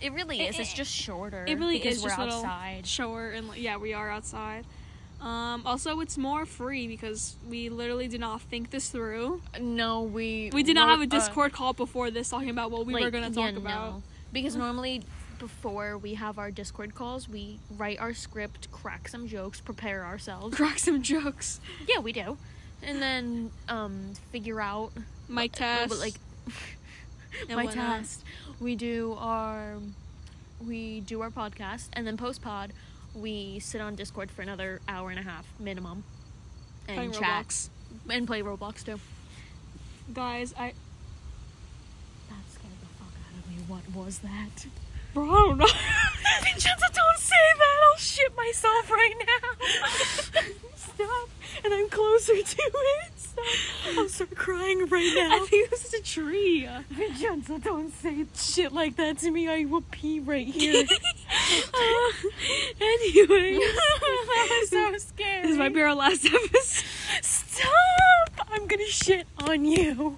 It 0.01 0.11
really 0.11 0.41
It- 0.41 0.49
is. 0.55 0.59
It's 0.59 0.73
just 0.73 0.91
shorter. 0.93 1.45
it 1.47 1.57
really 1.57 1.77
because 1.79 1.97
is 1.97 2.03
we're 2.03 2.09
just 2.09 2.19
outside. 2.19 2.85
short 2.85 3.35
and 3.35 3.55
yeah, 3.55 3.77
we 3.77 3.93
are 3.93 4.09
outside. 4.11 4.65
Um, 5.21 5.61
also, 5.65 6.01
it's 6.01 6.17
more 6.17 6.45
free 6.45 6.87
because 6.89 7.37
we 7.47 7.69
literally 7.69 8.09
did 8.09 8.19
not 8.19 8.41
think 8.41 8.69
this 8.71 8.89
through. 8.89 9.41
No, 9.61 10.01
we 10.01 10.49
We 10.51 10.61
did 10.63 10.75
not 10.75 10.89
have 10.89 10.99
a 10.99 11.03
uh, 11.03 11.05
Discord 11.05 11.53
call 11.53 11.71
before 11.71 12.11
this 12.11 12.27
talking 12.29 12.49
about 12.49 12.69
what 12.71 12.85
we 12.85 12.93
were 12.93 13.09
gonna 13.11 13.29
yeah, 13.29 13.45
talk 13.51 13.55
about. 13.55 13.93
no. 13.93 14.03
Because 14.33 14.57
normally, 14.57 15.03
before 15.39 15.97
we 15.97 16.15
have 16.15 16.37
our 16.37 16.51
Discord 16.51 16.93
calls, 16.95 17.29
we 17.29 17.59
write 17.77 17.99
our 18.01 18.13
script, 18.13 18.69
crack 18.73 19.07
some 19.07 19.25
jokes, 19.29 19.61
prepare 19.61 20.03
ourselves. 20.03 20.57
Crack 20.57 20.79
some 20.79 21.01
jokes. 21.01 21.61
yeah, 21.87 21.99
we 21.99 22.11
do, 22.11 22.37
and 22.85 23.01
then 23.01 23.51
um 23.69 24.13
figure 24.31 24.59
out 24.61 24.91
my 25.27 25.47
test. 25.47 25.89
but, 25.89 25.99
like 25.99 26.15
my 27.49 27.65
test. 27.65 28.23
We 28.59 28.75
do 28.75 29.15
our 29.19 29.75
we 30.65 31.01
do 31.01 31.21
our 31.21 31.29
podcast, 31.29 31.87
and 31.93 32.05
then 32.07 32.15
post 32.17 32.41
pod. 32.41 32.71
we 33.15 33.59
sit 33.59 33.81
on 33.81 33.95
Discord 33.95 34.31
for 34.31 34.41
another 34.41 34.81
hour 34.87 35.09
and 35.09 35.19
a 35.19 35.23
half 35.23 35.45
minimum, 35.59 36.03
and 36.87 36.95
Playing 36.97 37.11
chat 37.11 37.45
Roblox. 37.45 37.69
and 38.09 38.27
play 38.27 38.41
Roblox 38.41 38.83
too. 38.85 38.99
Guys, 40.13 40.53
I 40.57 40.73
That 42.29 42.43
scared 42.51 42.73
the 42.81 42.87
fuck 42.97 43.13
out 43.27 43.43
of 43.43 43.49
me. 43.49 43.55
What 43.67 44.05
was 44.05 44.19
that? 44.19 44.65
bro, 45.13 45.25
I 45.29 45.33
don't 45.47 45.57
know. 45.57 45.65
Vincenza, 46.41 46.85
don't 46.93 47.17
say 47.19 47.35
that. 47.57 47.79
I'll 47.91 47.97
shit 47.97 48.35
myself 48.35 48.89
right 48.91 49.13
now. 49.27 50.41
Stop. 50.75 51.29
And 51.65 51.73
I'm 51.73 51.89
closer 51.89 52.33
to 52.33 52.41
it. 52.41 53.11
Stop. 53.15 53.45
I'll 53.97 54.09
start 54.09 54.35
crying 54.35 54.85
right 54.87 55.11
now. 55.15 55.35
I 55.35 55.45
think 55.49 55.69
this 55.69 55.85
is 55.85 55.93
a 55.93 56.01
tree. 56.01 56.67
Vincenza, 56.89 57.59
don't 57.59 57.91
say 57.93 58.25
shit 58.35 58.71
like 58.73 58.95
that 58.97 59.17
to 59.19 59.31
me. 59.31 59.47
I 59.47 59.65
will 59.65 59.83
pee 59.91 60.19
right 60.19 60.47
here. 60.59 60.83
Uh, 61.73 62.11
anyway, 62.81 63.59
I'm 64.51 64.67
so 64.67 64.97
scared. 64.97 65.45
this 65.45 65.57
might 65.57 65.73
be 65.73 65.81
our 65.81 65.95
last 65.95 66.25
episode. 66.25 66.85
Stop! 67.21 68.47
I'm 68.51 68.67
gonna 68.67 68.85
shit 68.87 69.25
on 69.39 69.65
you. 69.65 70.17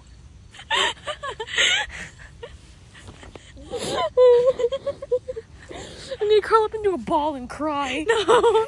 I'm 6.20 6.28
gonna 6.28 6.40
curl 6.40 6.64
up 6.64 6.74
into 6.74 6.90
a 6.92 6.98
ball 6.98 7.34
and 7.34 7.48
cry. 7.48 8.04
No, 8.26 8.66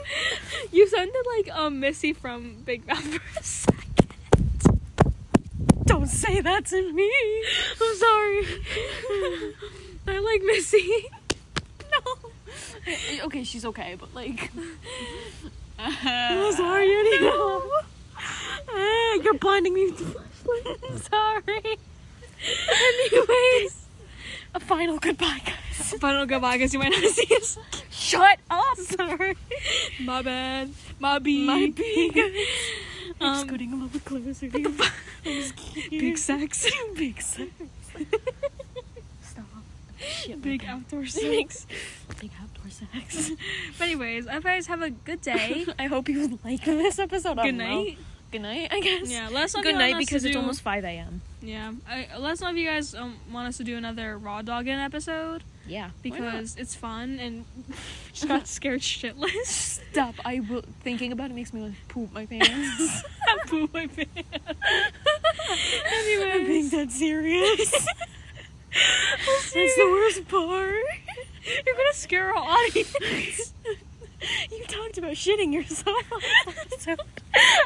you 0.73 0.87
sounded 0.89 1.25
like 1.37 1.51
um 1.57 1.81
Missy 1.81 2.13
from 2.13 2.57
Big 2.65 2.87
Mouth 2.87 3.03
for 3.05 3.39
a 3.41 3.43
second. 3.43 3.85
Don't 5.85 6.07
say 6.09 6.41
that 6.41 6.67
to 6.67 6.93
me. 6.93 7.11
I'm 7.81 7.97
sorry. 7.97 8.47
I 10.07 10.19
like 10.19 10.43
Missy. 10.43 11.07
No. 11.91 12.01
Okay, 13.27 13.45
she's 13.45 13.65
okay, 13.65 13.97
but 13.99 14.15
like. 14.15 14.51
I'm 15.79 16.53
sorry, 16.55 16.89
No. 17.21 17.71
Ah, 18.71 19.15
you're 19.23 19.35
blinding 19.35 19.73
me 19.75 19.87
with 19.87 19.99
the 19.99 20.05
flashlight. 20.05 21.03
Sorry. 21.05 21.79
Anyways, 23.13 23.87
A 24.55 24.61
final 24.61 24.99
goodbye, 24.99 25.41
guys. 25.45 25.55
Final 26.01 26.27
goodbye 26.27 26.57
because 26.57 26.73
you 26.73 26.79
might 26.79 26.91
not 26.91 27.05
see 27.13 27.35
us. 27.37 27.59
Shut 27.91 28.39
up. 28.51 28.77
Sorry. 28.79 29.37
My 30.03 30.23
bad. 30.23 30.71
My 30.99 31.19
B. 31.19 31.47
My 31.47 31.73
B. 31.75 32.13
I'm 33.21 33.27
Um, 33.29 33.35
just 33.35 33.49
getting 33.49 33.73
a 33.73 33.77
little 33.77 34.01
closer 34.01 34.49
to 34.49 34.59
you. 34.61 34.67
I'm. 35.25 35.91
Big 35.91 36.17
sex. 36.19 36.67
Big 36.97 37.21
sex. 37.21 37.51
Stop. 39.23 39.45
Shit, 39.99 40.41
Big 40.43 40.63
okay. 40.63 40.71
outdoor 40.71 41.07
sex. 41.07 41.67
big 42.21 42.31
outdoor 42.41 42.71
sex. 42.71 43.31
But 43.77 43.85
anyways, 43.85 44.27
I 44.29 44.35
hope 44.35 44.45
you 44.45 44.51
guys 44.51 44.67
have 44.69 44.83
a 44.83 44.91
good 44.91 45.21
day. 45.21 45.67
I 45.79 45.87
hope 45.87 46.09
you 46.09 46.39
like 46.45 46.65
this 46.65 46.99
episode. 46.99 47.35
Good 47.39 47.43
don't 47.43 47.57
know. 47.59 47.65
night. 47.85 47.99
Good 48.31 48.43
night, 48.43 48.69
I 48.71 48.81
guess. 48.81 49.11
Yeah, 49.11 49.29
let 49.33 49.45
us 49.45 49.57
know 49.57 49.63
Good 49.63 49.75
night 49.77 49.97
because 49.99 50.25
it's 50.25 50.37
almost 50.37 50.61
5 50.61 50.85
a.m. 50.85 51.23
Yeah, 51.41 51.73
I, 51.89 52.09
let 52.19 52.33
us 52.33 52.41
know 52.43 52.51
if 52.51 52.57
you 52.57 52.67
guys 52.67 52.95
um, 52.95 53.17
want 53.33 53.49
us 53.49 53.57
to 53.57 53.65
do 53.65 53.77
another 53.77 54.19
raw 54.19 54.43
dogging 54.43 54.75
episode 54.75 55.43
Yeah. 55.69 55.91
because 56.03 56.57
it's 56.57 56.75
fun 56.75 57.19
and 57.21 57.45
just 58.13 58.27
got 58.29 58.47
scared 58.47 58.81
shitless. 58.81 59.81
Stop. 59.93 60.15
I 60.25 60.41
will. 60.41 60.63
Thinking 60.83 61.13
about 61.13 61.31
it 61.31 61.35
makes 61.35 61.53
me 61.53 61.61
want 61.61 61.75
to 61.75 61.95
poop 61.95 62.13
my 62.13 62.27
pants. 62.27 63.03
I 63.29 63.37
pooped 63.47 63.75
my 63.75 63.87
pants. 63.87 64.11
I'm 65.87 66.47
being 66.47 66.69
dead 66.69 66.91
serious. 66.91 67.71
That's 67.73 69.53
the 69.77 69.89
worst 69.91 70.29
part. 70.29 70.75
you're 71.67 71.75
gonna 71.75 71.93
scare 71.93 72.29
our 72.29 72.37
audience. 72.37 73.53
You 74.51 74.65
talked 74.67 74.99
about 74.99 75.13
shitting 75.13 75.53
yourself. 75.55 76.03
so 76.81 76.97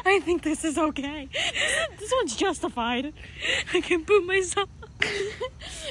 I 0.05 0.19
think 0.19 0.43
this 0.43 0.63
is 0.63 0.77
okay. 0.77 1.27
This 1.99 2.13
one's 2.15 2.35
justified. 2.35 3.13
I 3.73 3.81
can 3.81 4.05
poop 4.05 4.25
myself. 4.25 4.69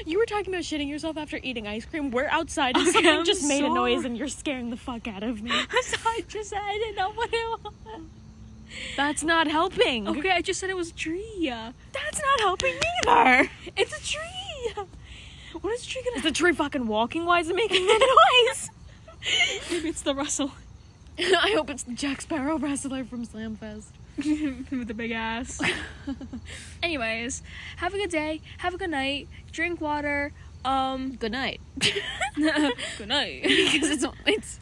You 0.06 0.18
were 0.18 0.26
talking 0.26 0.52
about 0.52 0.64
shitting 0.64 0.88
yourself 0.88 1.16
after 1.16 1.38
eating 1.42 1.66
ice 1.66 1.84
cream. 1.84 2.10
We're 2.10 2.26
outside 2.28 2.76
and 2.76 2.82
Okay, 2.82 2.92
something 2.92 3.10
I'm 3.10 3.24
just 3.24 3.46
made 3.46 3.64
a 3.64 3.68
noise 3.68 4.04
and 4.04 4.16
you're 4.16 4.28
scaring 4.28 4.70
the 4.70 4.76
fuck 4.76 5.06
out 5.06 5.22
of 5.22 5.42
me. 5.42 5.50
I'm 5.54 5.82
sorry, 5.82 6.24
just 6.28 6.50
said 6.50 6.60
I 6.62 6.74
didn't 6.74 6.96
know 6.96 7.12
what 7.12 7.30
it 7.32 7.60
was. 7.62 8.02
That's 8.96 9.22
not 9.22 9.48
helping. 9.48 10.08
Okay, 10.08 10.30
I 10.30 10.40
just 10.40 10.58
said 10.58 10.70
it 10.70 10.76
was 10.76 10.90
a 10.90 10.94
tree. 10.94 11.48
That's 11.92 12.20
not 12.20 12.40
helping 12.40 12.74
either. 13.06 13.50
It's 13.76 13.96
a 13.96 14.02
tree. 14.04 14.84
What 15.60 15.74
is 15.74 15.84
a 15.84 15.88
tree 15.88 16.02
gonna? 16.04 16.16
Is 16.16 16.22
the 16.22 16.32
tree 16.32 16.52
fucking 16.52 16.86
walking? 16.86 17.26
Why 17.26 17.40
is 17.40 17.50
it 17.50 17.54
making 17.54 17.86
that 17.86 18.16
noise? 18.48 18.70
Maybe 19.70 19.88
it's 19.90 20.02
the 20.02 20.14
Russell 20.14 20.52
I 21.18 21.52
hope 21.54 21.70
it's 21.70 21.82
the 21.82 21.92
Jack 21.92 22.22
Sparrow 22.22 22.58
wrestler 22.58 23.04
from 23.04 23.26
Slamfest. 23.26 23.90
with 24.70 24.88
the 24.88 24.94
big 24.94 25.10
ass. 25.12 25.60
Anyways, 26.82 27.42
have 27.76 27.94
a 27.94 27.96
good 27.98 28.10
day. 28.10 28.40
Have 28.58 28.74
a 28.74 28.78
good 28.78 28.90
night. 28.90 29.28
Drink 29.52 29.80
water. 29.80 30.32
Um, 30.64 31.16
Good 31.16 31.32
night. 31.32 31.60
good 32.98 33.08
night. 33.08 33.42
because 33.42 33.90
it's 33.90 34.04
it's 34.26 34.60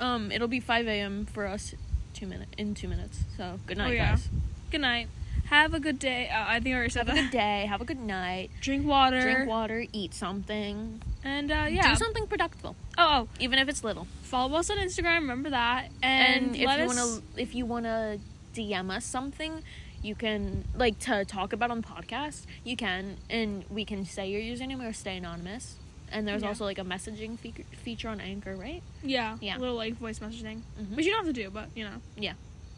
um 0.00 0.32
it'll 0.32 0.48
be 0.48 0.60
5 0.60 0.86
a.m. 0.88 1.26
for 1.26 1.46
us 1.46 1.74
two 2.14 2.26
minute 2.26 2.48
in 2.56 2.74
two 2.74 2.88
minutes. 2.88 3.20
So 3.36 3.60
good 3.66 3.76
night, 3.78 3.88
Oh, 3.88 3.92
yeah. 3.92 4.10
guys. 4.12 4.28
Good 4.70 4.80
night. 4.80 5.08
Have 5.50 5.72
a 5.74 5.80
good 5.80 5.98
day. 5.98 6.28
Uh, 6.28 6.44
I 6.46 6.60
think 6.60 6.74
I 6.74 6.78
already 6.78 6.90
said 6.90 7.06
Have 7.08 7.16
a 7.16 7.20
that. 7.20 7.30
good 7.30 7.36
day. 7.38 7.66
Have 7.66 7.80
a 7.80 7.84
good 7.84 8.00
night. 8.00 8.50
Drink 8.60 8.86
water. 8.86 9.20
Drink 9.20 9.48
water. 9.48 9.84
Eat 9.92 10.14
something. 10.14 11.00
And 11.24 11.50
uh, 11.50 11.66
yeah. 11.68 11.90
Do 11.90 11.96
something 11.96 12.26
productive, 12.26 12.64
oh, 12.64 12.74
oh, 12.96 13.28
even 13.40 13.58
if 13.58 13.68
it's 13.68 13.82
little. 13.84 14.06
follow 14.22 14.56
us 14.58 14.70
on 14.70 14.78
Instagram. 14.78 15.20
Remember 15.20 15.50
that. 15.50 15.88
And, 16.02 16.46
And, 16.46 16.54
if 16.56 16.60
you 16.62 16.68
us. 16.68 16.86
wanna 16.96 17.20
if 17.36 17.54
you 17.54 17.66
wanna 17.66 18.18
DM 18.54 18.90
us 18.90 19.04
something. 19.04 19.62
You 20.02 20.14
can 20.14 20.64
like 20.76 20.98
to 21.00 21.24
talk 21.24 21.52
about 21.52 21.70
on 21.70 21.82
podcast. 21.82 22.46
You 22.64 22.76
can, 22.76 23.16
and 23.28 23.64
we 23.68 23.84
can 23.84 24.04
say 24.04 24.30
your 24.30 24.40
username 24.40 24.88
or 24.88 24.92
stay 24.92 25.16
anonymous. 25.16 25.76
And 26.10 26.26
there's 26.26 26.42
Yeah. 26.42 26.48
also 26.48 26.64
like 26.64 26.78
a 26.78 26.84
messaging 26.84 27.38
fe- 27.38 27.64
feature 27.72 28.08
on 28.08 28.20
Anchor, 28.20 28.54
right? 28.56 28.82
Yeah. 29.02 29.36
Yeah. 29.40 29.56
A 29.56 29.58
little 29.58 29.74
like 29.76 29.94
voice 29.94 30.20
messaging, 30.20 30.62
Mhm. 30.80 30.96
which 30.96 31.04
you 31.04 31.12
don't 31.12 31.26
have 31.26 31.34
to 31.34 31.42
do, 31.42 31.50
but 31.50 31.68
you 31.74 31.84
know. 31.84 32.00
Yeah. 32.16 32.34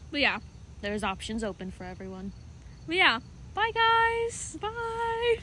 But 0.09 0.19
yeah. 0.21 0.39
There's 0.81 1.03
options 1.03 1.43
open 1.43 1.69
for 1.71 1.83
everyone. 1.83 2.31
But 2.87 2.95
yeah. 2.95 3.19
Bye, 3.53 3.71
guys. 3.73 4.57
Bye. 4.59 5.37